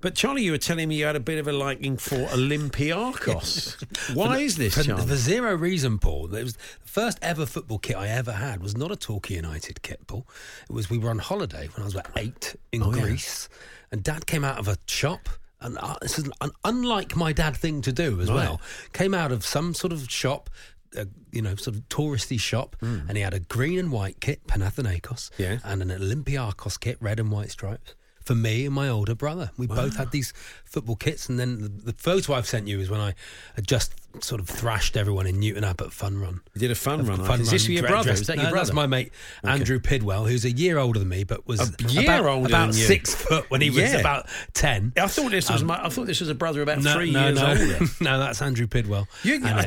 But 0.00 0.14
Charlie, 0.14 0.42
you 0.42 0.52
were 0.52 0.58
telling 0.58 0.88
me 0.88 0.96
you 0.96 1.06
had 1.06 1.16
a 1.16 1.20
bit 1.20 1.38
of 1.38 1.48
a 1.48 1.52
liking 1.52 1.96
for 1.96 2.16
Olympiacos. 2.16 4.14
Why 4.14 4.38
is 4.38 4.56
this, 4.56 4.74
For, 4.74 4.82
Charlie? 4.82 5.06
for 5.06 5.16
zero 5.16 5.54
reason, 5.54 5.98
Paul. 5.98 6.34
It 6.34 6.42
was 6.44 6.54
the 6.54 6.88
first 6.88 7.18
ever 7.22 7.46
football 7.46 7.78
kit 7.78 7.96
I 7.96 8.08
ever 8.08 8.32
had 8.32 8.62
was 8.62 8.76
not 8.76 8.92
a 8.92 8.96
Torquay 8.96 9.34
United 9.36 9.82
kit, 9.82 10.06
Paul. 10.06 10.26
It 10.68 10.72
was 10.72 10.90
we 10.90 10.98
were 10.98 11.10
on 11.10 11.18
holiday 11.18 11.68
when 11.74 11.82
I 11.82 11.84
was 11.84 11.94
about 11.94 12.10
eight 12.16 12.56
in 12.72 12.82
Oh, 12.82 12.92
yeah. 12.94 13.02
Greece, 13.02 13.48
and 13.90 14.02
Dad 14.02 14.26
came 14.26 14.44
out 14.44 14.58
of 14.58 14.68
a 14.68 14.76
shop. 14.86 15.28
And 15.60 15.78
uh, 15.78 15.96
this 16.02 16.18
is 16.18 16.30
an 16.42 16.50
unlike 16.64 17.16
my 17.16 17.32
dad 17.32 17.56
thing 17.56 17.80
to 17.82 17.92
do 17.92 18.20
as 18.20 18.28
Right. 18.28 18.34
well. 18.36 18.60
Came 18.92 19.14
out 19.14 19.32
of 19.32 19.44
some 19.46 19.72
sort 19.72 19.90
of 19.92 20.10
shop, 20.10 20.50
uh, 20.96 21.06
you 21.32 21.40
know, 21.40 21.54
sort 21.56 21.76
of 21.76 21.88
touristy 21.88 22.38
shop, 22.38 22.76
and 22.82 23.16
he 23.16 23.22
had 23.22 23.32
a 23.32 23.40
green 23.40 23.78
and 23.78 23.90
white 23.90 24.20
kit, 24.20 24.46
Panathinaikos. 24.46 25.30
Yeah. 25.38 25.58
and 25.64 25.80
an 25.80 25.88
Olympiakos 25.88 26.78
kit, 26.78 26.98
red 27.00 27.18
and 27.18 27.30
white 27.32 27.50
stripes. 27.50 27.94
For 28.26 28.34
me 28.34 28.66
and 28.66 28.74
my 28.74 28.88
older 28.88 29.14
brother, 29.14 29.52
we 29.56 29.68
both 29.68 29.96
had 29.96 30.10
these 30.10 30.32
football 30.64 30.96
kits, 30.96 31.28
and 31.28 31.38
then 31.38 31.62
the, 31.62 31.68
the 31.68 31.92
photo 31.92 32.34
I've 32.34 32.48
sent 32.48 32.66
you 32.66 32.80
is 32.80 32.90
when 32.90 33.00
I 33.00 33.14
had 33.54 33.68
just 33.68 33.94
sort 34.20 34.40
of 34.40 34.48
thrashed 34.48 34.96
everyone 34.96 35.26
in 35.26 35.38
Newton 35.38 35.62
Abbot 35.62 35.92
Fun 35.92 36.18
Run. 36.18 36.40
You 36.54 36.60
did 36.60 36.70
a 36.70 36.74
fun 36.74 37.04
run. 37.06 37.22
Fun 37.24 37.42
is 37.42 37.50
this 37.50 37.68
your 37.68 37.82
brother? 37.86 38.04
dressed- 38.08 38.22
Is 38.22 38.26
that 38.28 38.36
No, 38.38 38.42
brother? 38.44 38.56
That's 38.56 38.72
my 38.72 38.86
mate 38.86 39.12
Andrew 39.44 39.78
Pidwell, 39.78 40.24
who's 40.26 40.46
a 40.46 40.50
year 40.50 40.78
older 40.78 40.98
than 40.98 41.08
me, 41.10 41.24
but 41.24 41.46
was 41.46 41.60
A 41.60 41.88
year 41.88 42.04
about, 42.04 42.24
older 42.24 42.46
about 42.48 42.74
six 42.74 43.14
foot 43.14 43.50
when 43.50 43.60
he 43.60 43.68
was 43.70 43.92
about 43.92 44.26
ten. 44.54 44.92
I 44.96 45.06
thought 45.06 45.30
this 45.32 45.50
was 45.50 45.60
Um, 45.60 45.66
my, 45.68 45.84
I 45.84 45.90
thought 45.90 46.06
this 46.06 46.20
was 46.20 46.30
a 46.30 46.34
brother 46.34 46.62
about 46.62 46.82
no, 46.82 46.94
three 46.94 47.10
no, 47.10 47.26
years 47.26 47.38
no. 47.40 47.46
older. 47.48 47.78
no, 48.00 48.18
that's 48.18 48.40
Andrew 48.40 48.66
Pidwell. 48.66 49.06
You, 49.22 49.44
uh, 49.44 49.66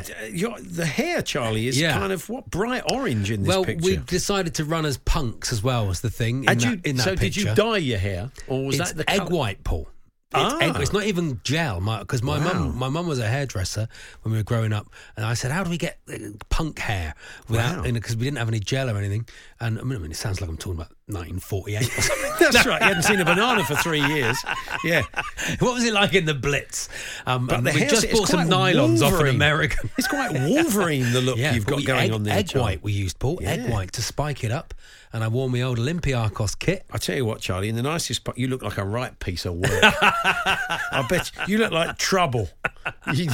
the 0.60 0.86
hair, 0.86 1.22
Charlie, 1.22 1.68
is 1.68 1.80
Yeah. 1.80 1.92
kind 1.92 2.12
of 2.12 2.28
what 2.28 2.50
bright 2.50 2.82
orange 2.90 3.30
in 3.30 3.42
this 3.42 3.48
well, 3.48 3.64
picture. 3.64 3.84
we 3.84 3.96
decided 3.98 4.54
to 4.56 4.64
run 4.64 4.84
as 4.84 4.96
punks 4.98 5.52
as 5.52 5.62
well 5.62 5.86
was 5.86 6.00
the 6.00 6.10
thing. 6.10 6.38
In 6.44 6.58
that, 6.58 6.64
you, 6.64 6.80
in 6.84 6.96
that 6.96 7.02
so 7.04 7.14
did 7.14 7.36
you 7.36 7.54
dye 7.54 7.76
your 7.76 7.98
hair, 7.98 8.30
or 8.48 8.66
was 8.66 8.80
it's 8.80 8.90
that 8.92 8.96
the 8.96 9.08
egg 9.10 9.18
colour? 9.20 9.30
white, 9.30 9.62
Paul. 9.64 9.88
It's, 10.32 10.54
Ah. 10.54 10.58
egg, 10.58 10.76
it's 10.78 10.92
not 10.92 11.04
even 11.06 11.40
gel, 11.42 11.80
because 11.80 12.22
my, 12.22 12.38
Wow. 12.38 12.52
mum, 12.52 12.78
my 12.78 12.88
mum 12.88 13.08
was 13.08 13.18
a 13.18 13.26
hairdresser 13.26 13.88
when 14.22 14.30
we 14.30 14.38
were 14.38 14.44
growing 14.44 14.72
up, 14.72 14.86
and 15.16 15.26
I 15.26 15.34
said, 15.34 15.50
"How 15.50 15.64
do 15.64 15.70
we 15.70 15.76
get 15.76 15.98
uh, 16.08 16.18
punk 16.50 16.78
hair 16.78 17.14
without?" 17.48 17.84
Wow. 17.84 17.90
Because 17.90 18.14
we 18.16 18.26
didn't 18.26 18.38
have 18.38 18.46
any 18.48 18.60
gel 18.60 18.88
or 18.88 18.96
anything. 18.96 19.26
And 19.58 19.80
I 19.80 19.82
mean, 19.82 19.96
I 19.96 19.98
mean, 20.00 20.12
it 20.12 20.16
sounds 20.16 20.40
like 20.40 20.48
I'm 20.48 20.56
talking 20.56 20.74
about 20.78 20.92
1948 21.06 21.82
or 21.82 22.00
something. 22.00 22.32
That's 22.52 22.64
right. 22.64 22.80
You 22.80 22.86
hadn't 22.86 23.02
seen 23.02 23.20
a 23.20 23.24
banana 23.24 23.64
for 23.64 23.74
three 23.74 24.02
years. 24.06 24.38
Yeah, 24.84 25.02
what 25.58 25.74
was 25.74 25.84
it 25.84 25.92
like 25.92 26.14
in 26.14 26.26
the 26.26 26.34
Blitz? 26.34 26.88
Um, 27.26 27.48
but 27.48 27.64
the 27.64 27.72
we 27.72 27.80
just 27.86 28.08
bought 28.12 28.28
some 28.28 28.48
nylons 28.48 29.02
off 29.02 29.20
an 29.20 29.26
American. 29.26 29.90
It's 29.98 30.06
quite 30.06 30.30
Wolverine 30.32 31.12
the 31.12 31.20
look 31.22 31.38
Yeah, 31.40 31.54
you've 31.54 31.66
got 31.66 31.84
going 31.84 32.04
egg, 32.04 32.12
on 32.12 32.22
there. 32.22 32.38
Egg 32.38 32.52
white 32.52 32.84
we 32.84 32.92
used, 32.92 33.18
Paul. 33.18 33.40
Egg 33.42 33.68
white 33.68 33.90
to 33.94 34.02
spike 34.02 34.44
it 34.44 34.52
up, 34.52 34.74
and 35.12 35.24
I 35.24 35.28
wore 35.28 35.50
my 35.50 35.62
old 35.62 35.78
Olympiakos 35.78 36.58
kit. 36.58 36.84
I 36.90 36.98
tell 36.98 37.16
you 37.16 37.24
what, 37.24 37.40
Charlie, 37.40 37.68
in 37.68 37.76
the 37.76 37.82
nicest 37.82 38.24
part, 38.24 38.38
you 38.38 38.48
look 38.48 38.62
like 38.62 38.78
a 38.78 38.84
right 38.84 39.18
piece 39.18 39.44
of 39.44 39.54
work. 39.54 39.70
I 39.72 41.04
bet 41.08 41.30
you, 41.46 41.54
you 41.54 41.58
look 41.58 41.72
like 41.72 41.98
trouble. 41.98 42.48
You, 43.12 43.30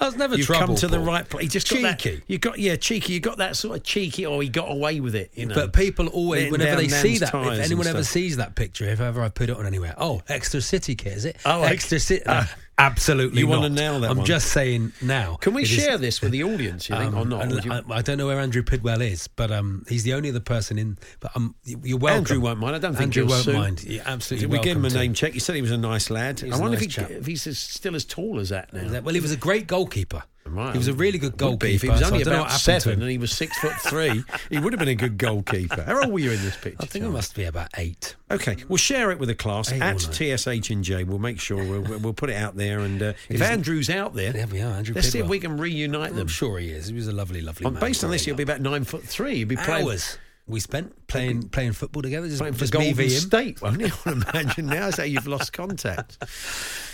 I 0.00 0.06
was 0.06 0.16
never 0.16 0.36
you've 0.36 0.46
trouble. 0.46 0.66
come 0.68 0.76
to 0.76 0.88
the 0.88 1.00
right 1.00 1.28
place. 1.28 1.50
Just 1.50 1.68
got 1.68 1.98
cheeky. 1.98 2.16
that. 2.16 2.30
You 2.30 2.38
got 2.38 2.58
yeah, 2.58 2.76
cheeky. 2.76 3.14
You 3.14 3.20
got 3.20 3.38
that 3.38 3.56
sort 3.56 3.76
of 3.76 3.82
cheeky. 3.82 4.26
Oh, 4.26 4.40
he 4.40 4.48
got 4.48 4.70
away 4.70 5.00
with 5.00 5.14
it. 5.14 5.30
You 5.34 5.46
know. 5.46 5.54
But 5.54 5.72
people 5.72 6.08
always, 6.08 6.50
Letting 6.50 6.52
whenever 6.52 6.80
they 6.82 6.88
see 6.88 7.18
that, 7.18 7.34
if 7.34 7.64
anyone 7.64 7.86
ever 7.86 8.04
sees 8.04 8.36
that 8.36 8.54
picture, 8.54 8.84
if 8.84 9.00
ever 9.00 9.22
I 9.22 9.28
put 9.28 9.50
it 9.50 9.56
on 9.56 9.66
anywhere, 9.66 9.94
oh, 9.98 10.22
Exeter 10.28 10.60
City 10.60 10.94
kit, 10.94 11.12
is 11.14 11.24
it? 11.24 11.36
Oh, 11.44 11.62
Exeter 11.62 11.96
ex- 11.96 12.04
city. 12.04 12.26
uh, 12.26 12.44
absolutely. 12.78 13.40
you 13.40 13.46
wanna 13.46 13.68
nail 13.68 14.00
that 14.00 14.10
I'm 14.10 14.18
one. 14.18 14.26
just 14.26 14.48
saying 14.52 14.92
now. 15.02 15.36
Can 15.36 15.54
we 15.54 15.62
it 15.62 15.70
is- 15.70 15.82
share 15.84 15.98
this 15.98 16.20
with 16.20 16.32
the 16.32 16.42
audience? 16.44 16.88
You 16.88 16.96
think 16.96 17.14
um, 17.14 17.18
or 17.18 17.24
not? 17.24 17.64
you- 17.64 17.72
I, 17.72 17.82
I 17.90 18.02
don't 18.02 18.18
know 18.18 18.26
where 18.26 18.40
Andrew 18.40 18.62
Pidwell 18.62 19.00
is, 19.00 19.28
but 19.28 19.50
um, 19.50 19.84
he's 19.88 20.04
the 20.04 20.14
only 20.14 20.28
other 20.30 20.40
person 20.40 20.78
in. 20.78 20.98
But 21.20 21.32
um, 21.36 21.54
you- 21.64 21.80
you're 21.84 21.98
welcome. 21.98 22.18
Andrew 22.18 22.40
won't 22.40 22.58
mind. 22.58 22.76
I 22.76 22.78
don't 22.78 22.92
think 22.94 23.16
Andrew 23.16 23.26
won't 23.26 23.44
sue. 23.44 23.52
mind. 23.52 23.84
You're 23.84 24.02
absolutely 24.06 24.46
we 24.48 24.58
give 24.60 24.76
him 24.76 24.84
a 24.84 24.90
to. 24.90 24.96
name 24.98 25.14
check? 25.14 25.32
He 25.32 25.38
said 25.38 25.54
he 25.56 25.62
was 25.62 25.70
a 25.70 25.78
nice 25.78 26.10
lad. 26.10 26.42
I 26.44 26.58
wonder 26.58 26.76
nice 26.78 26.98
if, 26.98 27.08
he, 27.08 27.14
if 27.14 27.26
he's 27.26 27.58
still 27.58 27.94
as 27.94 28.04
tall 28.04 28.38
as 28.40 28.48
that 28.50 28.72
now. 28.72 29.00
Well, 29.00 29.14
he 29.14 29.20
was 29.20 29.32
a 29.32 29.36
great 29.36 29.66
goalkeeper. 29.66 30.22
Right. 30.44 30.72
He 30.72 30.78
was 30.78 30.88
a 30.88 30.92
really 30.92 31.18
good 31.18 31.36
goalkeeper. 31.36 31.66
If 31.66 31.82
he 31.82 31.88
was 31.88 32.02
only 32.02 32.18
I 32.18 32.22
about 32.22 32.32
what 32.32 32.50
happened 32.50 32.58
to 32.58 32.80
seven 32.80 33.00
and 33.00 33.10
he 33.10 33.18
was 33.18 33.32
six 33.32 33.56
foot 33.58 33.74
three, 33.74 34.24
he 34.50 34.58
would 34.58 34.72
have 34.72 34.80
been 34.80 34.88
a 34.88 34.94
good 34.94 35.16
goalkeeper. 35.16 35.82
How 35.82 36.02
old 36.02 36.12
were 36.12 36.18
you 36.18 36.32
in 36.32 36.42
this 36.42 36.56
picture? 36.56 36.78
I 36.80 36.86
think 36.86 37.04
Charlie? 37.04 37.16
must 37.16 37.34
be 37.34 37.44
about 37.44 37.68
eight. 37.76 38.16
Okay, 38.30 38.56
we'll 38.68 38.76
share 38.76 39.10
it 39.10 39.18
with 39.18 39.28
the 39.28 39.34
class 39.34 39.72
Eight 39.72 39.80
at 39.82 40.02
nine. 40.02 40.36
TSH 40.36 40.70
and 40.70 40.84
J. 40.84 41.04
We'll 41.04 41.18
make 41.18 41.38
sure 41.38 41.58
we'll, 41.58 41.98
we'll 42.00 42.12
put 42.12 42.30
it 42.30 42.36
out 42.36 42.56
there. 42.56 42.80
And 42.80 43.02
uh, 43.02 43.12
if 43.28 43.40
Andrew's 43.40 43.88
out 43.88 44.14
there, 44.14 44.32
There 44.32 44.46
we 44.46 44.60
are, 44.60 44.72
Andrew 44.72 44.94
let's 44.94 45.08
see 45.08 45.20
if 45.20 45.28
we 45.28 45.38
can 45.38 45.56
reunite 45.56 46.10
them. 46.10 46.20
I'm 46.20 46.28
sure 46.28 46.58
he 46.58 46.70
is. 46.70 46.88
He 46.88 46.94
was 46.94 47.08
a 47.08 47.12
lovely, 47.12 47.40
lovely 47.40 47.70
man. 47.70 47.80
based 47.80 48.04
on 48.04 48.10
this, 48.10 48.24
he'll 48.24 48.34
be 48.34 48.42
about 48.42 48.60
nine 48.60 48.84
foot 48.84 49.04
three. 49.04 49.36
He'll 49.36 49.48
be 49.48 49.56
playing, 49.56 49.86
hours 49.86 50.18
we 50.46 50.58
spent 50.60 51.06
playing 51.06 51.48
playing 51.50 51.72
football 51.72 52.02
together. 52.02 52.26
Just, 52.26 52.40
playing 52.40 52.54
for 52.54 52.60
just 52.60 52.72
Golden. 52.72 53.08
State, 53.10 53.62
won't 53.62 53.80
he? 53.80 53.90
I 54.04 54.12
imagine 54.12 54.66
now. 54.66 54.90
So 54.90 55.04
you've 55.04 55.26
lost 55.26 55.52
contact. 55.52 56.18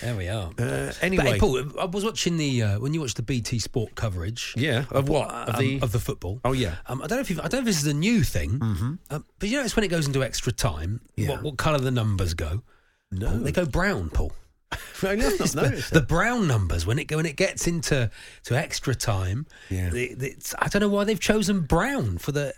There 0.01 0.15
we 0.15 0.29
are. 0.29 0.49
Uh, 0.49 0.53
But, 0.89 0.99
anyway, 1.03 1.33
hey, 1.33 1.39
Paul, 1.39 1.63
I 1.81 1.87
was 1.87 2.05
watching 2.05 2.37
the 2.37 2.63
uh, 2.63 2.79
when 2.79 2.93
you 2.93 3.01
watch 3.01 3.15
the 3.15 3.23
BT 3.23 3.59
Sport 3.59 3.95
coverage. 3.95 4.55
Yeah, 4.57 4.85
of 4.91 5.09
what? 5.09 5.31
Of 5.31 5.55
um, 5.55 5.61
the- 5.61 5.81
of 5.81 5.93
the 5.93 6.01
football. 6.01 6.41
Oh, 6.45 6.53
yeah. 6.53 6.77
Um, 6.87 7.03
I 7.03 7.07
don't 7.07 7.17
know 7.17 7.23
if 7.23 7.31
you've, 7.31 7.41
I 7.41 7.49
don't 7.49 7.55
know 7.55 7.59
if 7.61 7.65
this 7.65 7.81
is 7.81 7.87
a 7.87 7.95
new 7.95 8.23
thing, 8.23 8.59
mm-hmm. 8.59 8.95
um, 9.11 9.25
but 9.39 9.49
you 9.49 9.57
know 9.57 9.65
it's 9.65 9.77
when 9.77 9.85
it 9.85 9.89
goes 9.89 10.07
into 10.07 10.23
extra 10.23 10.53
time. 10.53 11.01
Yeah. 11.17 11.31
What, 11.31 11.43
what 11.43 11.57
colour 11.57 11.79
the 11.79 11.91
numbers 11.91 12.35
go? 12.35 12.63
No. 13.11 13.31
Paul, 13.31 13.39
they 13.39 13.53
go 13.53 13.65
brown, 13.65 14.11
Paul. 14.11 14.33
Not 15.03 15.17
the, 15.19 15.89
the 15.93 16.01
brown 16.03 16.47
numbers 16.47 16.85
when 16.85 16.99
it 16.99 17.05
go- 17.05 17.17
when 17.17 17.27
it 17.27 17.37
gets 17.37 17.67
into 17.67 18.11
to 18.45 18.57
extra 18.57 18.95
time. 18.95 19.47
Yeah. 19.71 19.91
it's, 19.95 20.55
I 20.59 20.69
don't 20.69 20.81
know 20.81 20.89
why 20.89 21.05
they've 21.05 21.19
chosen 21.19 21.63
brown 21.63 22.19
for 22.19 22.33
the 22.33 22.55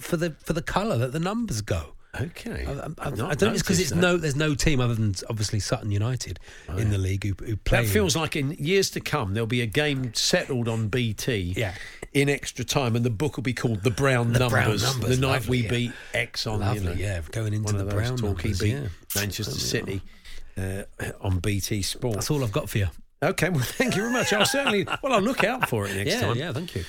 for 0.00 0.16
the 0.16 0.36
for 0.44 0.52
the 0.52 0.62
colour 0.62 0.96
that 0.98 1.12
the 1.12 1.20
numbers 1.20 1.60
go. 1.60 1.94
Okay. 2.20 2.64
I, 2.66 2.72
I, 2.72 2.86
I, 2.98 3.30
I 3.30 3.34
don't. 3.34 3.54
It's 3.54 3.62
because 3.62 3.78
it's 3.78 3.90
that. 3.90 3.98
Oh, 3.98 4.00
no. 4.00 4.16
There's 4.16 4.34
no 4.34 4.54
team 4.54 4.80
other 4.80 4.94
than 4.94 5.14
obviously 5.28 5.60
Sutton 5.60 5.92
United 5.92 6.40
in 6.76 6.90
the 6.90 6.98
league 6.98 7.24
who, 7.24 7.34
who 7.44 7.56
play. 7.56 7.84
That 7.84 7.88
feels 7.88 8.16
like 8.16 8.34
in 8.34 8.50
years 8.52 8.90
to 8.90 9.00
come 9.00 9.34
there'll 9.34 9.46
be 9.46 9.60
a 9.60 9.66
game 9.66 10.12
settled 10.14 10.68
on 10.68 10.88
BT. 10.88 11.54
Yeah. 11.56 11.74
In 12.12 12.28
extra 12.28 12.64
time, 12.64 12.96
and 12.96 13.04
the 13.04 13.10
book 13.10 13.36
will 13.36 13.44
be 13.44 13.54
called 13.54 13.84
"The 13.84 13.90
Brown 13.90 14.32
The 14.32 14.40
Numbers." 14.40 14.82
Brown 14.82 14.92
Numbers, 14.92 15.20
the 15.20 15.26
night 15.26 15.32
lovely, 15.34 15.50
we 15.50 15.62
yeah. 15.62 15.70
beat 15.70 15.92
X 16.12 16.46
on, 16.48 16.58
Lovely, 16.58 16.80
you 16.80 16.88
know, 16.88 16.92
yeah, 16.94 17.20
going 17.30 17.54
into 17.54 17.72
the 17.72 17.84
brown 17.84 18.16
numbers, 18.16 18.58
beat 18.58 18.72
yeah. 18.72 18.88
Manchester 19.14 19.52
City 19.52 20.02
uh, 20.56 20.82
on 21.20 21.38
BT 21.38 21.82
Sport. 21.82 22.14
That's 22.14 22.30
all 22.32 22.42
I've 22.42 22.50
got 22.50 22.68
for 22.68 22.78
you. 22.78 22.88
Okay, 23.22 23.50
well, 23.50 23.62
thank 23.62 23.94
you 23.94 24.02
very 24.02 24.12
much. 24.12 24.32
I'll 24.32 24.44
certainly. 24.44 24.88
Well, 25.02 25.12
I'll 25.12 25.20
look 25.20 25.44
out 25.44 25.68
for 25.68 25.86
it 25.86 25.94
next 25.94 26.10
yeah, 26.10 26.20
time. 26.20 26.36
yeah. 26.36 26.52
Thank 26.52 26.74
you. 26.74 26.84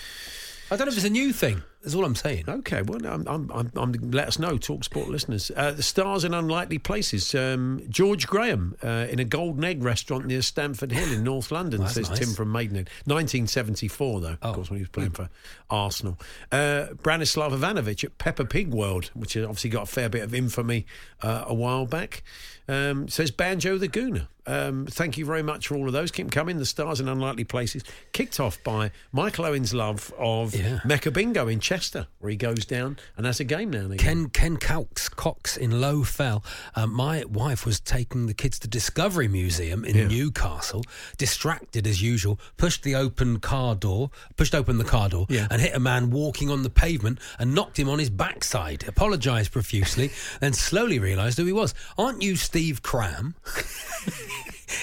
I 0.71 0.77
don't 0.77 0.87
know 0.87 0.91
if 0.91 0.97
it's 0.97 1.05
a 1.05 1.09
new 1.09 1.33
thing. 1.33 1.61
That's 1.83 1.95
all 1.95 2.05
I'm 2.05 2.13
saying. 2.15 2.43
Okay, 2.47 2.83
well, 2.83 3.03
I'm, 3.05 3.27
I'm, 3.27 3.51
I'm, 3.51 3.71
I'm, 3.75 4.11
let 4.11 4.27
us 4.27 4.37
know, 4.37 4.57
Talk 4.57 4.83
Sport 4.83 5.07
listeners. 5.09 5.51
Uh, 5.55 5.71
the 5.71 5.81
stars 5.81 6.23
in 6.23 6.33
unlikely 6.33 6.77
places. 6.77 7.33
Um, 7.33 7.81
George 7.89 8.27
Graham 8.27 8.75
uh, 8.83 9.07
in 9.09 9.17
a 9.19 9.23
Golden 9.23 9.63
Egg 9.63 9.83
restaurant 9.83 10.27
near 10.27 10.43
Stamford 10.43 10.91
Hill 10.91 11.11
in 11.11 11.23
North 11.23 11.51
London, 11.51 11.81
That's 11.81 11.95
says 11.95 12.09
nice. 12.09 12.19
Tim 12.19 12.29
from 12.35 12.51
Maidenhead. 12.51 12.87
1974, 13.05 14.21
though, 14.21 14.37
Oh. 14.43 14.49
of 14.49 14.55
course, 14.55 14.69
when 14.69 14.77
he 14.77 14.83
was 14.83 14.89
playing 14.89 15.11
for 15.11 15.29
Arsenal. 15.69 16.19
Uh, 16.51 16.87
Branislav 17.01 17.51
Ivanovic 17.51 18.03
at 18.03 18.17
Peppa 18.19 18.45
Pig 18.45 18.71
World, 18.73 19.09
which 19.15 19.33
has 19.33 19.43
obviously 19.45 19.69
got 19.71 19.83
a 19.83 19.87
fair 19.87 20.09
bit 20.09 20.23
of 20.23 20.35
infamy 20.35 20.85
uh, 21.21 21.45
a 21.47 21.53
while 21.53 21.85
back. 21.85 22.21
Um, 22.67 23.07
says 23.09 23.31
Banjo 23.31 23.77
the 23.77 23.89
Gooner. 23.89 24.27
Um, 24.47 24.85
thank 24.87 25.17
you 25.17 25.25
very 25.25 25.43
much 25.43 25.67
for 25.67 25.75
all 25.75 25.87
of 25.87 25.93
those. 25.93 26.09
Keep 26.11 26.31
coming. 26.31 26.57
The 26.57 26.65
stars 26.65 26.99
in 26.99 27.07
unlikely 27.07 27.43
places. 27.43 27.83
Kicked 28.13 28.39
off 28.39 28.63
by 28.63 28.91
Michael 29.11 29.45
Owen's 29.45 29.73
love 29.73 30.13
of 30.17 30.55
Yeah. 30.55 30.79
Mecca 30.85 31.11
Bingo 31.11 31.47
in 31.47 31.59
Chester, 31.71 32.07
where 32.19 32.29
he 32.29 32.35
goes 32.35 32.65
down 32.65 32.97
and 33.15 33.25
has 33.25 33.39
a 33.39 33.45
game 33.45 33.69
now. 33.69 33.89
Ken 33.97 34.27
Ken 34.29 34.57
Cox 34.57 35.07
Cox 35.07 35.55
in 35.55 35.79
Low 35.79 36.03
Fell. 36.03 36.43
Um, 36.75 36.91
my 36.93 37.23
wife 37.23 37.65
was 37.65 37.79
taking 37.79 38.25
the 38.25 38.33
kids 38.33 38.59
to 38.59 38.67
Discovery 38.67 39.29
Museum 39.29 39.85
in 39.85 39.95
Yeah. 39.95 40.07
Newcastle, 40.07 40.83
distracted 41.17 41.87
as 41.87 42.01
usual, 42.01 42.37
pushed 42.57 42.83
the 42.83 42.95
open 42.95 43.39
car 43.39 43.73
door, 43.75 44.11
pushed 44.35 44.53
open 44.53 44.79
the 44.79 44.83
car 44.83 45.07
door, 45.07 45.27
Yeah. 45.29 45.47
and 45.49 45.61
hit 45.61 45.73
a 45.73 45.79
man 45.79 46.09
walking 46.09 46.49
on 46.49 46.63
the 46.63 46.69
pavement 46.69 47.19
and 47.39 47.55
knocked 47.55 47.79
him 47.79 47.87
on 47.87 47.99
his 47.99 48.09
backside. 48.09 48.85
Apologised 48.85 49.53
profusely, 49.53 50.11
then 50.41 50.51
slowly 50.51 50.99
realised 50.99 51.37
who 51.37 51.45
he 51.45 51.53
was. 51.53 51.73
Aren't 51.97 52.21
you 52.21 52.35
Steve 52.35 52.81
Cram? 52.81 53.35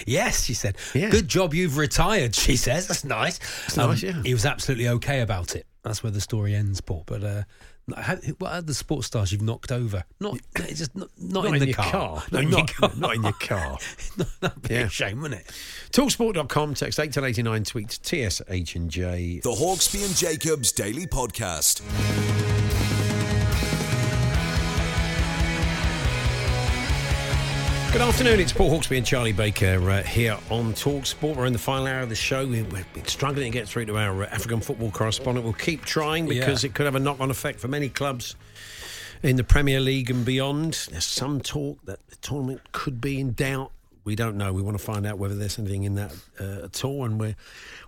Yes, 0.07 0.45
she 0.45 0.53
said. 0.55 0.77
Yeah. 0.95 1.09
Good 1.09 1.29
job 1.29 1.55
you've 1.55 1.79
retired, 1.79 2.35
she 2.35 2.57
says. 2.57 2.87
That's 2.89 3.05
nice. 3.05 3.41
Um, 3.77 3.91
nice, 3.91 4.03
yeah. 4.03 4.23
He 4.23 4.35
was 4.35 4.45
absolutely 4.45 4.87
okay 4.89 5.21
about 5.23 5.57
it. 5.57 5.67
That's 5.83 6.03
where 6.03 6.11
the 6.13 6.21
story 6.21 6.55
ends, 6.55 6.81
Paul. 6.81 7.05
But 7.07 7.23
uh, 7.25 7.43
how, 7.97 8.17
what 8.39 8.53
are 8.53 8.61
the 8.63 8.75
sports 8.75 9.07
stars 9.07 9.31
you've 9.33 9.43
knocked 9.43 9.71
over? 9.73 10.05
Not 10.21 10.39
just 10.57 10.95
not, 10.97 11.09
not, 11.19 11.45
Not 11.45 11.55
in, 11.55 11.61
the 11.61 11.67
your 11.69 11.75
car. 11.77 12.23
No, 12.33 12.41
Not 12.41 12.45
in 12.45 12.51
not, 12.51 12.59
your 12.59 12.67
car. 12.67 12.91
not 12.99 13.15
in 13.15 13.23
your 13.23 13.33
car. 13.41 13.79
That'd 14.41 14.63
be 14.63 14.75
Yeah. 14.75 14.81
a 14.83 14.89
shame, 14.89 15.21
wouldn't 15.23 15.41
it? 15.41 15.47
Talksport.com, 15.93 16.75
text 16.75 16.99
81089, 16.99 17.65
tweet 17.65 17.99
TSH 18.03 18.75
and 18.77 18.91
J. 18.91 19.41
The 19.43 19.51
Hawksbee 19.51 20.05
and 20.05 20.17
Jacobs 20.17 20.73
Daily 20.73 21.07
Podcast. 21.07 22.68
Good 27.93 28.03
afternoon, 28.03 28.39
it's 28.39 28.53
Paul 28.53 28.71
Hawksbee 28.71 28.99
and 28.99 29.07
Charlie 29.07 29.33
Baker 29.33 29.91
uh, 29.91 30.03
here 30.03 30.37
on 30.51 30.73
Talksport. 30.75 31.37
We're 31.37 31.47
in 31.47 31.53
the 31.55 31.59
final 31.59 31.87
hour 31.87 32.01
of 32.01 32.11
the 32.11 32.15
show. 32.15 32.47
We- 32.47 32.63
We're 32.63 32.85
struggling 33.07 33.51
to 33.51 33.59
get 33.59 33.67
through 33.67 33.87
to 33.87 33.97
our 33.97 34.25
uh, 34.25 34.27
African 34.27 34.61
football 34.61 34.91
correspondent. 34.91 35.45
We'll 35.45 35.55
keep 35.55 35.85
trying 35.85 36.29
because 36.29 36.63
Yeah. 36.63 36.69
it 36.69 36.75
could 36.75 36.85
have 36.87 36.95
a 36.95 37.01
knock 37.01 37.19
on 37.21 37.31
effect 37.31 37.59
for 37.61 37.67
many 37.69 37.89
clubs 37.89 38.37
in 39.23 39.37
the 39.37 39.43
Premier 39.45 39.81
League 39.81 40.11
and 40.11 40.25
beyond. 40.25 40.87
There's 40.91 41.07
some 41.07 41.41
talk 41.41 41.79
that 41.87 42.07
the 42.09 42.17
tournament 42.17 42.61
could 42.73 43.01
be 43.01 43.19
in 43.21 43.33
doubt. 43.33 43.73
We 44.05 44.15
don't 44.15 44.37
know. 44.37 44.53
We 44.53 44.63
want 44.63 44.79
to 44.79 44.85
find 44.85 45.07
out 45.07 45.19
whether 45.19 45.35
there's 45.35 45.59
anything 45.59 45.85
in 45.85 45.95
that 45.97 46.15
uh, 46.39 46.65
at 46.67 46.85
all. 46.85 47.05
And 47.05 47.19
we're, 47.19 47.37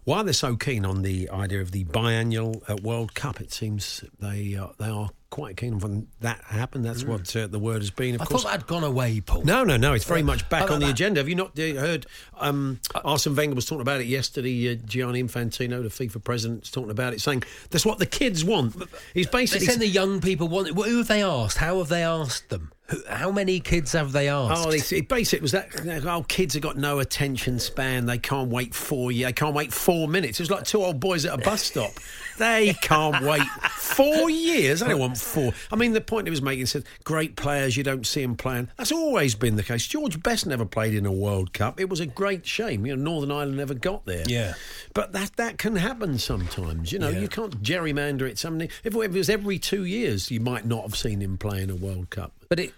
why 0.04 0.22
they're 0.22 0.32
so 0.32 0.56
keen 0.56 0.84
on 0.86 1.02
the 1.02 1.28
idea 1.30 1.60
of 1.60 1.70
the 1.72 1.84
biannual 1.84 2.68
uh, 2.68 2.76
World 2.82 3.14
Cup, 3.14 3.40
it 3.40 3.52
seems 3.52 4.02
they 4.18 4.58
they 4.78 4.88
are 4.88 5.10
quite 5.30 5.56
keen 5.56 5.74
on 5.74 5.78
when 5.80 6.08
that 6.20 6.40
happen. 6.44 6.82
That's 6.82 7.04
what 7.04 7.34
uh, 7.36 7.46
the 7.46 7.58
word 7.58 7.82
has 7.82 7.90
been. 7.90 8.16
Of 8.16 8.22
I 8.22 8.24
course, 8.24 8.42
thought 8.42 8.50
that'd 8.52 8.66
gone 8.66 8.84
away, 8.84 9.20
Paul. 9.20 9.44
no, 9.44 9.62
no, 9.64 9.76
no. 9.76 9.92
It's 9.94 10.04
very 10.04 10.22
much 10.22 10.48
back 10.48 10.70
Oh, 10.70 10.74
on 10.74 10.80
the 10.80 10.86
that- 10.86 10.92
agenda. 10.92 11.20
Have 11.20 11.28
you 11.28 11.36
not 11.36 11.58
uh, 11.58 11.62
heard? 11.80 12.06
Um, 12.38 12.80
Arsene 13.04 13.36
Wenger 13.36 13.54
was 13.54 13.64
talking 13.66 13.80
about 13.82 14.00
it 14.00 14.06
yesterday. 14.06 14.72
Uh, 14.72 14.74
Gianni 14.84 15.22
Infantino, 15.22 15.82
the 15.82 15.88
FIFA 15.88 16.24
president, 16.24 16.60
was 16.62 16.70
talking 16.70 16.90
about 16.90 17.12
it, 17.14 17.20
saying 17.20 17.44
that's 17.70 17.86
what 17.86 17.98
the 17.98 18.06
kids 18.06 18.44
want. 18.44 18.74
He's 19.14 19.26
basically 19.28 19.66
saying 19.66 19.78
the 19.78 19.86
young 19.86 20.20
people 20.20 20.48
want 20.48 20.68
it. 20.68 20.74
Who 20.74 20.98
have 20.98 21.08
they 21.08 21.22
asked? 21.22 21.58
How 21.58 21.78
have 21.78 21.88
they 21.88 22.02
asked 22.02 22.48
them? 22.48 22.72
How 23.08 23.30
many 23.30 23.60
kids 23.60 23.92
have 23.92 24.10
they 24.10 24.28
asked? 24.28 24.66
Oh, 24.66 24.70
it 24.96 25.08
basically 25.08 25.42
was 25.42 25.52
that. 25.52 25.68
Oh, 26.06 26.24
kids 26.24 26.54
have 26.54 26.62
got 26.64 26.76
no 26.76 26.98
attention 26.98 27.60
span. 27.60 28.06
They 28.06 28.18
can't 28.18 28.50
wait 28.50 28.74
four. 28.74 29.12
They 29.12 29.32
can't 29.32 29.54
wait 29.54 29.72
four 29.72 30.08
minutes. 30.08 30.40
It 30.40 30.42
was 30.42 30.50
like 30.50 30.64
two 30.64 30.82
old 30.82 30.98
boys 30.98 31.24
at 31.24 31.32
a 31.38 31.38
bus 31.38 31.62
stop. 31.62 31.92
They 32.40 32.74
can't 32.80 33.22
wait 33.24 33.42
four 33.70 34.30
years. 34.30 34.82
I 34.82 34.88
don't 34.88 34.98
want 34.98 35.18
four. 35.18 35.52
I 35.70 35.76
mean, 35.76 35.92
the 35.92 36.00
point 36.00 36.26
he 36.26 36.30
was 36.30 36.40
making 36.40 36.66
said, 36.66 36.84
great 37.04 37.36
players, 37.36 37.76
you 37.76 37.82
don't 37.84 38.06
see 38.06 38.22
them 38.22 38.34
playing. 38.34 38.68
That's 38.78 38.90
always 38.92 39.34
been 39.34 39.56
the 39.56 39.62
case. 39.62 39.86
George 39.86 40.22
Best 40.22 40.46
never 40.46 40.64
played 40.64 40.94
in 40.94 41.04
a 41.04 41.12
World 41.12 41.52
Cup. 41.52 41.78
It 41.78 41.88
was 41.90 42.00
a 42.00 42.06
great 42.06 42.46
shame. 42.46 42.86
You 42.86 42.96
know, 42.96 43.02
Northern 43.10 43.30
Ireland 43.30 43.58
never 43.58 43.74
got 43.74 44.06
there. 44.06 44.24
Yeah. 44.26 44.54
But 44.94 45.12
that 45.12 45.36
that 45.36 45.58
can 45.58 45.76
happen 45.76 46.18
sometimes. 46.18 46.92
You 46.92 46.98
know, 46.98 47.10
Yeah. 47.10 47.20
you 47.20 47.28
can't 47.28 47.62
gerrymander 47.62 48.22
it. 48.22 48.38
Something 48.38 48.70
if 48.84 48.94
it 48.96 49.10
was 49.12 49.28
every 49.28 49.58
two 49.58 49.84
years, 49.84 50.30
you 50.30 50.40
might 50.40 50.64
not 50.64 50.82
have 50.82 50.96
seen 50.96 51.20
him 51.20 51.36
play 51.36 51.62
in 51.62 51.68
a 51.70 51.76
World 51.76 52.08
Cup. 52.10 52.32
But 52.50 52.58
it, 52.58 52.74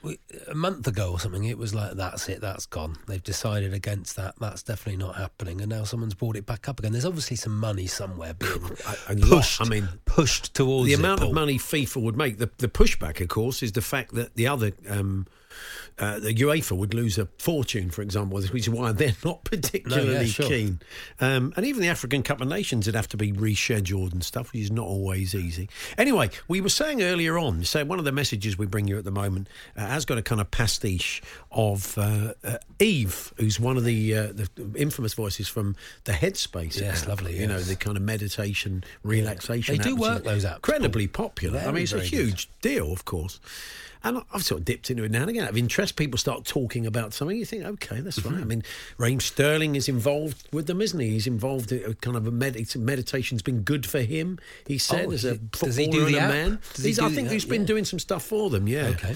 a 0.48 0.54
month 0.54 0.86
ago 0.86 1.12
or 1.12 1.18
something, 1.18 1.44
it 1.44 1.56
was 1.56 1.74
like, 1.74 1.92
that's 1.92 2.28
it, 2.28 2.42
that's 2.42 2.66
gone. 2.66 2.98
They've 3.08 3.22
decided 3.22 3.72
against 3.72 4.16
that. 4.16 4.34
That's 4.38 4.62
definitely 4.62 5.02
not 5.02 5.16
happening. 5.16 5.62
And 5.62 5.70
now 5.70 5.84
someone's 5.84 6.12
brought 6.12 6.36
it 6.36 6.44
back 6.44 6.68
up 6.68 6.78
again. 6.78 6.92
There's 6.92 7.06
obviously 7.06 7.38
some 7.38 7.58
money 7.58 7.86
somewhere 7.86 8.34
being 8.34 8.60
pushed, 9.22 9.62
I 9.62 9.64
mean, 9.64 9.88
pushed 10.04 10.52
towards 10.52 10.88
the 10.88 10.92
it, 10.92 10.98
amount 10.98 11.22
of 11.22 11.32
money 11.32 11.56
FIFA 11.56 12.02
would 12.02 12.18
make. 12.18 12.36
The, 12.36 12.50
the 12.58 12.68
pushback, 12.68 13.22
of 13.22 13.28
course, 13.28 13.62
is 13.62 13.72
the 13.72 13.80
fact 13.80 14.12
that 14.12 14.34
the 14.34 14.46
other, 14.46 14.72
um, 14.90 15.26
uh, 16.02 16.18
the 16.18 16.34
UEFA 16.34 16.76
would 16.76 16.94
lose 16.94 17.16
a 17.16 17.28
fortune, 17.38 17.88
for 17.88 18.02
example, 18.02 18.40
which 18.40 18.66
is 18.66 18.68
why 18.68 18.90
they're 18.90 19.14
not 19.24 19.44
particularly 19.44 20.26
sure. 20.26 20.48
keen. 20.48 20.80
Um, 21.20 21.52
and 21.56 21.64
even 21.64 21.80
the 21.80 21.86
African 21.88 22.24
Cup 22.24 22.40
of 22.40 22.48
Nations 22.48 22.86
would 22.86 22.96
have 22.96 23.06
to 23.10 23.16
be 23.16 23.30
rescheduled 23.32 24.10
and 24.12 24.24
stuff, 24.24 24.52
which 24.52 24.62
is 24.62 24.72
not 24.72 24.84
always 24.84 25.32
easy. 25.32 25.68
Anyway, 25.96 26.30
we 26.48 26.60
were 26.60 26.68
saying 26.68 27.04
earlier 27.04 27.38
on, 27.38 27.62
so 27.62 27.84
one 27.84 28.00
of 28.00 28.04
the 28.04 28.10
messages 28.10 28.58
we 28.58 28.66
bring 28.66 28.88
you 28.88 28.98
at 28.98 29.04
the 29.04 29.12
moment 29.12 29.48
uh, 29.76 29.86
has 29.86 30.04
got 30.04 30.18
a 30.18 30.22
kind 30.22 30.40
of 30.40 30.50
pastiche 30.50 31.22
of 31.52 31.96
uh, 31.96 32.34
uh, 32.42 32.58
Eve, 32.80 33.32
who's 33.36 33.60
one 33.60 33.76
of 33.76 33.84
the 33.84 34.16
uh, 34.16 34.26
the 34.32 34.48
infamous 34.74 35.14
voices 35.14 35.46
from 35.46 35.76
the 36.02 36.12
Headspace. 36.12 36.80
Yes, 36.80 37.02
app, 37.02 37.10
lovely, 37.10 37.38
You 37.38 37.46
know, 37.46 37.60
the 37.60 37.76
kind 37.76 37.96
of 37.96 38.02
meditation, 38.02 38.82
relaxation. 39.04 39.76
They 39.76 39.84
do 39.84 39.94
work, 39.94 40.24
those 40.24 40.44
apps, 40.44 40.56
Incredibly 40.56 41.06
popular. 41.06 41.60
I 41.60 41.70
mean, 41.70 41.84
it's 41.84 41.92
a 41.92 41.98
very 41.98 42.08
good. 42.08 42.16
huge 42.26 42.50
deal, 42.60 42.92
of 42.92 43.04
course. 43.04 43.38
And 44.04 44.20
I've 44.34 44.42
sort 44.42 44.58
of 44.60 44.64
dipped 44.64 44.90
into 44.90 45.04
it 45.04 45.12
now 45.12 45.20
and 45.20 45.30
again. 45.30 45.44
Out 45.44 45.50
of 45.50 45.56
interest, 45.56 45.94
people 45.94 46.18
start 46.18 46.44
talking 46.44 46.86
about 46.86 47.14
something. 47.14 47.36
You 47.36 47.44
think, 47.44 47.64
okay, 47.64 48.00
that's 48.00 48.18
Mm-hmm. 48.18 48.34
right. 48.34 48.40
I 48.42 48.44
mean, 48.44 48.62
Raheem 48.98 49.20
Sterling 49.20 49.76
is 49.76 49.88
involved 49.88 50.48
with 50.52 50.66
them, 50.66 50.80
isn't 50.82 50.98
he? 50.98 51.10
He's 51.10 51.28
involved 51.28 51.70
in 51.70 51.88
a 51.88 51.94
kind 51.94 52.16
of 52.16 52.26
a 52.26 52.32
med- 52.32 52.56
meditation's 52.76 53.42
been 53.42 53.62
good 53.62 53.86
for 53.86 54.00
him. 54.00 54.38
He 54.66 54.76
said 54.78 55.06
Oh, 55.06 55.12
as 55.12 55.24
a 55.24 55.36
does 55.36 55.60
he- 55.60 55.66
does 55.66 55.76
he 55.76 55.84
footballer 55.84 56.00
do 56.00 56.06
and 56.08 56.16
a 56.16 56.20
app? 56.20 56.30
man. 56.30 56.58
Does 56.74 56.84
he 56.84 56.88
He's, 56.90 56.98
do 56.98 57.04
I 57.04 57.08
think 57.10 57.28
he's 57.30 57.44
been 57.44 57.60
Yeah. 57.62 57.66
doing 57.68 57.84
some 57.84 57.98
stuff 58.00 58.24
for 58.24 58.50
them. 58.50 58.66
Yeah. 58.66 58.86
Okay. 58.88 59.14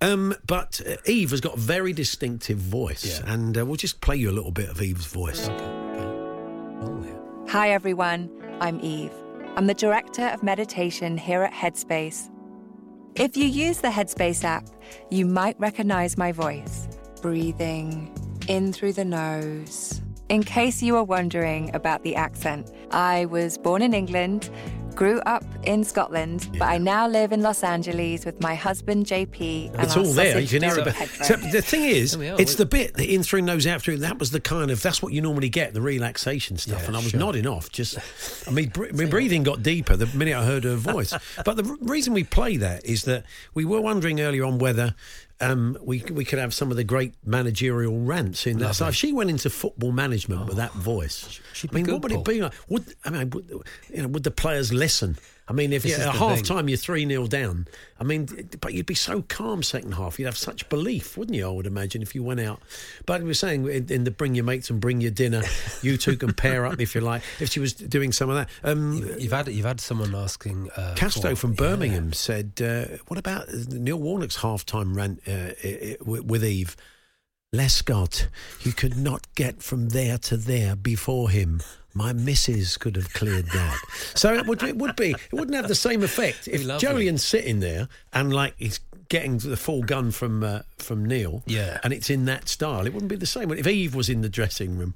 Um, 0.00 0.34
but 0.46 0.80
uh, 0.88 0.94
Eve 1.06 1.30
has 1.32 1.40
got 1.40 1.56
a 1.56 1.60
very 1.60 1.92
distinctive 1.92 2.58
voice, 2.58 3.20
Yeah. 3.20 3.32
and 3.34 3.58
uh, 3.58 3.66
we'll 3.66 3.74
just 3.76 4.00
play 4.00 4.14
you 4.16 4.30
a 4.30 4.36
little 4.38 4.52
bit 4.52 4.68
of 4.68 4.80
Eve's 4.80 5.06
voice. 5.06 5.48
Oh, 5.48 7.02
yeah. 7.04 7.50
Hi, 7.52 7.70
everyone. 7.70 8.30
I'm 8.60 8.78
Eve. 8.80 9.10
I'm 9.56 9.66
the 9.66 9.74
director 9.74 10.26
of 10.26 10.44
meditation 10.44 11.18
here 11.18 11.42
at 11.42 11.52
Headspace. 11.52 12.30
If 13.18 13.36
you 13.36 13.46
use 13.46 13.78
the 13.78 13.88
Headspace 13.88 14.44
app, 14.44 14.64
you 15.10 15.26
might 15.26 15.58
recognize 15.58 16.16
my 16.16 16.30
voice. 16.30 16.86
Breathing 17.20 18.14
in 18.46 18.72
through 18.72 18.92
the 18.92 19.04
nose. 19.04 20.00
In 20.28 20.44
case 20.44 20.84
you 20.84 20.94
are 20.94 21.02
wondering 21.02 21.74
about 21.74 22.04
the 22.04 22.14
accent, 22.14 22.70
I 22.92 23.24
was 23.24 23.58
born 23.58 23.82
in 23.82 23.92
England, 23.92 24.50
grew 24.98 25.20
up 25.20 25.44
in 25.62 25.84
Scotland, 25.84 26.48
but 26.58 26.62
I 26.62 26.76
now 26.76 27.06
live 27.06 27.30
in 27.30 27.40
Los 27.40 27.62
Angeles 27.62 28.24
with 28.26 28.40
my 28.40 28.56
husband 28.56 29.06
JP. 29.06 29.72
And 29.74 29.82
It's 29.82 29.96
all 29.96 30.02
there. 30.02 30.40
You 30.40 30.46
sausage 30.48 30.60
can 30.60 30.68
hear 30.68 30.88
it. 30.88 30.92
Pedro. 30.92 31.24
So 31.24 31.36
the 31.36 31.62
thing 31.62 31.84
is, 31.84 32.16
are. 32.16 32.40
it's 32.40 32.56
the 32.56 32.66
bit 32.66 32.94
that 32.94 33.06
in 33.08 33.22
through 33.22 33.42
nose 33.42 33.64
out 33.64 33.80
through. 33.80 33.98
That 33.98 34.18
was 34.18 34.32
the 34.32 34.40
kind 34.40 34.72
of 34.72 34.82
that's 34.82 35.00
what 35.00 35.12
you 35.12 35.22
normally 35.22 35.50
get 35.50 35.72
the 35.72 35.80
relaxation 35.80 36.56
stuff. 36.56 36.80
Yeah, 36.80 36.86
and 36.88 36.96
I 36.96 36.98
was 36.98 37.10
sure. 37.10 37.20
nodding 37.20 37.46
off. 37.46 37.70
Just, 37.70 37.96
I 38.48 38.50
mean, 38.50 38.70
br- 38.70 38.92
my 38.92 39.04
breathing 39.04 39.44
got 39.44 39.62
deeper 39.62 39.94
the 39.94 40.06
minute 40.18 40.34
I 40.34 40.44
heard 40.44 40.64
her 40.64 40.74
voice. 40.74 41.14
but 41.44 41.56
the 41.56 41.64
r- 41.64 41.76
reason 41.80 42.12
we 42.12 42.24
play 42.24 42.56
that 42.56 42.84
is 42.84 43.04
that 43.04 43.24
we 43.54 43.64
were 43.64 43.80
wondering 43.80 44.20
earlier 44.20 44.44
on 44.44 44.58
whether. 44.58 44.96
Um, 45.40 45.78
we 45.80 46.02
we 46.10 46.24
could 46.24 46.40
have 46.40 46.52
some 46.52 46.70
of 46.70 46.76
the 46.76 46.84
great 46.84 47.14
managerial 47.24 48.00
rants 48.00 48.46
in 48.46 48.58
that. 48.58 48.74
So 48.74 48.88
if 48.88 48.94
she 48.96 49.12
went 49.12 49.30
into 49.30 49.50
football 49.50 49.92
management 49.92 50.46
with 50.46 50.56
that 50.56 50.72
voice, 50.72 51.40
she'd 51.52 51.70
I 51.70 51.74
mean, 51.76 51.84
be 51.84 51.92
what 51.92 52.02
would 52.02 52.12
it 52.12 52.24
be 52.24 52.42
like? 52.42 52.52
Would 52.68 52.94
I 53.04 53.10
mean, 53.10 53.30
would, 53.30 53.48
you 53.88 54.02
know, 54.02 54.08
would 54.08 54.24
the 54.24 54.32
players 54.32 54.72
listen? 54.72 55.16
I 55.48 55.54
mean, 55.54 55.72
if 55.72 55.82
This 55.82 55.92
is 55.94 56.00
at 56.00 56.14
half 56.14 56.36
thing. 56.36 56.44
time 56.44 56.68
you're 56.68 56.76
three 56.76 57.06
0 57.08 57.26
down. 57.26 57.66
I 57.98 58.04
mean, 58.04 58.28
but 58.60 58.74
you'd 58.74 58.84
be 58.84 58.94
so 58.94 59.22
calm 59.22 59.62
second 59.62 59.92
half. 59.92 60.18
You'd 60.18 60.26
have 60.26 60.36
such 60.36 60.68
belief, 60.68 61.16
wouldn't 61.16 61.34
you? 61.36 61.46
I 61.48 61.50
would 61.50 61.66
imagine 61.66 62.02
if 62.02 62.14
you 62.14 62.22
went 62.22 62.40
out. 62.40 62.60
But 63.06 63.22
we 63.22 63.28
were 63.28 63.34
saying 63.34 63.66
in, 63.66 63.90
in 63.90 64.04
the 64.04 64.10
bring 64.10 64.34
your 64.34 64.44
mates 64.44 64.68
and 64.68 64.78
bring 64.78 65.00
your 65.00 65.10
dinner, 65.10 65.42
you 65.82 65.96
two 65.96 66.16
can 66.18 66.34
pair 66.34 66.66
up 66.66 66.80
if 66.80 66.94
you 66.94 67.00
like. 67.00 67.22
If 67.40 67.50
she 67.50 67.60
was 67.60 67.72
doing 67.72 68.12
some 68.12 68.28
of 68.28 68.36
that, 68.36 68.48
um, 68.62 68.92
You've 69.18 69.32
had 69.32 69.48
you've 69.48 69.64
had 69.64 69.80
someone 69.80 70.14
asking. 70.14 70.70
Uh, 70.76 70.94
Casto 70.96 71.30
for- 71.30 71.36
from 71.36 71.50
yeah. 71.52 71.56
Birmingham 71.56 72.12
said, 72.12 72.52
uh, 72.62 72.98
"What 73.06 73.18
about 73.18 73.48
Neil 73.70 73.98
Warnock's 73.98 74.36
half-time 74.36 74.94
rant 74.94 75.22
uh, 75.26 75.30
i- 75.32 75.56
i- 75.64 75.96
with 76.04 76.24
with 76.24 76.44
Eve? 76.44 76.76
Lescott, 77.54 78.26
you 78.62 78.72
could 78.72 78.98
not 78.98 79.26
get 79.34 79.62
from 79.62 79.88
there 79.88 80.18
to 80.18 80.36
there 80.36 80.76
before 80.76 81.30
him." 81.30 81.62
My 81.98 82.12
missus 82.12 82.76
could 82.76 82.94
have 82.94 83.12
cleared 83.12 83.46
that. 83.46 83.76
So 84.14 84.32
it 84.32 84.46
would, 84.46 84.62
it 84.62 84.76
would 84.76 84.94
be, 84.94 85.10
it 85.10 85.32
wouldn't 85.32 85.56
have 85.56 85.66
the 85.66 85.74
same 85.74 86.04
effect 86.04 86.46
if. 86.46 86.62
Joleon's 86.62 87.24
sitting 87.24 87.58
there 87.58 87.88
and 88.12 88.32
like 88.32 88.54
he's 88.56 88.78
getting 89.08 89.38
the 89.38 89.56
full 89.56 89.82
gun 89.82 90.12
from 90.12 90.44
uh, 90.44 90.60
from 90.78 91.04
Neil, 91.04 91.42
Yeah. 91.46 91.80
and 91.82 91.92
it's 91.92 92.08
in 92.08 92.24
that 92.26 92.48
style. 92.48 92.86
It 92.86 92.92
wouldn't 92.94 93.10
be 93.10 93.16
the 93.16 93.26
same. 93.26 93.50
If 93.50 93.66
Eve 93.66 93.94
was 93.96 94.08
in 94.08 94.20
the 94.20 94.28
dressing 94.28 94.76
room, 94.78 94.94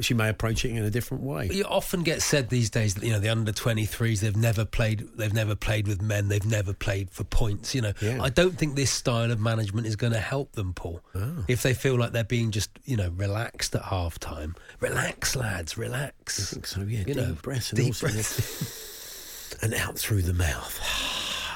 she 0.00 0.14
may 0.14 0.28
approach 0.28 0.64
it 0.64 0.70
in 0.70 0.82
a 0.84 0.90
different 0.90 1.22
way. 1.22 1.48
You 1.52 1.64
often 1.64 2.02
get 2.02 2.22
said 2.22 2.48
these 2.48 2.70
days 2.70 2.94
that 2.94 3.04
you 3.04 3.12
know 3.12 3.20
the 3.20 3.28
under 3.28 3.52
23s 3.52 4.20
they've 4.20 4.36
never 4.36 4.64
played 4.64 5.06
they've 5.16 5.32
never 5.32 5.54
played 5.54 5.86
with 5.86 6.02
men 6.02 6.28
they've 6.28 6.44
never 6.46 6.72
played 6.72 7.10
for 7.10 7.22
points 7.24 7.74
you 7.74 7.80
know 7.80 7.92
Yeah. 8.00 8.22
I 8.22 8.28
don't 8.28 8.56
think 8.58 8.74
this 8.74 8.90
style 8.90 9.30
of 9.30 9.38
management 9.40 9.86
is 9.86 9.94
going 9.96 10.12
to 10.12 10.20
help 10.20 10.52
them 10.52 10.72
Paul 10.74 11.00
Oh. 11.14 11.44
if 11.48 11.62
they 11.62 11.74
feel 11.74 11.96
like 11.96 12.12
they're 12.12 12.24
being 12.24 12.50
just 12.50 12.70
you 12.84 12.96
know 12.96 13.10
relaxed 13.16 13.74
at 13.74 13.82
half 13.82 14.18
time 14.18 14.54
relax 14.80 15.36
lads 15.36 15.78
relax 15.78 16.40
I 16.40 16.54
think 16.54 16.66
so, 16.66 16.80
yeah. 16.80 16.98
You 17.00 17.04
deep 17.04 17.16
know, 17.16 17.36
breath 17.42 17.70
and 17.70 17.76
deep 17.78 17.88
also 17.88 18.08
breath. 18.08 19.58
and 19.62 19.74
out 19.74 19.96
through 19.98 20.22
the 20.22 20.34
mouth. 20.34 20.80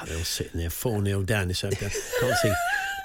They're 0.07 0.17
all 0.17 0.23
sitting 0.23 0.61
there, 0.61 0.69
4 0.69 1.03
0 1.03 1.23
down. 1.23 1.49
It's 1.49 1.61
okay. 1.63 1.89
can't 2.21 2.37
see 2.37 2.53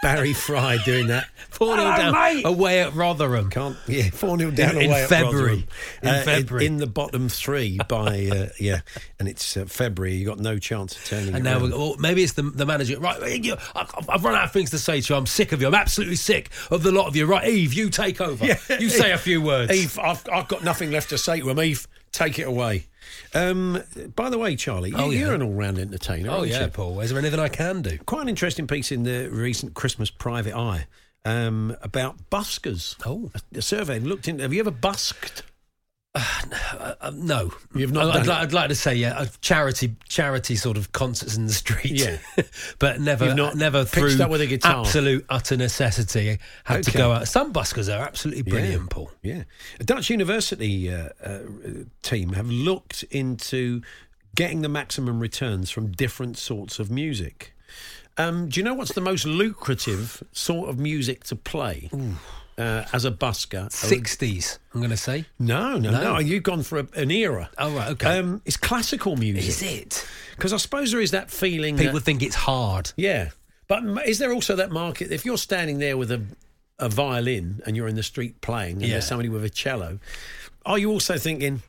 Barry 0.05 0.35
Fry 0.35 0.77
doing 0.85 1.07
that. 1.07 1.29
4 1.55 1.77
0 1.77 1.79
Hello, 1.79 1.97
down 1.97 2.13
mate. 2.13 2.45
away 2.45 2.81
at 2.81 2.95
Rotherham 2.95 3.49
Can't, 3.49 3.77
yeah, 3.87 4.11
4 4.11 4.37
0 4.39 4.51
down 4.51 4.73
In- 4.73 4.83
in 4.83 4.91
away 4.91 5.03
at 5.05 5.09
February. 5.09 5.67
Rotherham. 6.03 6.19
In 6.19 6.25
February. 6.25 6.67
In, 6.67 6.77
the 6.77 6.87
bottom 6.87 7.29
three 7.31 7.79
by, 7.89 8.27
uh, 8.27 8.49
yeah, 8.61 8.81
and 9.19 9.29
it's 9.29 9.57
uh, 9.57 9.65
February. 9.65 10.17
You've 10.17 10.27
got 10.29 10.41
no 10.41 10.59
chance 10.59 10.95
of 10.97 11.05
turning 11.07 11.29
and 11.29 11.39
it 11.39 11.43
now 11.43 11.59
we're, 11.59 11.71
well, 11.71 11.97
maybe 11.99 12.23
it's 12.23 12.35
the, 12.35 12.43
the 12.43 12.67
manager 12.67 13.01
right 13.01 13.43
you, 13.43 13.57
I, 13.75 13.87
I've 14.09 14.25
run 14.25 14.35
out 14.35 14.45
of 14.45 14.53
things 14.53 14.71
to 14.71 14.79
say 14.79 15.01
to 15.01 15.15
you 15.15 15.17
I'm 15.17 15.27
sick 15.27 15.53
of 15.53 15.63
you 15.63 15.69
I'm 15.69 15.75
absolutely 15.75 16.17
sick 16.17 16.51
of 16.71 16.83
the 16.83 16.93
lot 16.93 17.07
of 17.07 17.17
you 17.17 17.25
right 17.25 17.49
Eve 17.49 17.73
you 17.73 17.89
take 17.89 18.21
over 18.21 18.45
you 18.79 18.91
say 18.91 19.13
a 19.13 19.19
few 19.19 19.41
words 19.41 19.73
Eve, 19.73 19.99
I've, 19.99 20.23
I've 20.31 20.49
got 20.49 20.65
nothing 20.65 20.91
left 20.91 21.11
to 21.11 21.19
say 21.19 21.41
to 21.41 21.49
him. 21.49 21.61
Eve, 21.61 21.87
take 22.15 22.39
it 22.39 22.47
away. 22.47 22.87
Um, 23.35 23.83
by 24.17 24.31
the 24.31 24.39
way, 24.39 24.57
Charlie, 24.57 24.91
you, 24.91 24.97
Oh, 24.97 25.11
yeah. 25.11 25.21
you're 25.27 25.35
an 25.35 25.43
all 25.43 25.53
round 25.53 25.79
entertainer. 25.79 26.31
oh 26.31 26.39
aren't 26.39 26.49
yeah 26.49 26.65
you? 26.65 26.69
Paul 26.71 27.01
is 27.01 27.11
there 27.11 27.19
anything 27.19 27.39
I 27.41 27.49
can 27.49 27.83
do 27.83 27.99
Quite 28.07 28.23
an 28.23 28.29
interesting 28.31 28.67
piece 28.67 28.91
in 28.91 29.03
the 29.03 29.29
recent 29.29 29.75
Christmas 29.75 30.09
Private 30.11 30.57
Eye 30.57 30.87
um, 31.27 31.77
about 31.83 32.31
buskers. 32.31 32.97
Oh. 33.05 33.31
a, 33.35 33.59
a 33.59 33.63
survey 33.63 33.99
looked 33.99 34.29
into. 34.29 34.43
Have 34.43 34.53
you 34.55 34.61
ever 34.61 34.71
busked? 34.71 35.43
Uh, 36.17 36.95
uh, 37.01 37.11
no, 37.13 37.53
You've 37.75 37.91
not 37.91 38.07
I'd, 38.07 38.17
I'd, 38.17 38.23
it? 38.23 38.29
li- 38.29 38.35
I'd 38.37 38.53
like 38.53 38.69
to 38.69 38.75
say 38.77 38.95
yeah, 38.95 39.19
uh, 39.19 39.27
charity, 39.41 39.97
charity 40.09 40.55
sort 40.55 40.77
of 40.77 40.93
concerts 40.93 41.37
in 41.37 41.47
the 41.47 41.53
street. 41.53 41.93
Yeah. 41.93 42.19
You've 42.37 42.77
but 42.79 43.01
never, 43.01 43.35
not 43.35 43.57
never 43.57 43.85
through 43.85 44.23
up 44.23 44.31
with 44.31 44.41
a 44.41 44.47
guitar? 44.47 44.85
absolute 44.85 45.27
utter 45.29 45.57
necessity. 45.57 46.39
Had 46.63 46.85
to 46.85 46.93
go 46.93 47.11
out. 47.13 47.27
Some 47.27 47.53
buskers 47.53 47.93
are 47.93 48.01
absolutely 48.01 48.43
brilliant, 48.43 48.91
Paul. 48.91 49.11
Yeah, 49.23 49.43
a 49.81 49.85
Dutch 49.85 50.09
University 50.09 50.93
uh, 50.93 51.09
uh, 51.23 51.41
team 52.03 52.35
have 52.35 52.49
looked 52.49 53.03
into 53.11 53.83
getting 54.37 54.63
the 54.63 54.69
maximum 54.69 55.19
returns 55.21 55.71
from 55.71 55.91
different 55.93 56.37
sorts 56.39 56.79
of 56.79 56.91
music. 56.91 57.55
Um, 58.17 58.49
do 58.49 58.61
you 58.61 58.65
know 58.65 58.75
what's 58.75 58.93
the 58.93 59.01
most 59.01 59.27
lucrative 59.27 60.23
sort 60.31 60.69
of 60.69 60.79
music 60.79 61.25
to 61.25 61.35
play 61.37 61.91
uh, 62.59 62.85
as 62.93 63.05
a 63.05 63.11
busker? 63.11 63.71
Sixties, 63.73 64.59
I'm 64.73 64.81
going 64.81 64.91
to 64.91 64.97
say. 64.97 65.25
No, 65.39 65.79
no, 65.79 65.91
no, 65.91 66.01
No. 66.03 66.19
You've 66.19 66.43
gone 66.43 66.63
for 66.63 66.79
a, 66.81 66.87
an 66.95 67.11
era. 67.11 67.51
Oh 67.59 67.75
right, 67.75 67.91
okay. 67.93 68.19
Um, 68.19 68.43
it's 68.45 68.57
classical 68.57 69.17
music. 69.17 69.49
Is 69.49 69.63
it? 69.63 70.07
Because 70.37 70.53
I 70.53 70.57
suppose 70.59 70.91
there 70.93 71.01
is 71.01 71.13
that 71.13 71.31
feeling. 71.31 71.77
People 71.77 71.95
that- 71.95 72.05
think 72.05 72.23
it's 72.23 72.35
hard. 72.37 72.93
yeah, 72.97 73.31
but 73.69 73.83
is 74.07 74.19
there 74.19 74.33
also 74.33 74.57
that 74.57 74.71
market? 74.71 75.11
If 75.13 75.25
you're 75.25 75.39
standing 75.39 75.79
there 75.79 75.97
with 75.97 76.11
a 76.11 76.23
a 76.81 76.89
violin 76.89 77.63
and 77.67 77.77
you're 77.77 77.87
in 77.87 77.95
the 77.95 78.03
street 78.03 78.41
playing, 78.41 78.75
and 78.77 78.83
Yeah. 78.83 78.89
there's 78.95 79.07
somebody 79.07 79.29
with 79.29 79.45
a 79.45 79.51
cello, 79.51 80.01
are 80.67 80.79
you 80.79 80.91
also 80.91 81.17
thinking? 81.19 81.63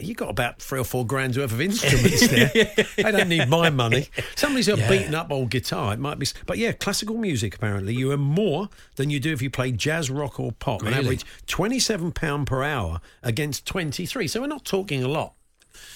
You 0.00 0.14
got 0.14 0.30
about 0.30 0.62
three 0.62 0.80
or 0.80 0.84
four 0.84 1.06
grand's 1.06 1.36
worth 1.36 1.52
of 1.52 1.60
instruments 1.60 2.26
there. 2.28 2.48
They 2.96 3.02
don't 3.12 3.28
need 3.28 3.50
my 3.50 3.68
money. 3.68 4.08
Somebody's 4.34 4.66
got 4.68 4.78
a 4.78 4.80
Yeah. 4.82 4.88
beaten 4.88 5.14
up 5.14 5.30
old 5.30 5.50
guitar. 5.50 5.92
It 5.92 5.98
might 6.00 6.18
be, 6.18 6.26
but 6.46 6.56
yeah, 6.56 6.72
classical 6.72 7.18
music. 7.18 7.56
Apparently, 7.56 7.94
you 7.94 8.10
earn 8.10 8.20
more 8.20 8.70
than 8.96 9.10
you 9.10 9.20
do 9.20 9.30
if 9.34 9.42
you 9.42 9.50
play 9.50 9.72
jazz, 9.72 10.08
rock, 10.10 10.40
or 10.40 10.52
pop. 10.52 10.82
On 10.84 10.94
average, 10.94 11.26
twenty-seven 11.46 12.12
pound 12.12 12.46
per 12.46 12.62
hour 12.62 13.02
against 13.22 13.66
twenty-three. 13.66 14.26
So 14.26 14.40
we're 14.40 14.46
not 14.46 14.64
talking 14.64 15.04
a 15.04 15.08
lot. 15.08 15.34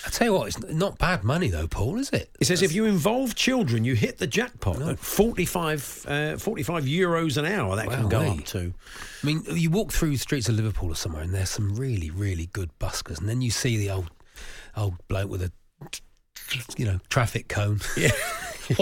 I 0.07 0.11
tell 0.11 0.28
you 0.28 0.32
what, 0.32 0.49
it's 0.49 0.59
not 0.72 0.99
bad 0.99 1.24
money 1.24 1.49
though, 1.49 1.66
Paul, 1.66 1.99
is 1.99 2.11
it? 2.11 2.30
It 2.40 2.46
says 2.46 2.62
if 2.62 2.72
you 2.72 2.84
involve 2.84 3.34
children, 3.34 3.84
you 3.84 3.94
hit 3.94 4.18
the 4.18 4.26
jackpot 4.26 4.80
at 4.80 4.99
45, 4.99 6.07
uh, 6.09 6.36
45 6.36 6.84
euros 6.84 7.36
an 7.36 7.44
hour. 7.44 7.74
That 7.76 7.88
can 7.88 8.09
go 8.09 8.20
eh? 8.20 8.30
up 8.30 8.44
to. 8.46 8.72
I 9.22 9.26
mean, 9.26 9.42
you 9.51 9.70
walk 9.70 9.92
through 9.92 10.11
the 10.11 10.18
streets 10.18 10.49
of 10.49 10.55
Liverpool 10.55 10.90
or 10.90 10.94
somewhere, 10.94 11.22
and 11.22 11.34
there's 11.34 11.51
some 11.51 11.74
really, 11.74 12.11
really 12.11 12.46
good 12.46 12.70
buskers, 12.78 13.18
and 13.18 13.28
then 13.28 13.40
you 13.40 13.51
see 13.51 13.76
the 13.76 13.90
old, 13.90 14.11
old 14.76 14.94
bloke 15.09 15.30
with 15.30 15.42
a, 15.42 15.53
you 16.76 16.84
know, 16.84 17.01
traffic 17.09 17.49
cone. 17.49 17.80
Yeah. 17.96 18.11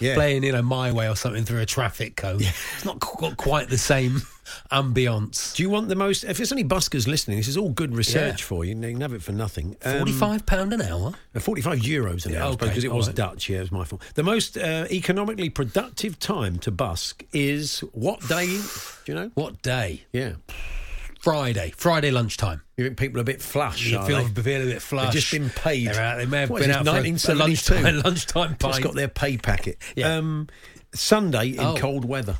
Yeah. 0.00 0.14
playing, 0.14 0.42
you 0.44 0.52
know, 0.52 0.62
my 0.62 0.92
way 0.92 1.08
or 1.08 1.16
something 1.16 1.44
through 1.44 1.60
a 1.60 1.66
traffic 1.66 2.16
cone. 2.16 2.40
It's 2.42 2.84
not 2.84 2.98
got 3.00 3.36
quite 3.36 3.68
the 3.68 3.78
same 3.78 4.22
ambience. 4.70 5.54
Do 5.54 5.62
you 5.62 5.70
want 5.70 5.88
the 5.88 5.94
most? 5.96 6.24
If 6.24 6.36
there's 6.36 6.52
any 6.52 6.64
buskers 6.64 7.06
listening, 7.06 7.36
this 7.38 7.48
is 7.48 7.56
all 7.56 7.70
good 7.70 7.94
research 7.94 8.40
Yeah. 8.42 8.46
for 8.46 8.64
you. 8.64 8.74
You 8.76 8.92
can 8.92 9.00
have 9.00 9.12
it 9.12 9.22
for 9.22 9.32
nothing. 9.32 9.76
Um, 9.84 9.98
Forty-five 9.98 10.46
pound 10.46 10.72
an 10.72 10.82
hour. 10.82 11.14
uh, 11.34 11.40
45 11.40 11.80
euros 11.80 12.26
an 12.26 12.32
Yeah, 12.32 12.44
hour, 12.44 12.52
okay, 12.52 12.66
because 12.68 12.84
it 12.84 12.92
was 12.92 13.06
right. 13.08 13.16
Dutch. 13.16 13.48
Yeah, 13.48 13.58
it 13.58 13.62
was 13.62 13.72
my 13.72 13.84
fault. 13.84 14.02
The 14.14 14.22
most 14.22 14.56
uh, 14.56 14.86
economically 14.90 15.48
productive 15.50 16.18
time 16.18 16.58
to 16.60 16.70
busk 16.70 17.24
is 17.32 17.80
what 17.92 18.20
day? 18.28 18.46
Do 18.46 18.60
you 19.06 19.14
know? 19.14 19.30
What 19.34 19.62
day? 19.62 20.04
Yeah. 20.12 20.32
Friday. 21.26 21.72
Friday 21.76 22.12
lunchtime. 22.12 22.62
You 22.76 22.84
think 22.84 22.98
people 22.98 23.18
are 23.18 23.22
a 23.22 23.24
bit 23.24 23.42
flush? 23.42 23.84
You 23.84 24.00
feel, 24.04 24.22
they? 24.22 24.42
feel 24.42 24.62
a 24.62 24.66
bit 24.66 24.80
flush. 24.80 25.06
They've 25.06 25.20
just 25.22 25.32
been 25.32 25.50
paid. 25.50 25.88
Out, 25.88 26.18
they 26.18 26.26
may 26.26 26.38
have 26.42 26.50
What 26.50 26.62
been 26.62 26.70
out 26.70 26.84
for 26.84 26.90
a- 26.90 26.92
a 26.92 27.02
1972? 27.02 27.82
lunchtime, 27.82 28.02
lunchtime 28.04 28.56
Just 28.60 28.82
got 28.82 28.94
their 28.94 29.08
pay 29.08 29.36
packet. 29.36 29.76
Yeah. 29.96 30.18
Um, 30.18 30.46
Sunday 30.94 31.48
in 31.48 31.58
Oh. 31.58 31.74
cold 31.76 32.04
weather. 32.04 32.38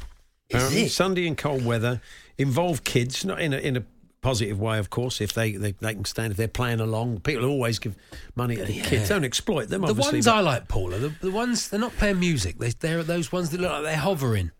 Apparently, 0.51 0.87
Sunday 0.87 1.27
in 1.27 1.35
cold 1.35 1.65
weather 1.65 2.01
involve 2.39 2.85
kids, 2.85 3.25
not 3.25 3.41
in 3.41 3.53
a, 3.53 3.57
in 3.57 3.77
a 3.77 3.83
positive 4.23 4.61
way, 4.61 4.79
of 4.79 4.89
course. 4.89 5.21
If 5.21 5.33
they, 5.33 5.51
they 5.57 5.73
they 5.73 5.95
can 5.95 6.05
stand, 6.05 6.31
if 6.31 6.37
they're 6.37 6.47
playing 6.47 6.79
along, 6.79 7.23
people 7.23 7.45
always 7.45 7.81
give 7.81 7.97
money 8.37 8.55
to 8.55 8.65
the 8.67 8.81
kids. 8.83 9.09
Don't 9.09 9.25
exploit 9.25 9.69
them. 9.69 9.83
The 9.83 9.95
ones 9.95 10.29
I 10.29 10.39
like, 10.39 10.69
Paula, 10.69 10.99
the, 10.99 11.09
the 11.09 11.33
ones 11.33 11.71
they're 11.71 11.81
not 11.81 11.97
playing 11.97 12.21
music. 12.21 12.59
They, 12.59 12.71
they're 12.71 13.03
those 13.03 13.33
ones 13.33 13.51
that 13.51 13.61
look 13.61 13.73
like 13.73 13.83
they're 13.83 13.97
hovering. 13.97 14.53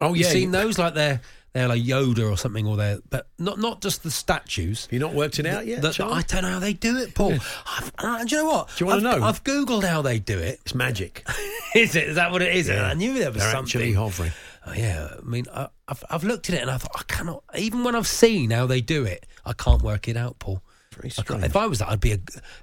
Oh, 0.00 0.14
You've 0.14 0.26
seen 0.26 0.50
those 0.50 0.80
like 0.80 0.94
they're 0.94 1.20
they're 1.52 1.68
like 1.68 1.82
Yoda 1.82 2.30
or 2.30 2.36
something, 2.38 2.66
or 2.66 2.76
they're 2.76 2.98
but 3.10 3.28
not 3.38 3.58
not 3.58 3.82
just 3.82 4.02
the 4.02 4.10
statues. 4.10 4.88
you 4.90 4.98
not 4.98 5.12
worked 5.14 5.38
it 5.38 5.46
out 5.46 5.66
yet, 5.66 5.82
The-? 5.82 6.04
I 6.04 6.22
don't 6.22 6.42
know 6.42 6.50
how 6.50 6.58
they 6.58 6.72
do 6.72 6.96
it, 6.98 7.14
Paul. 7.14 7.32
I've, 7.34 7.92
uh, 7.98 8.24
do 8.24 8.36
you 8.36 8.42
know 8.42 8.48
what? 8.50 8.68
Do 8.68 8.74
you 8.84 8.86
wanna 8.86 9.08
I've- 9.10 9.20
know? 9.20 9.26
I've 9.26 9.44
googled 9.44 9.84
how 9.84 10.02
they 10.02 10.18
do 10.18 10.38
it. 10.38 10.60
It's 10.64 10.74
magic. 10.74 11.26
is 11.74 11.94
it? 11.94 12.08
Is 12.08 12.14
that 12.16 12.32
what 12.32 12.42
it 12.42 12.54
is? 12.56 12.68
Yeah. 12.68 12.84
I 12.86 12.94
knew 12.94 13.14
there 13.18 13.30
was 13.30 13.42
They're 13.42 13.52
something. 13.52 13.80
actually 13.80 13.92
hovering. 13.92 14.32
Oh, 14.66 14.72
yeah, 14.74 15.08
I 15.18 15.22
mean, 15.22 15.46
I, 15.52 15.68
I've 15.88 16.04
I've 16.08 16.24
looked 16.24 16.48
at 16.48 16.54
it 16.54 16.62
and 16.62 16.70
I 16.70 16.78
thought 16.78 16.92
I 16.94 17.02
cannot. 17.12 17.42
Even 17.56 17.82
when 17.84 17.94
I've 17.96 18.06
seen 18.06 18.50
how 18.50 18.66
they 18.66 18.80
do 18.80 19.04
it, 19.04 19.26
I 19.44 19.52
can't 19.54 19.82
work 19.82 20.06
it 20.08 20.16
out, 20.16 20.38
Paul. 20.38 20.62
Very 20.94 21.10
I 21.18 21.44
if 21.46 21.56
I 21.56 21.66
was 21.66 21.80
that, 21.80 21.88
I'd 21.88 22.00
be 22.00 22.12
a 22.12 22.18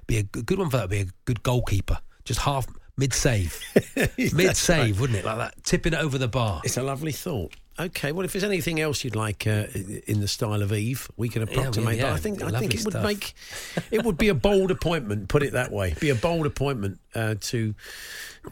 be 0.06 0.18
a 0.18 0.22
good 0.22 0.58
one 0.58 0.70
for 0.70 0.78
that. 0.78 0.84
I'd 0.84 0.90
be 0.90 1.00
a 1.00 1.06
good 1.26 1.42
goalkeeper, 1.42 1.98
just 2.24 2.40
half 2.40 2.66
mid 2.96 3.12
save, 3.12 3.60
mid 4.32 4.56
save, 4.56 4.98
wouldn't 5.00 5.18
it? 5.18 5.24
Like 5.24 5.38
that, 5.38 5.62
tipping 5.64 5.92
it 5.92 5.98
over 6.00 6.16
the 6.16 6.28
bar. 6.28 6.60
It's 6.64 6.76
a 6.76 6.82
lovely 6.82 7.12
thought. 7.12 7.54
Okay, 7.80 8.12
well, 8.12 8.24
if 8.24 8.32
there's 8.32 8.44
anything 8.44 8.78
else 8.78 9.04
you'd 9.04 9.16
like 9.16 9.46
uh, 9.46 9.64
in 10.06 10.20
the 10.20 10.28
style 10.28 10.62
of 10.62 10.72
Eve, 10.72 11.10
we 11.16 11.28
can 11.28 11.42
Yeah, 11.46 11.48
approximate. 11.52 11.96
yeah, 11.96 12.02
but 12.04 12.12
I 12.12 12.16
think 12.18 12.42
I 12.42 12.58
think 12.58 12.74
it 12.74 12.84
would 12.84 12.92
stuff. 12.92 13.04
make 13.04 13.34
it 13.90 14.04
would 14.04 14.18
be 14.18 14.28
a 14.28 14.34
bold 14.34 14.70
appointment. 14.70 15.28
Put 15.28 15.42
it 15.42 15.52
that 15.54 15.72
way, 15.72 15.94
be 15.98 16.10
a 16.10 16.14
bold 16.14 16.44
appointment 16.46 17.00
uh, 17.14 17.36
to 17.40 17.74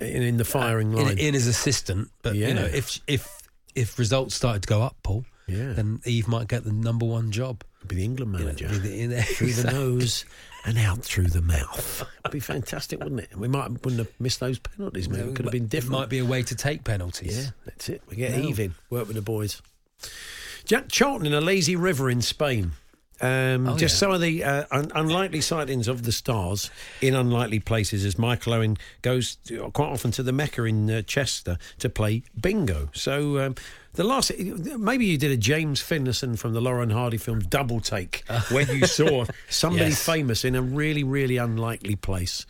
in, 0.00 0.22
in 0.22 0.36
the 0.38 0.44
firing 0.44 0.92
in, 0.92 0.98
line. 1.04 1.18
in 1.18 1.34
as 1.34 1.46
assistant. 1.46 2.10
But 2.22 2.36
you 2.36 2.54
know, 2.54 2.64
if 2.64 3.00
if 3.06 3.28
if 3.74 3.98
results 3.98 4.34
started 4.34 4.62
to 4.62 4.66
go 4.68 4.82
up, 4.82 4.96
Paul, 5.02 5.24
Yeah. 5.48 5.72
then 5.72 6.00
Eve 6.04 6.28
might 6.28 6.46
get 6.48 6.64
the 6.64 6.72
number 6.72 7.06
one 7.06 7.30
job. 7.32 7.64
be 7.86 7.96
the 7.96 8.04
England 8.04 8.32
You 8.34 8.38
know, 8.40 8.44
manager 8.44 8.68
be 8.68 8.78
the- 8.78 9.00
in 9.00 9.10
there- 9.10 9.22
through 9.22 9.52
the 9.54 9.70
nose 9.72 10.24
and 10.66 10.76
out 10.78 11.02
through 11.02 11.28
the 11.28 11.40
mouth. 11.42 12.04
It'd 12.24 12.32
be 12.32 12.40
fantastic, 12.40 12.98
wouldn't 13.02 13.20
it? 13.22 13.36
We 13.36 13.48
might 13.48 13.70
wouldn't 13.70 13.98
have 13.98 14.08
missed 14.20 14.40
those 14.40 14.58
penalties. 14.58 15.08
Maybe 15.08 15.28
it 15.30 15.34
could 15.36 15.46
have 15.46 15.52
been 15.52 15.64
It 15.64 15.70
different. 15.70 15.92
might 15.92 16.08
be 16.08 16.18
a 16.18 16.24
way 16.24 16.42
to 16.42 16.54
take 16.54 16.84
penalties. 16.84 17.44
Yeah, 17.46 17.50
that's 17.64 17.88
it. 17.88 18.02
We 18.10 18.16
get 18.16 18.36
No. 18.36 18.44
Eve 18.48 18.60
in, 18.60 18.74
work 18.90 19.06
with 19.06 19.16
the 19.16 19.22
boys. 19.22 19.62
Jack 20.64 20.88
Charlton 20.88 21.26
in 21.26 21.32
a 21.34 21.40
lazy 21.40 21.76
river 21.76 22.10
in 22.10 22.20
Spain. 22.20 22.72
Um, 23.20 23.68
Oh, 23.68 23.76
just 23.76 23.94
yeah. 23.94 23.98
some 23.98 24.10
of 24.12 24.20
the 24.20 24.44
uh, 24.44 24.64
un- 24.70 24.92
unlikely 24.94 25.40
sightings 25.40 25.88
of 25.88 26.04
the 26.04 26.12
stars 26.12 26.70
in 27.00 27.14
unlikely 27.14 27.58
places 27.60 28.04
as 28.04 28.18
Michael 28.18 28.54
Owen 28.54 28.76
goes 29.02 29.36
to, 29.46 29.70
quite 29.72 29.88
often 29.88 30.10
to 30.12 30.22
the 30.22 30.32
Mecca 30.32 30.64
in 30.64 30.88
uh, 30.90 31.02
Chester 31.02 31.58
to 31.80 31.88
play 31.88 32.22
bingo. 32.40 32.90
So 32.92 33.38
um, 33.44 33.54
the 33.94 34.04
last, 34.04 34.30
maybe 34.38 35.06
you 35.06 35.18
did 35.18 35.32
a 35.32 35.36
James 35.36 35.80
Finlayson 35.82 36.36
from 36.38 36.52
the 36.52 36.60
Laurel 36.60 36.82
and 36.84 36.92
Hardy 36.92 37.16
film 37.16 37.40
Double 37.40 37.80
Take 37.80 38.22
when 38.52 38.68
you 38.68 38.86
saw 38.86 39.24
somebody 39.48 39.86
Yes. 39.90 40.04
famous 40.06 40.44
in 40.44 40.54
a 40.54 40.62
really, 40.62 41.02
really 41.02 41.38
unlikely 41.38 41.96
place. 41.96 42.46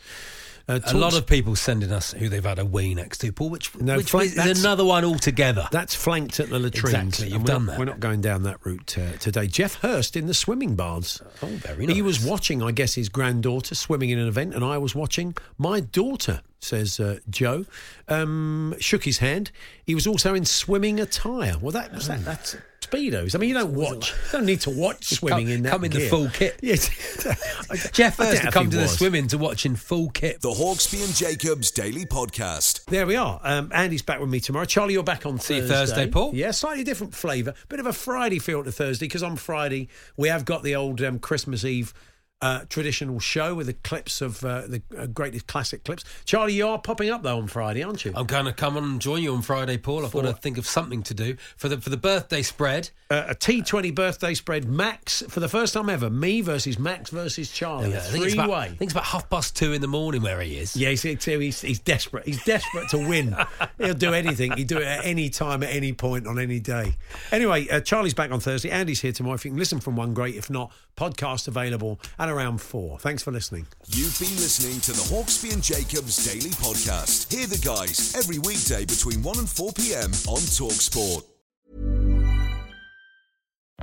Uh, 0.69 0.79
A 0.85 0.93
lot 0.95 1.17
of 1.17 1.25
people 1.25 1.55
sending 1.55 1.91
us 1.91 2.11
who 2.13 2.29
they've 2.29 2.43
had 2.45 2.59
a 2.59 2.65
wee 2.65 2.93
next 2.93 3.17
to, 3.19 3.31
Paul, 3.31 3.49
which, 3.49 3.75
No, 3.75 3.97
which 3.97 4.11
flank- 4.11 4.37
is 4.37 4.59
another 4.61 4.85
one 4.85 5.03
altogether. 5.03 5.67
That's 5.71 5.95
flanked 5.95 6.39
at 6.39 6.49
the 6.49 6.59
latrines. 6.59 7.07
Exactly, 7.19 7.29
you've 7.29 7.41
we're 7.41 7.45
done 7.47 7.65
not, 7.65 7.71
that. 7.71 7.79
We're 7.79 7.85
not 7.85 7.99
going 7.99 8.21
down 8.21 8.43
that 8.43 8.63
route 8.63 8.95
uh, 8.97 9.13
today. 9.17 9.47
Geoff 9.47 9.75
Hurst 9.81 10.15
in 10.15 10.27
the 10.27 10.33
swimming 10.35 10.75
baths. 10.75 11.21
Oh, 11.41 11.47
very 11.47 11.87
nice. 11.87 11.95
He 11.95 12.01
was 12.03 12.23
watching, 12.23 12.61
I 12.61 12.69
guess, 12.71 12.93
his 12.93 13.09
granddaughter 13.09 13.73
swimming 13.73 14.11
in 14.11 14.19
an 14.19 14.27
event, 14.27 14.53
and 14.53 14.63
I 14.63 14.77
was 14.77 14.93
watching 14.93 15.35
my 15.57 15.79
daughter, 15.79 16.41
says 16.59 16.99
uh, 16.99 17.17
Joe. 17.29 17.65
Um, 18.07 18.75
shook 18.79 19.05
his 19.05 19.17
hand. 19.17 19.51
He 19.83 19.95
was 19.95 20.05
also 20.05 20.35
in 20.35 20.45
swimming 20.45 20.99
attire. 20.99 21.55
Well, 21.59 21.71
that 21.71 21.93
was 21.93 22.07
that. 22.07 22.23
That's 22.23 22.55
Speedos. 22.89 23.35
I 23.35 23.37
mean, 23.37 23.49
you 23.49 23.55
don't 23.55 23.73
watch. 23.73 24.11
You 24.11 24.31
don't 24.31 24.45
need 24.45 24.61
to 24.61 24.69
watch 24.69 25.05
swimming 25.05 25.45
come, 25.45 25.53
in 25.53 25.63
that 25.63 25.71
come 25.71 25.83
in 25.85 25.91
the 25.91 26.07
full 26.07 26.29
kit. 26.29 26.59
Yes. 26.61 26.89
Geoff 27.91 28.19
I 28.19 28.25
Hurst 28.25 28.35
doubt 28.35 28.41
to 28.41 28.47
if 28.47 28.53
come 28.53 28.65
he 28.65 28.71
to 28.71 28.77
the 28.77 28.87
swimming 28.87 29.27
to 29.27 29.37
watch 29.37 29.65
in 29.65 29.75
full 29.75 30.09
kit. 30.09 30.41
The 30.41 30.49
Hawksbee 30.49 31.03
and 31.03 31.15
Jacobs 31.15 31.71
Daily 31.71 32.05
Podcast. 32.05 32.85
There 32.85 33.05
we 33.05 33.15
are. 33.15 33.39
Um, 33.43 33.71
Andy's 33.73 34.01
back 34.01 34.19
with 34.19 34.29
me 34.29 34.39
tomorrow. 34.39 34.65
Charlie, 34.65 34.93
you're 34.93 35.03
back 35.03 35.25
on 35.25 35.39
See 35.39 35.59
Thursday. 35.59 35.73
Thursday, 35.73 36.07
Paul. 36.07 36.31
Yeah, 36.33 36.51
slightly 36.51 36.83
different 36.83 37.13
flavour. 37.13 37.53
Bit 37.69 37.79
of 37.79 37.85
a 37.85 37.93
Friday 37.93 38.39
feel 38.39 38.63
to 38.63 38.71
Thursday 38.71 39.05
because 39.05 39.23
on 39.23 39.35
Friday 39.35 39.89
we 40.17 40.27
have 40.27 40.45
got 40.45 40.63
the 40.63 40.75
old 40.75 41.01
um, 41.01 41.19
Christmas 41.19 41.63
Eve 41.63 41.93
uh, 42.41 42.61
traditional 42.69 43.19
show 43.19 43.53
with 43.53 43.67
the 43.67 43.73
clips 43.73 44.21
of 44.21 44.43
uh, 44.45 44.61
the 44.61 44.81
uh, 44.97 45.05
greatest 45.07 45.47
classic 45.47 45.83
clips. 45.83 46.05
Charlie, 46.25 46.53
you 46.53 46.67
are 46.67 46.79
popping 46.79 47.09
up 47.09 47.23
though 47.23 47.37
on 47.37 47.47
Friday, 47.47 47.83
aren't 47.83 48.05
you? 48.05 48.13
I'm 48.15 48.25
going 48.25 48.45
to 48.45 48.53
come 48.53 48.77
on 48.77 48.83
and 48.83 49.01
join 49.01 49.21
you 49.21 49.33
on 49.33 49.41
Friday, 49.41 49.77
Paul. 49.77 50.05
I've 50.05 50.13
got 50.13 50.21
to 50.21 50.33
think 50.33 50.57
of 50.57 50.65
something 50.65 51.03
to 51.03 51.13
do 51.13 51.35
for 51.57 51.67
the 51.67 51.81
for 51.81 51.89
the 51.89 51.97
birthday 51.97 52.41
spread. 52.41 52.89
Uh, 53.11 53.25
a 53.29 53.35
T20 53.35 53.93
birthday 53.93 54.33
spread. 54.33 54.65
Max 54.65 55.23
for 55.29 55.39
the 55.39 55.49
first 55.49 55.73
time 55.73 55.89
ever. 55.89 56.09
Me 56.09 56.41
versus 56.41 56.77
Max 56.77 57.09
versus 57.09 57.51
Charlie. 57.51 57.93
I 57.93 57.97
a 57.97 58.01
think 58.01 58.25
it's 58.25 58.33
three 58.33 58.43
about, 58.43 58.49
way. 58.49 58.57
I 58.57 58.67
think 58.67 58.81
it's 58.83 58.93
about 58.93 59.05
half 59.05 59.29
past 59.29 59.55
two 59.55 59.73
in 59.73 59.81
the 59.81 59.87
morning 59.87 60.21
where 60.21 60.39
he 60.41 60.57
is. 60.57 60.75
Yeah, 60.75 60.89
he's, 60.89 61.01
he's, 61.01 61.61
he's 61.61 61.79
desperate. 61.79 62.25
He's 62.25 62.43
desperate 62.43 62.89
to 62.89 62.97
win. 62.97 63.35
He'll 63.79 63.95
do 63.95 64.13
anything. 64.13 64.51
He'd 64.51 64.67
do 64.67 64.77
it 64.77 64.85
at 64.85 65.05
any 65.05 65.29
time, 65.29 65.63
at 65.63 65.71
any 65.71 65.91
point, 65.91 66.27
on 66.27 66.37
any 66.37 66.59
day. 66.59 66.95
Anyway, 67.31 67.67
uh, 67.69 67.81
Charlie's 67.81 68.13
back 68.13 68.31
on 68.31 68.39
Thursday. 68.39 68.69
Andy's 68.69 69.01
here 69.01 69.11
tomorrow. 69.11 69.35
If 69.35 69.43
you 69.43 69.51
can 69.51 69.59
listen 69.59 69.79
from 69.79 69.95
one, 69.95 70.13
great. 70.13 70.35
If 70.35 70.49
not, 70.49 70.71
podcast 70.95 71.47
available 71.47 71.99
at 72.29 72.35
around 72.35 72.61
four. 72.61 72.99
Thanks 72.99 73.23
for 73.23 73.31
listening. 73.31 73.67
You've 73.87 74.17
been 74.19 74.35
listening 74.37 74.79
to 74.81 74.91
the 74.91 75.13
Hawksbee 75.13 75.53
and 75.53 75.63
Jacobs 75.63 76.25
Daily 76.25 76.51
Podcast. 76.51 77.31
Hear 77.33 77.47
the 77.47 77.57
guys 77.57 78.15
every 78.15 78.39
weekday 78.39 78.85
between 78.85 79.23
1 79.23 79.39
and 79.39 79.49
4 79.49 79.73
p.m. 79.73 80.11
on 80.27 80.41
Talksport. 80.57 81.23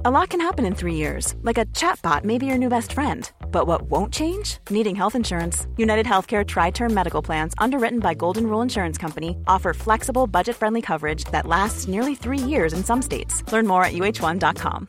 A 0.05 0.11
lot 0.11 0.29
can 0.29 0.41
happen 0.41 0.67
in 0.67 0.75
three 0.75 0.95
years, 0.95 1.35
like 1.43 1.59
a 1.59 1.65
chatbot 1.67 2.23
may 2.23 2.37
be 2.39 2.47
your 2.47 2.59
new 2.59 2.69
best 2.69 2.93
friend. 2.93 3.31
But 3.51 3.67
what 3.67 3.83
won't 3.91 4.13
change? 4.13 4.59
Needing 4.71 4.95
health 4.95 5.15
insurance. 5.15 5.67
United 5.77 6.07
Healthcare 6.07 6.47
Tri 6.47 6.71
Term 6.71 6.93
Medical 6.93 7.23
Plans, 7.23 7.55
underwritten 7.59 7.99
by 8.01 8.15
Golden 8.15 8.47
Rule 8.47 8.61
Insurance 8.63 8.99
Company, 8.99 9.39
offer 9.49 9.73
flexible, 9.73 10.27
budget 10.27 10.55
friendly 10.57 10.83
coverage 10.83 11.25
that 11.33 11.47
lasts 11.47 11.89
nearly 11.89 12.15
three 12.15 12.39
years 12.39 12.73
in 12.75 12.85
some 12.85 13.03
states. 13.03 13.43
Learn 13.51 13.67
more 13.67 13.85
at 13.85 13.95
uh1.com. 13.95 14.89